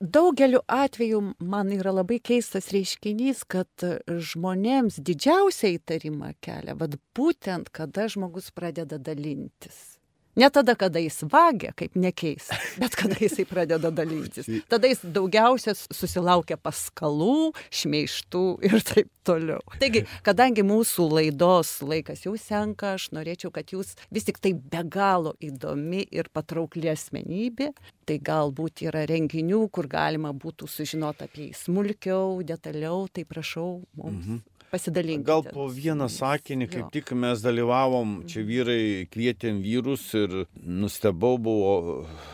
daugeliu 0.00 0.62
atveju 0.66 1.22
man 1.38 1.72
yra 1.74 1.94
labai 1.98 2.18
keistas 2.22 2.70
reiškinys, 2.74 3.44
kad 3.50 3.86
žmonėms 4.06 5.00
didžiausią 5.02 5.74
įtarimą 5.78 6.34
kelia, 6.44 6.76
vad 6.78 6.98
būtent, 7.16 7.72
kada 7.74 8.08
žmogus 8.12 8.50
pradeda 8.54 8.98
dalintis. 8.98 9.91
Ne 10.36 10.48
tada, 10.50 10.72
kada 10.74 11.00
jis 11.02 11.18
vagia, 11.28 11.74
kaip 11.76 11.96
nekeis, 11.98 12.48
bet 12.80 12.94
kada 12.96 13.18
jisai 13.20 13.44
pradeda 13.48 13.90
dalytis. 13.92 14.48
Tada 14.70 14.88
jis 14.88 15.02
daugiausia 15.04 15.74
susilaukia 15.76 16.56
paskalų, 16.56 17.52
šmeištų 17.68 18.44
ir 18.64 18.78
taip 18.88 19.10
toliau. 19.28 19.60
Taigi, 19.82 20.06
kadangi 20.24 20.64
mūsų 20.64 21.10
laidos 21.12 21.74
laikas 21.84 22.24
jau 22.24 22.32
senka, 22.40 22.94
aš 22.96 23.10
norėčiau, 23.12 23.52
kad 23.52 23.74
jūs 23.76 23.92
vis 24.08 24.24
tik 24.28 24.40
tai 24.40 24.54
be 24.56 24.80
galo 24.88 25.34
įdomi 25.44 26.06
ir 26.08 26.32
patraukli 26.32 26.88
asmenybė. 26.94 27.74
Tai 28.08 28.16
galbūt 28.24 28.86
yra 28.88 29.04
renginių, 29.06 29.60
kur 29.70 29.86
galima 29.86 30.32
būtų 30.32 30.66
sužinoti 30.66 31.28
apie 31.28 31.44
jį 31.50 31.52
smulkiau, 31.60 32.40
detaliau, 32.46 33.04
tai 33.12 33.28
prašau 33.28 33.82
mums. 34.00 34.24
Mhm 34.24 34.40
pasidalinkite. 34.72 35.28
Gal 35.28 35.44
po 35.44 35.66
vieną 35.68 36.08
sakinį, 36.08 36.68
kaip 36.72 36.86
jo. 36.86 36.90
tik 36.94 37.12
mes 37.18 37.44
dalyvavom, 37.44 38.22
čia 38.30 38.44
vyrai 38.48 39.04
kvietėm 39.12 39.60
vyrus 39.64 40.06
ir 40.24 40.34
nustebau, 40.56 41.36
buvo 41.42 41.72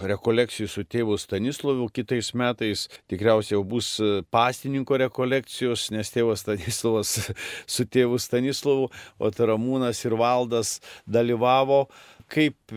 rekolekcijų 0.07 0.69
su 0.71 0.85
tėvu 0.85 1.19
Stanislovu, 1.21 1.89
kitais 1.95 2.31
metais 2.39 2.87
tikriausiai 3.11 3.57
jau 3.57 3.65
bus 3.67 3.91
pastininko 4.35 4.99
rekolekcijos, 5.05 5.89
nes 5.95 6.13
tėvas 6.15 6.45
Stanislavas 6.45 7.15
su 7.75 7.87
tėvu 7.89 8.21
Stanislovu, 8.23 8.89
o 9.19 9.31
Taramūnas 9.35 10.03
ir 10.07 10.17
Valdas 10.19 10.79
dalyvavo. 11.09 11.87
Kaip 12.29 12.75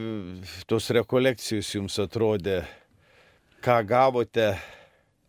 tos 0.70 0.88
rekolekcijos 0.96 1.74
jums 1.76 1.98
atrodė? 2.00 2.62
Ką 3.62 3.82
gavote? 3.86 4.54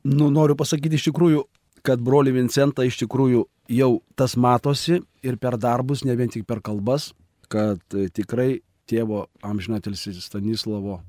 Nu, 0.07 0.31
noriu 0.35 0.55
pasakyti 0.59 0.99
iš 0.99 1.09
tikrųjų, 1.11 1.43
kad 1.87 2.03
broli 2.03 2.33
Vincentą 2.35 2.87
iš 2.87 3.01
tikrųjų 3.03 3.43
jau 3.73 3.93
tas 4.19 4.37
matosi 4.39 5.01
ir 5.27 5.39
per 5.43 5.59
darbus, 5.61 6.05
ne 6.07 6.15
vien 6.19 6.31
tik 6.31 6.47
per 6.47 6.63
kalbas, 6.65 7.11
kad 7.53 7.83
tikrai 8.15 8.63
tėvo 8.91 9.27
amžinatelis 9.47 10.09
Stanislavo 10.25 11.01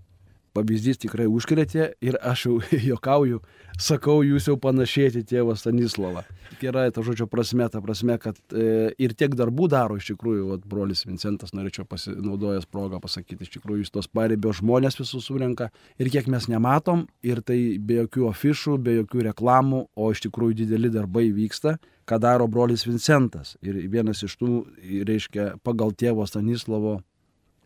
pavyzdys 0.53 1.01
tikrai 1.01 1.25
užkrėtė 1.29 1.93
ir 2.03 2.17
aš 2.21 2.45
jau 2.47 2.55
jokauju, 2.91 3.41
sakau, 3.81 4.19
jūs 4.25 4.47
jau 4.49 4.55
panašėti 4.61 5.23
tėvą 5.29 5.55
Stanislavą. 5.57 6.23
Yra 6.63 6.85
ta 6.93 7.03
žodžio 7.03 7.25
prasme, 7.27 7.65
ta 7.71 7.81
prasme, 7.83 8.15
kad 8.21 8.37
e, 8.55 8.93
ir 9.01 9.15
tiek 9.17 9.33
darbų 9.35 9.67
daro 9.73 9.97
iš 9.99 10.11
tikrųjų, 10.13 10.45
vat, 10.53 10.67
brolis 10.69 11.03
Vincentas, 11.07 11.51
norėčiau 11.57 11.87
pasinaudojęs 11.89 12.69
progą 12.71 13.01
pasakyti, 13.03 13.43
iš 13.43 13.55
tikrųjų 13.57 13.83
jis 13.83 13.93
tos 13.95 14.07
pareibio 14.07 14.53
žmonės 14.55 14.99
visus 15.01 15.27
surenka 15.27 15.71
ir 15.99 16.11
kiek 16.13 16.29
mes 16.31 16.47
nematom, 16.51 17.07
ir 17.25 17.41
tai 17.43 17.59
be 17.79 18.03
jokių 18.03 18.29
afišų, 18.29 18.77
be 18.85 18.99
jokių 19.01 19.27
reklamų, 19.31 19.87
o 19.97 20.11
iš 20.13 20.23
tikrųjų 20.27 20.61
dideli 20.63 20.93
darbai 20.93 21.27
vyksta 21.35 21.79
ką 22.07 22.19
daro 22.19 22.49
brolis 22.51 22.83
Vincentas. 22.83 23.55
Ir 23.63 23.77
vienas 23.91 24.23
iš 24.27 24.35
tų, 24.39 24.63
reiškia, 25.07 25.53
pagal 25.63 25.93
tėvo 25.95 26.25
Stanislavo 26.27 26.97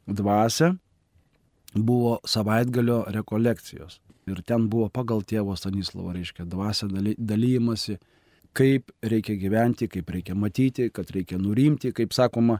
dvasę 0.08 0.74
buvo 1.76 2.18
savaitgalio 2.26 3.03
rekolekcijos. 3.08 3.99
Ir 4.28 4.41
ten 4.43 4.68
buvo 4.72 4.89
pagal 4.91 5.22
tėvo 5.24 5.55
Stanislavo, 5.55 6.12
reiškia, 6.16 6.45
dvasia 6.49 6.89
daly, 6.91 7.14
dalymasi, 7.18 7.97
kaip 8.58 8.91
reikia 9.03 9.38
gyventi, 9.39 9.88
kaip 9.91 10.10
reikia 10.12 10.36
matyti, 10.36 10.89
kad 10.91 11.12
reikia 11.16 11.39
nurimti, 11.39 11.93
kaip 11.95 12.16
sakoma, 12.16 12.60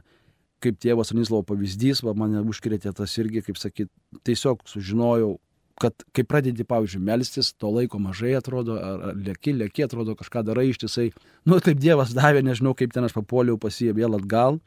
kaip 0.64 0.78
tėvo 0.80 1.04
Stanislavo 1.04 1.44
pavyzdys, 1.48 2.00
va 2.06 2.14
mane 2.16 2.40
užkrėtė 2.40 2.94
tas 2.96 3.18
irgi, 3.20 3.42
kaip 3.44 3.60
sakyt, 3.60 3.90
tiesiog 4.24 4.64
sužinojau, 4.68 5.36
kad 5.78 6.06
kai 6.16 6.24
pradedi, 6.26 6.64
pavyzdžiui, 6.66 7.02
melstis, 7.04 7.52
to 7.54 7.70
laiko 7.70 8.00
mažai 8.02 8.32
atrodo, 8.38 8.78
ar, 8.82 9.10
ar 9.10 9.20
lėki, 9.28 9.54
lėki 9.54 9.84
atrodo, 9.86 10.16
kažką 10.18 10.42
darai 10.48 10.68
ištisai. 10.72 11.10
Nu, 11.46 11.60
taip 11.62 11.78
Dievas 11.82 12.14
davė, 12.16 12.42
nežinau, 12.46 12.74
kaip 12.78 12.94
ten 12.94 13.06
aš 13.06 13.14
papuoliau 13.14 13.60
pas 13.60 13.76
jį 13.78 13.92
vėl 13.98 14.18
atgal, 14.18 14.58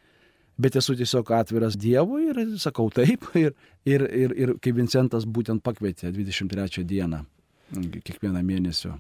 bet 0.58 0.76
esu 0.80 0.96
tiesiog 0.98 1.32
atviras 1.36 1.78
Dievui 1.80 2.30
ir 2.32 2.42
sakau 2.62 2.90
taip. 2.94 3.28
Ir, 3.36 3.54
ir, 3.86 4.04
ir, 4.14 4.34
ir 4.38 4.50
kaip 4.62 4.76
Vincentas 4.78 5.24
būtent 5.26 5.64
pakvietė 5.66 6.12
23 6.14 6.84
dieną, 6.86 7.24
kiekvieną 8.06 8.44
mėnesio, 8.46 8.92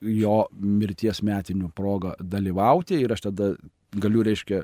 jo 0.00 0.36
mirties 0.56 1.20
metinių 1.20 1.68
progą 1.76 2.14
dalyvauti 2.20 2.96
ir 3.02 3.12
aš 3.12 3.26
tada 3.26 3.50
galiu, 3.92 4.22
reiškia, 4.24 4.62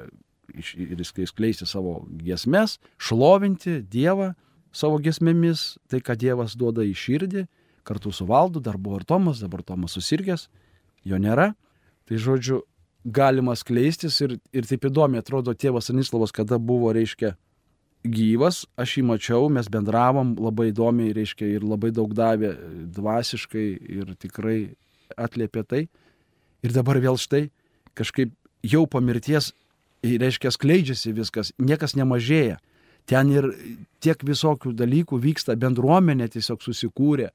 ir 0.56 1.04
skleisti 1.04 1.68
savo 1.68 1.98
giesmes, 2.16 2.78
šlovinti 2.96 3.82
Dievą 3.92 4.32
savo 4.72 4.98
gesmėmis, 5.04 5.76
tai 5.92 6.00
ką 6.00 6.16
Dievas 6.16 6.56
duoda 6.56 6.84
į 6.84 6.94
širdį, 6.96 7.44
kartu 7.84 8.12
su 8.12 8.26
valdu, 8.28 8.62
dar 8.64 8.78
buvo 8.80 9.00
ir 9.00 9.04
Tomas, 9.04 9.42
dabar 9.44 9.62
Tomas 9.62 9.96
susirgęs, 9.98 10.48
jo 11.04 11.18
nėra. 11.20 11.52
Tai 12.08 12.18
žodžiu, 12.18 12.62
galima 13.05 13.55
skleistis 13.59 14.20
ir, 14.22 14.36
ir 14.55 14.68
taip 14.68 14.86
įdomiai 14.88 15.22
atrodo 15.22 15.55
tėvas 15.55 15.90
Anislavas, 15.90 16.34
kada 16.34 16.59
buvo, 16.59 16.92
reiškia, 16.94 17.34
gyvas, 18.03 18.64
aš 18.78 18.96
jį 18.98 19.05
mačiau, 19.12 19.48
mes 19.53 19.68
bendravom 19.70 20.34
labai 20.38 20.70
įdomiai, 20.72 21.14
reiškia, 21.14 21.48
ir 21.57 21.66
labai 21.66 21.92
daug 21.94 22.14
davė 22.14 22.55
dvasiškai 22.94 23.66
ir 23.98 24.14
tikrai 24.18 24.74
atliepė 25.16 25.64
tai. 25.68 25.82
Ir 26.62 26.74
dabar 26.74 26.98
vėl 27.03 27.18
štai, 27.18 27.48
kažkaip 27.98 28.34
jau 28.66 28.84
po 28.90 29.03
mirties, 29.03 29.53
reiškia, 30.03 30.50
skleidžiasi 30.55 31.14
viskas, 31.14 31.53
niekas 31.62 31.94
nemažėja 31.98 32.59
ten 33.07 33.30
ir 33.34 33.48
tiek 34.03 34.22
visokių 34.26 34.74
dalykų 34.78 35.18
vyksta, 35.22 35.57
bendruomenė 35.59 36.28
tiesiog 36.32 36.62
susikūrė. 36.62 37.30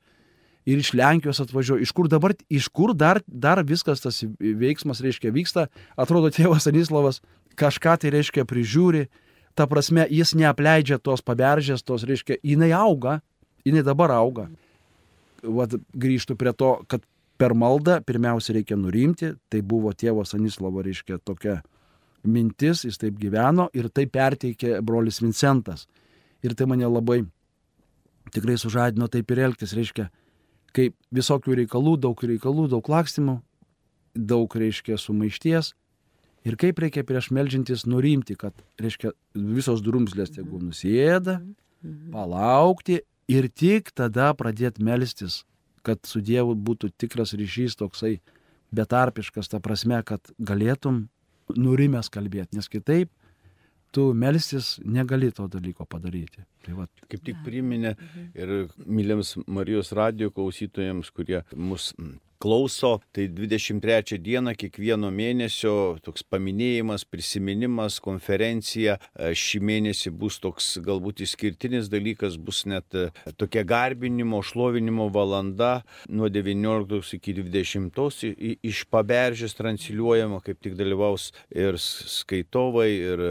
Ir 0.67 0.81
iš 0.81 0.91
Lenkijos 0.99 1.39
atvažiuoja, 1.39 1.85
iš 1.85 1.93
kur 1.95 2.09
dabar, 2.11 2.33
iš 2.51 2.67
kur 2.75 2.91
dar, 2.91 3.21
dar 3.27 3.61
viskas 3.63 4.03
tas 4.03 4.19
veiksmas, 4.39 4.99
reiškia, 5.03 5.31
vyksta, 5.31 5.69
atrodo, 5.95 6.27
tėvas 6.33 6.67
Anislavas 6.67 7.21
kažką 7.57 7.95
tai 8.01 8.11
reiškia 8.13 8.45
prižiūri, 8.47 9.07
ta 9.57 9.65
prasme, 9.69 10.05
jis 10.11 10.35
neapleidžia 10.37 10.99
tos 11.01 11.23
paberžės, 11.25 11.85
tos, 11.87 12.05
reiškia, 12.07 12.37
jinai 12.45 12.73
auga, 12.77 13.19
jinai 13.65 13.83
dabar 13.85 14.13
auga. 14.13 14.47
Vat 15.41 15.73
grįžtų 15.95 16.37
prie 16.37 16.53
to, 16.57 16.73
kad 16.91 17.05
per 17.37 17.53
maldą 17.57 17.99
pirmiausia 18.05 18.57
reikia 18.57 18.77
nurimti, 18.77 19.33
tai 19.49 19.61
buvo 19.61 19.93
tėvo 19.93 20.25
Stanislavo, 20.25 20.83
reiškia, 20.85 21.21
tokia 21.25 21.61
mintis, 22.27 22.83
jis 22.85 22.99
taip 22.99 23.17
gyveno 23.21 23.69
ir 23.77 23.89
tai 23.93 24.07
perteikė 24.09 24.81
brolis 24.85 25.21
Vincentas. 25.23 25.87
Ir 26.45 26.53
tai 26.57 26.67
mane 26.69 26.85
labai 26.89 27.21
tikrai 28.33 28.57
sužadino 28.59 29.07
taip 29.09 29.31
ir 29.31 29.45
elgtis, 29.47 29.73
reiškia, 29.77 30.09
kai 30.77 30.91
visokių 31.15 31.57
reikalų, 31.63 31.97
daug 32.05 32.23
reikalų, 32.29 32.67
daug 32.71 32.87
lakstimų, 32.93 33.39
daug, 34.17 34.55
reiškia, 34.61 34.97
sumaišties. 35.01 35.73
Ir 36.47 36.55
kaip 36.59 36.79
reikia 36.79 37.03
prieš 37.03 37.31
melžintis 37.35 37.83
nurimti, 37.89 38.37
kad, 38.39 38.55
reiškia, 38.79 39.11
visos 39.35 39.81
drumslės 39.83 40.31
tegu 40.37 40.61
nusėda, 40.61 41.41
palaukti 42.13 43.01
ir 43.27 43.49
tik 43.49 43.91
tada 43.97 44.31
pradėti 44.37 44.85
melstis, 44.85 45.41
kad 45.83 45.99
su 46.07 46.21
Dievu 46.23 46.55
būtų 46.55 46.93
tikras 46.99 47.33
ryšys 47.37 47.77
toksai 47.79 48.17
betarpiškas, 48.75 49.49
ta 49.51 49.59
prasme, 49.63 49.99
kad 50.07 50.31
galėtum 50.39 51.07
nurimęs 51.55 52.11
kalbėti, 52.11 52.57
nes 52.59 52.67
kitaip 52.71 53.11
tu 53.91 54.13
melstis 54.13 54.77
negali 54.85 55.31
to 55.31 55.47
dalyko 55.51 55.85
padaryti. 55.89 56.43
Tai 56.65 56.77
va. 56.81 56.87
Kaip 57.07 57.23
tik 57.23 57.41
priminė 57.45 57.93
ir 58.35 58.53
mylėms 58.85 59.37
Marijos 59.47 59.93
radio 59.97 60.31
klausytojams, 60.33 61.11
kurie 61.15 61.43
mus 61.55 61.93
klauso, 62.39 62.99
tai 63.15 63.27
23 63.31 64.17
dieną 64.21 64.53
kiekvieno 64.59 65.09
mėnesio 65.13 65.97
toks 66.05 66.25
paminėjimas, 66.27 67.05
prisiminimas, 67.09 67.99
konferencija. 68.03 68.97
E, 69.15 69.31
šį 69.37 69.61
mėnesį 69.69 70.13
bus 70.17 70.39
toks 70.43 70.77
galbūt 70.85 71.23
išskirtinis 71.25 71.89
dalykas, 71.91 72.37
bus 72.37 72.63
net 72.69 72.97
e, 72.97 73.07
tokia 73.39 73.65
garbinimo, 73.67 74.41
šlovinimo 74.45 75.09
valanda 75.13 75.81
nuo 76.09 76.29
19 76.29 77.17
iki 77.17 77.35
20 77.41 78.57
iš 78.65 78.83
paberžės 78.91 79.57
transliuojama, 79.57 80.41
kaip 80.45 80.61
tik 80.63 80.77
dalyvaus 80.79 81.31
ir 81.51 81.79
skaitovai, 81.81 82.89
ir 82.91 83.25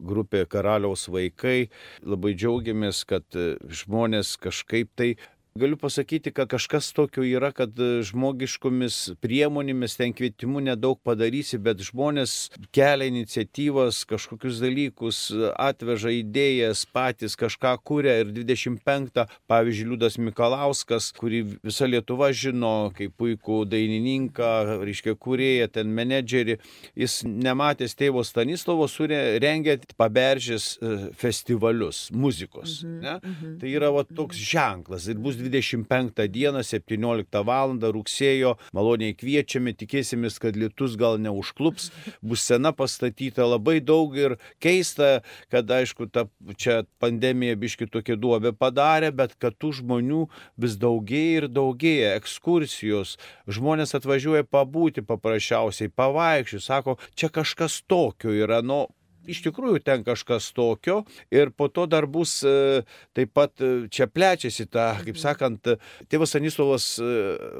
grupė 0.00 0.44
Karaliaus 0.50 1.06
vaikai. 1.12 1.68
Labai 2.06 2.34
džiaugiamės, 2.36 3.04
kad 3.08 3.26
e, 3.36 3.56
žmonės 3.84 4.36
kažkaip 4.40 4.92
tai 4.96 5.14
Galiu 5.56 5.76
pasakyti, 5.80 6.32
kad 6.36 6.48
kažkas 6.52 6.90
tokio 6.92 7.24
yra, 7.24 7.48
kad 7.56 7.72
žmogiškomis 7.76 9.16
priemonėmis 9.24 9.96
ten 9.96 10.12
kvietimu 10.16 10.60
nedaug 10.64 10.98
padarysi, 11.06 11.56
bet 11.62 11.80
žmonės 11.86 12.34
kelia 12.76 13.08
iniciatyvas, 13.08 14.02
kažkokius 14.10 14.60
dalykus, 14.60 15.20
atveža 15.56 16.12
idėjas, 16.18 16.84
patys 16.92 17.38
kažką 17.40 17.72
kūrė. 17.86 18.18
Ir 18.24 18.32
25, 18.36 19.24
pavyzdžiui, 19.48 19.88
Liudas 19.94 20.18
Mikalauskas, 20.20 21.08
kurį 21.16 21.42
visa 21.64 21.88
Lietuva 21.88 22.28
žino 22.36 22.92
kaip 22.96 23.16
puikų 23.16 23.62
dainininką, 23.72 24.52
reiškia 24.84 25.16
kūrėją, 25.16 25.70
ten 25.78 25.92
menedžerį, 25.96 26.58
jis 26.98 27.22
nematęs 27.24 27.96
tėvo 27.96 28.24
Stanislovo 28.26 28.88
surengė 28.90 29.78
paberžės 29.96 30.68
e, 30.76 30.94
festivalius 31.16 32.06
muzikos. 32.12 32.82
Mhm, 32.84 33.00
ne? 33.00 33.16
Mhm, 33.22 33.58
tai 33.62 33.72
yra 33.72 33.92
va, 33.94 34.04
toks 34.04 34.36
ženklas 34.52 35.08
ir 35.08 35.20
bus 35.22 35.38
25 35.40 35.45
dieną 35.50 36.62
17 36.62 37.42
val. 37.44 37.76
rugsėjo. 37.76 38.56
Maloniai 38.76 39.14
kviečiame, 39.16 39.72
tikėsimės, 39.76 40.38
kad 40.42 40.56
lietus 40.56 40.96
gal 40.96 41.18
neužklups, 41.18 41.90
bus 42.22 42.44
sena 42.46 42.72
pastatyta 42.72 43.46
labai 43.46 43.80
daug 43.80 44.14
ir 44.16 44.36
keista, 44.62 45.22
kad 45.50 45.70
aišku, 45.70 46.08
ta 46.10 46.26
čia 46.56 46.84
pandemija 47.02 47.56
biški 47.56 47.88
tokia 47.90 48.16
duobė 48.16 48.52
padarė, 48.56 49.12
bet 49.12 49.36
kad 49.38 49.56
tų 49.58 49.72
žmonių 49.80 50.26
vis 50.56 50.76
daugėja 50.80 51.42
ir 51.42 51.48
daugėja, 51.48 52.14
ekskursijos, 52.20 53.16
žmonės 53.48 53.96
atvažiuoja 53.98 54.46
pabūti 54.48 55.04
paprasčiausiai, 55.06 55.92
pavaikščioti, 55.92 56.64
sako, 56.64 56.96
čia 57.14 57.30
kažkas 57.32 57.82
tokio 57.90 58.34
yra, 58.34 58.62
nu, 58.62 58.86
iš 59.30 59.42
tikrųjų 59.46 59.82
ten 59.86 60.04
kažkas 60.06 60.50
tokio 60.56 61.02
ir 61.34 61.52
po 61.56 61.68
to 61.72 61.86
dar 61.90 62.06
bus 62.10 62.38
e, 62.46 62.82
taip 63.16 63.34
pat 63.36 63.64
e, 63.64 63.88
čia 63.92 64.08
plečiasi 64.10 64.68
ta, 64.70 64.92
kaip 65.04 65.18
sakant, 65.20 65.72
tėvas 66.10 66.36
Anisovas 66.38 66.88
e, 67.00 67.10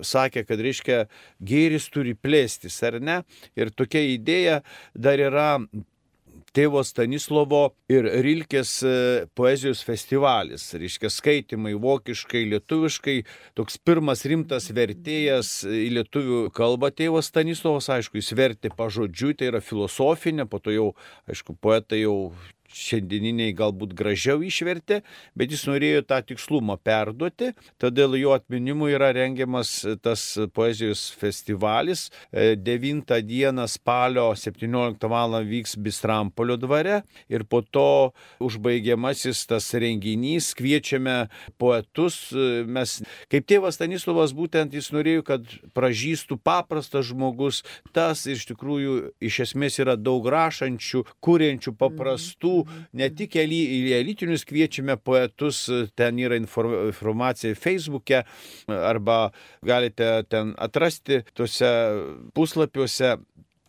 sakė, 0.07 0.47
kad 0.49 0.62
reiškia 0.62 1.03
gėris 1.43 1.91
turi 1.93 2.17
plėstis, 2.19 2.79
ar 2.87 3.01
ne? 3.03 3.21
Ir 3.59 3.73
tokia 3.75 4.03
idėja 4.14 4.62
dar 4.95 5.21
yra 5.23 5.51
tėvo 6.57 6.83
Stanislovo 6.87 7.63
ir 7.93 8.09
Rilkės 8.25 8.73
e, 8.87 8.95
poezijos 9.37 9.83
festivalis. 9.87 10.65
Reiškia 10.79 11.11
skaitimai 11.13 11.75
vokiškai, 11.81 12.47
lietuviškai. 12.55 13.17
Toks 13.59 13.79
pirmas 13.85 14.25
rimtas 14.29 14.71
vertėjas 14.77 15.59
į 15.69 15.89
lietuvių 15.99 16.43
kalbą 16.57 16.91
tėvas 16.97 17.31
Stanislovas, 17.33 17.91
aišku, 17.93 18.21
jis 18.21 18.33
vertė 18.39 18.73
pažodžiui, 18.77 19.37
tai 19.37 19.53
yra 19.53 19.63
filosofinė, 19.65 20.49
po 20.51 20.63
to 20.63 20.75
jau, 20.75 20.91
aišku, 21.31 21.59
poetai 21.61 22.05
jau 22.05 22.17
šiandieniniai 22.77 23.55
galbūt 23.57 23.95
gražiau 23.97 24.43
išvertė, 24.45 25.01
bet 25.37 25.53
jis 25.55 25.64
norėjo 25.68 26.05
tą 26.09 26.20
tikslumą 26.29 26.77
perduoti, 26.85 27.53
todėl 27.81 28.16
jo 28.20 28.35
atminimui 28.37 28.93
yra 28.97 29.12
rengiamas 29.16 29.72
tas 30.05 30.24
poezijos 30.55 31.09
festivalis. 31.16 32.09
9 32.33 33.14
e, 33.16 33.22
dieną 33.22 33.66
spalio 33.70 34.29
17 34.37 35.09
val. 35.11 35.37
vyks 35.47 35.77
Bistrampolio 35.83 36.57
dvare 36.57 37.03
ir 37.29 37.45
po 37.45 37.61
to 37.62 38.12
užbaigiamasis 38.41 39.45
tas 39.51 39.66
renginys, 39.74 40.53
kviečiame 40.57 41.29
poetus. 41.59 42.31
E, 42.33 42.64
mes, 42.64 42.99
kaip 43.33 43.47
tėvas 43.49 43.77
Stanislavas, 43.79 44.35
būtent 44.37 44.74
jis 44.77 44.93
norėjo, 44.95 45.24
kad 45.27 45.49
pražystų 45.77 46.39
paprastas 46.43 47.11
žmogus, 47.11 47.62
tas 47.97 48.24
iš 48.31 48.47
tikrųjų 48.53 48.97
iš 49.20 49.41
esmės 49.49 49.81
yra 49.83 49.97
daug 49.97 50.27
rašančių, 50.31 51.05
kuriančių 51.24 51.74
paprastų, 51.79 52.66
ne 52.93 53.11
tik 53.14 53.37
į 53.37 53.93
elitinius 53.99 54.47
kviečiame 54.49 54.97
poetus, 54.97 55.67
ten 55.95 56.19
yra 56.19 56.39
informacija 56.39 57.55
Facebook'e 57.59 58.23
arba 58.69 59.31
galite 59.62 60.23
ten 60.31 60.55
atrasti 60.59 61.23
tuose 61.35 61.71
puslapiuose 62.35 63.17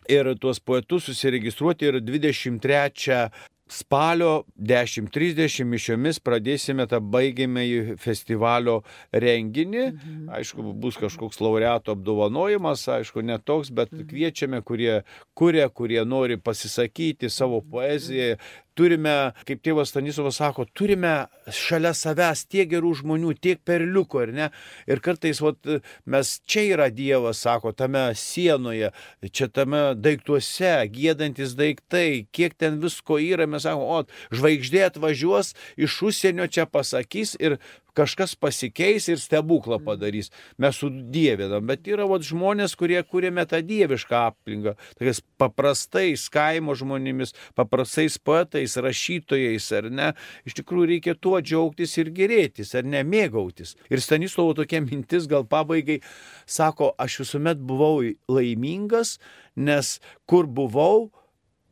ir 0.08 0.32
tuos 0.40 0.60
poetus 0.60 1.08
susiregistruoti 1.10 1.88
ir 1.88 2.00
23 2.00 3.28
spalio 3.68 4.44
10.30 4.56 5.66
mišiomis 5.68 6.18
pradėsime 6.24 6.86
tą 6.88 7.00
baigiamąjį 7.12 7.96
festivalio 8.00 8.78
renginį. 9.12 9.84
Mhm. 9.92 10.22
Aišku, 10.38 10.64
bus 10.80 10.98
kažkoks 11.00 11.40
laureato 11.44 11.92
apdovanojimas, 11.96 12.86
aišku, 12.98 13.22
netoks, 13.28 13.70
bet 13.74 13.92
mhm. 13.92 14.08
kviečiame, 14.08 14.62
kurie 14.64 15.02
kuria, 15.38 15.68
kurie 15.68 16.00
nori 16.08 16.38
pasisakyti 16.40 17.30
savo 17.30 17.60
poeziją, 17.60 18.38
turime, 18.78 19.14
kaip 19.48 19.62
tėvas 19.64 19.92
Stanislavas 19.92 20.38
sako, 20.38 20.66
turime 20.76 21.14
šalia 21.54 21.92
savęs 21.96 22.44
tiek 22.50 22.68
gerų 22.70 22.94
žmonių, 23.00 23.34
tiek 23.42 23.60
perliukų, 23.66 24.22
ar 24.24 24.34
ne? 24.36 24.48
Ir 24.90 25.02
kartais 25.04 25.42
vat, 25.42 25.58
mes 26.06 26.34
čia 26.48 26.64
yra 26.76 26.88
Dievas, 26.94 27.42
sako, 27.44 27.74
tame 27.76 28.04
sienoje, 28.18 28.92
čia 29.32 29.50
tame 29.50 29.82
daiktuose, 29.98 30.74
gėdantis 30.94 31.56
daiktai, 31.58 32.28
kiek 32.34 32.56
ten 32.58 32.78
visko 32.82 33.18
yra, 33.22 33.48
mes 33.50 33.66
sakome, 33.66 33.88
o 33.88 34.34
žvaigždė 34.38 34.86
atvažiuos 34.88 35.54
iš 35.76 36.00
užsienio 36.10 36.48
čia 36.52 36.68
pasakys 36.70 37.34
ir 37.42 37.58
kažkas 37.98 38.34
pasikeis 38.38 39.08
ir 39.10 39.18
stebuklą 39.20 39.80
padarys. 39.84 40.30
Mes 40.60 40.78
sudėvinam, 40.78 41.66
bet 41.68 41.88
yra 41.90 42.06
vat, 42.08 42.24
žmonės, 42.26 42.76
kurie 42.78 43.00
kūrėme 43.02 43.44
tą 43.50 43.60
dievišką 43.66 44.22
aplinką, 44.30 44.76
tokiais 44.98 45.22
paprastais 45.40 46.28
kaimo 46.32 46.76
žmonėmis, 46.78 47.34
paprastais 47.58 48.18
poetais, 48.22 48.76
rašytojais, 48.78 49.68
ar 49.78 49.90
ne. 49.90 50.12
Iš 50.48 50.60
tikrųjų 50.60 50.90
reikia 50.94 51.16
tuo 51.18 51.40
džiaugtis 51.42 51.96
ir 51.98 52.12
gerėtis, 52.14 52.74
ar 52.78 52.86
ne 52.88 53.02
mėgautis. 53.06 53.74
Ir 53.90 54.02
Stanislovo 54.04 54.56
tokia 54.60 54.82
mintis 54.84 55.28
gal 55.30 55.46
pabaigai 55.48 56.00
sako, 56.46 56.92
aš 57.00 57.22
visuomet 57.24 57.62
buvau 57.62 58.02
laimingas, 58.30 59.16
nes 59.58 59.96
kur 60.28 60.46
buvau, 60.46 61.08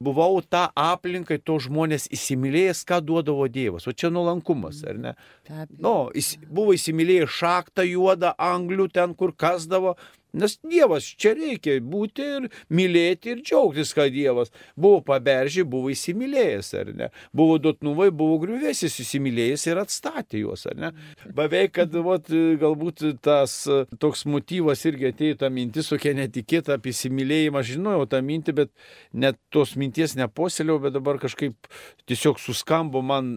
buvau 0.02 0.42
tą 0.42 0.66
aplinką, 0.76 1.38
to 1.44 1.56
žmonės 1.62 2.08
įsimylėjęs, 2.12 2.82
ką 2.88 3.00
duodavo 3.04 3.46
Dievas. 3.48 3.86
O 3.88 3.94
čia 3.96 4.10
nuolankumas, 4.12 4.82
ar 4.86 4.98
ne? 5.00 5.14
Nu, 5.78 6.10
jis 6.14 6.34
buvo 6.46 6.76
įsimylėjęs 6.76 7.32
šaktą 7.38 7.86
juodą 7.86 8.34
anglių 8.36 8.90
ten, 8.92 9.14
kur 9.16 9.32
kasdavo, 9.32 9.96
Nes 10.36 10.58
Dievas 10.60 11.06
čia 11.16 11.32
reikia 11.36 11.78
būti 11.80 12.24
ir 12.36 12.46
mylėti 12.68 13.32
ir 13.32 13.40
džiaugtis, 13.40 13.92
kad 13.96 14.12
Dievas 14.12 14.50
buvo 14.76 15.00
paberžė, 15.06 15.64
buvo 15.64 15.88
įsimylėjęs, 15.92 16.70
ar 16.80 16.90
ne? 16.96 17.08
Buvo 17.36 17.56
dotnuvai, 17.62 18.10
buvo 18.12 18.36
griuvėsis 18.42 18.98
įsimylėjęs 19.04 19.66
ir 19.70 19.80
atstatė 19.80 20.42
juos, 20.42 20.66
ar 20.68 20.76
ne? 20.82 20.90
Beveik, 21.36 21.72
kad 21.78 21.94
vat, 22.04 22.28
galbūt 22.60 23.04
tas 23.24 23.54
toks 24.02 24.26
motyvas 24.28 24.84
irgi 24.88 25.10
atėjo 25.12 25.38
ta 25.40 25.50
mintis, 25.52 25.88
tokia 25.92 26.12
netikėta 26.18 26.76
apie 26.76 26.92
įsimylėjimą, 26.92 27.64
žinojau 27.70 28.04
tą 28.12 28.20
mintį, 28.26 28.56
bet 28.60 28.74
net 29.16 29.40
tos 29.54 29.76
minties 29.80 30.18
neposėliau, 30.20 30.80
bet 30.84 30.96
dabar 30.98 31.20
kažkaip 31.22 31.70
tiesiog 32.10 32.42
suskambo 32.42 33.00
man 33.00 33.32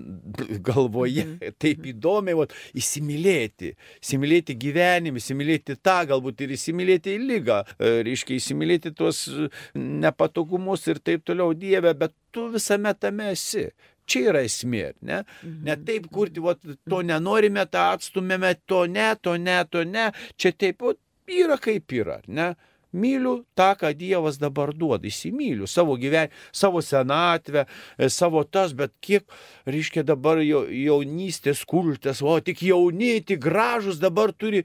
galvoje 0.66 1.26
mhm. 1.26 1.56
taip 1.64 1.88
įdomiai, 1.94 2.38
vat, 2.44 2.58
įsimylėti, 2.76 3.74
įsimylėti 4.04 4.58
gyvenimą, 4.60 5.24
įsimylėti 5.24 5.80
tą, 5.80 6.02
galbūt 6.12 6.44
ir 6.44 6.58
įsimylėti 6.58 6.89
įsimylėti 6.90 7.16
į 7.16 7.28
lygą, 7.28 7.64
e, 7.78 8.04
reiškia 8.04 8.38
įsimylėti 8.38 8.94
tuos 8.96 9.28
nepatogumus 9.76 10.88
ir 10.88 11.00
taip 11.00 11.26
toliau 11.26 11.54
Dievę, 11.54 11.94
bet 11.94 12.14
tu 12.32 12.50
visame 12.50 12.94
tame 12.94 13.32
esi. 13.34 13.70
Čia 14.10 14.32
yra 14.32 14.42
esmė, 14.42 14.94
ne? 15.02 15.24
Ne 15.44 15.76
mhm. 15.76 15.86
taip 15.86 16.10
kurti, 16.10 16.40
vat, 16.42 16.60
to 16.64 17.02
nenorime, 17.04 17.66
tą 17.70 17.94
atstumėme, 17.96 18.56
to 18.66 18.88
ne, 18.88 19.16
to 19.22 19.38
ne, 19.38 19.64
to 19.70 19.84
ne. 19.86 20.12
Čia 20.36 20.52
taip, 20.52 20.82
vat, 20.82 20.98
yra 21.28 21.58
kaip 21.58 21.92
yra, 21.94 22.22
ne? 22.28 22.56
Myliu 22.90 23.44
tą, 23.54 23.76
ką 23.78 23.92
Dievas 23.94 24.40
dabar 24.42 24.72
duoda, 24.74 25.06
įsimyliu 25.06 25.68
savo 25.70 25.94
gyvenimą, 25.94 26.34
savo 26.52 26.82
senatvę, 26.82 27.68
e, 28.00 28.10
savo 28.10 28.42
tas, 28.44 28.74
bet 28.74 28.96
kiek, 29.00 29.28
reiškia, 29.70 30.02
dabar 30.02 30.42
jaunystės 30.42 31.62
kultas, 31.70 32.24
o 32.26 32.40
tik 32.42 32.64
jauni, 32.66 33.20
tik 33.22 33.44
gražus 33.46 34.02
dabar 34.02 34.34
turi 34.34 34.64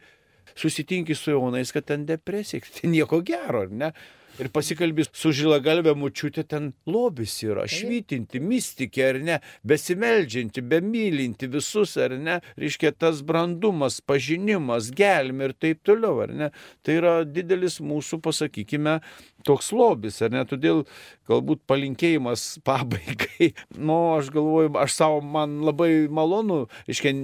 susitinki 0.59 1.17
su 1.19 1.35
jaunais, 1.35 1.73
kad 1.75 1.87
ten 1.89 2.07
depresija, 2.09 2.63
ten 2.81 2.95
nieko 2.95 3.23
gero, 3.27 3.65
ar 3.67 3.73
ne? 3.73 3.95
ir 4.43 4.51
pasikalbės 4.55 5.11
su 5.15 5.33
žilagalvė 5.35 5.95
mučiutė, 5.99 6.45
ten 6.49 6.71
lobis 6.91 7.37
yra, 7.47 7.67
švytinti, 7.71 8.41
mystikė 8.43 9.05
ar 9.09 9.19
ne, 9.23 9.39
besimeldžianti, 9.67 10.65
bemylinti 10.71 11.49
visus 11.53 11.97
ar 12.01 12.17
ne, 12.19 12.41
reiškia 12.61 12.95
tas 12.99 13.23
brandumas, 13.27 14.01
pažinimas, 14.05 14.91
gelmė 14.97 15.51
ir 15.51 15.57
taip 15.67 15.85
toliau, 15.87 16.25
ar 16.27 16.35
ne. 16.35 16.51
Tai 16.85 16.99
yra 17.01 17.15
didelis 17.29 17.81
mūsų, 17.85 18.21
pasakykime, 18.25 18.99
toks 19.47 19.71
lobis, 19.77 20.21
ar 20.25 20.33
ne, 20.35 20.43
todėl 20.49 20.83
galbūt 21.31 21.63
palinkėjimas 21.71 22.47
pabaigai, 22.69 23.53
nu, 23.77 23.99
aš 24.19 24.31
galvoju, 24.35 24.73
aš 24.81 24.97
savo, 24.97 25.21
man 25.37 25.61
labai 25.67 26.07
malonu, 26.13 26.65
reiškia, 26.89 27.15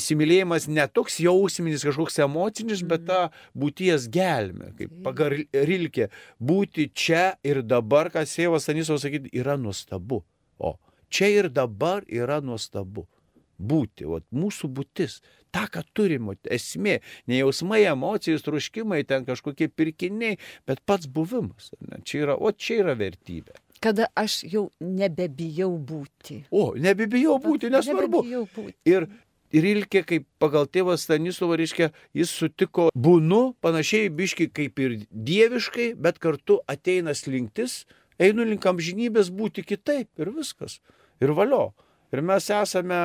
įsimylėjimas 0.00 0.68
ne 0.72 0.88
toks 0.92 1.20
jausminis, 1.24 1.86
kažkoks 1.86 2.18
emocinis, 2.24 2.84
bet 2.88 3.06
ta 3.08 3.20
būties 3.58 4.08
gelmė, 4.12 4.72
kaip 4.78 4.96
pagal 5.06 5.38
Rilkė, 5.52 6.08
būti 6.40 6.88
čia 6.96 7.30
ir 7.46 7.62
dabar, 7.66 8.12
ką 8.14 8.24
Sėvas 8.28 8.66
Stanislavas 8.66 9.04
sakyti, 9.06 9.32
yra 9.36 9.58
nuostabu. 9.60 10.22
O 10.58 10.74
čia 11.08 11.30
ir 11.32 11.48
dabar 11.52 12.04
yra 12.08 12.40
nuostabu. 12.44 13.06
Būti, 13.58 14.06
o 14.06 14.20
mūsų 14.30 14.70
būtis, 14.70 15.18
tą, 15.50 15.64
ką 15.72 15.82
turime, 15.96 16.36
esmė, 16.46 17.00
ne 17.26 17.40
jausmai, 17.40 17.82
emocijos, 17.90 18.44
truškimai, 18.46 19.02
ten 19.08 19.26
kažkokie 19.26 19.66
pirkiniai, 19.68 20.38
bet 20.68 20.84
pats 20.86 21.10
buvimas. 21.10 21.72
Ne? 21.82 21.98
Čia 22.06 22.28
yra, 22.28 22.36
o 22.38 22.52
čia 22.54 22.84
yra 22.84 22.98
vertybė 22.98 23.58
kada 23.78 24.08
aš 24.18 24.40
jau 24.42 24.64
nebebijau 24.82 25.70
būti. 25.78 26.40
O, 26.50 26.72
nebebijau 26.74 27.36
būti, 27.38 27.68
nesvarbu. 27.70 28.24
Nebebijau 28.24 28.48
būti. 28.50 28.74
Ir 28.90 29.06
Ir 29.48 29.64
Ilkė, 29.64 30.02
kaip 30.04 30.26
pagal 30.42 30.66
tėvą 30.68 30.98
Stanislavą, 31.00 31.56
reiškia, 31.56 31.86
jis 32.16 32.32
sutiko 32.36 32.90
būnu, 32.92 33.54
panašiai 33.64 34.10
biški 34.12 34.50
kaip 34.52 34.80
ir 34.84 34.98
dieviškai, 35.08 35.94
bet 35.96 36.20
kartu 36.20 36.58
ateina 36.68 37.14
slinktis, 37.16 37.86
einu 38.20 38.44
link 38.44 38.66
amžinybės 38.68 39.30
būti 39.32 39.64
kitaip 39.64 40.20
ir 40.20 40.34
viskas. 40.36 40.82
Ir 41.24 41.32
valio. 41.32 41.70
Ir 42.12 42.20
mes 42.20 42.50
esame 42.52 43.00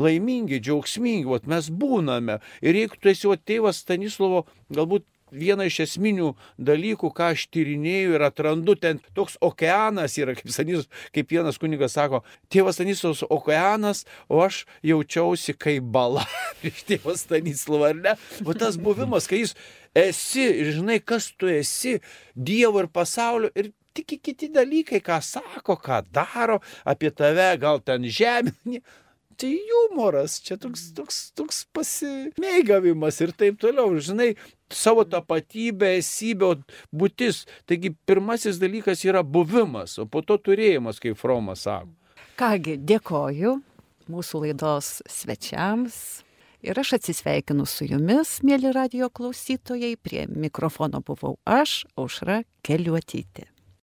laimingi, 0.00 0.60
džiaugsmingi, 0.62 1.28
vat 1.28 1.48
mes 1.50 1.68
būname. 1.68 2.40
Ir 2.64 2.78
jeigu 2.78 3.00
tu 3.00 3.12
esi 3.12 3.40
tėvas 3.44 3.82
Stanislovo, 3.84 4.46
galbūt 4.72 5.06
viena 5.32 5.64
iš 5.66 5.80
esminių 5.86 6.32
dalykų, 6.60 7.10
ką 7.16 7.32
aš 7.32 7.46
tyrinėju 7.54 8.16
ir 8.16 8.24
atrandu, 8.26 8.76
ten 8.78 9.00
toks 9.16 9.38
okeanas 9.44 10.18
yra, 10.20 10.36
kaip, 10.36 10.52
Stanis, 10.52 10.88
kaip 11.14 11.32
vienas 11.32 11.58
kunigas 11.60 11.96
sako, 11.96 12.22
tėvas 12.52 12.78
Stanislavas 12.78 13.24
okeanas, 13.32 14.04
o 14.28 14.42
aš 14.44 14.62
jaučiausi 14.86 15.56
kaip 15.56 15.88
bala 15.94 16.26
prieš 16.60 16.84
tėvą 16.90 17.16
Stanislavą, 17.18 17.92
ar 17.92 18.02
ne? 18.08 18.16
O 18.44 18.56
tas 18.56 18.78
buvimas, 18.80 19.28
kai 19.30 19.42
jis 19.42 19.56
esi 19.96 20.44
ir 20.44 20.74
žinai, 20.78 21.00
kas 21.00 21.32
tu 21.36 21.50
esi, 21.50 21.98
Dievo 22.36 22.80
ir 22.80 22.88
pasaulio 22.92 23.52
ir 23.56 23.72
tik 23.92 24.16
kiti 24.24 24.48
dalykai, 24.52 25.02
ką 25.04 25.18
sako, 25.24 25.76
ką 25.80 26.00
daro 26.12 26.60
apie 26.88 27.10
tave, 27.12 27.50
gal 27.60 27.80
ten 27.84 28.04
žemė 28.08 28.80
tai 29.36 29.52
humoras, 29.70 30.38
čia 30.44 30.56
toks, 30.60 30.88
toks, 30.96 31.18
toks 31.38 31.62
pasimėgavimas 31.76 33.20
ir 33.24 33.32
taip 33.36 33.58
toliau. 33.62 33.94
Žinai, 33.96 34.32
savo 34.72 35.04
tapatybę, 35.08 35.94
esybę, 36.00 36.54
būtis. 36.94 37.44
Taigi 37.68 37.92
pirmasis 38.08 38.60
dalykas 38.62 39.04
yra 39.08 39.22
buvimas, 39.22 39.98
o 39.98 40.06
po 40.06 40.24
to 40.26 40.38
turėjimas, 40.40 41.02
kaip 41.02 41.20
Fromas 41.20 41.66
sako. 41.68 41.92
Kągi, 42.40 42.78
dėkoju 42.80 43.58
mūsų 44.10 44.46
laidos 44.46 45.00
svečiams. 45.10 45.96
Ir 46.62 46.78
aš 46.78 46.94
atsisveikinu 46.98 47.66
su 47.66 47.88
jumis, 47.90 48.36
mėly 48.46 48.70
radio 48.74 49.10
klausytojai. 49.10 49.96
Prie 49.98 50.28
mikrofono 50.30 51.02
buvau 51.02 51.34
aš, 51.42 51.82
Aušra 51.98 52.44
Keliuotytė. 52.62 53.51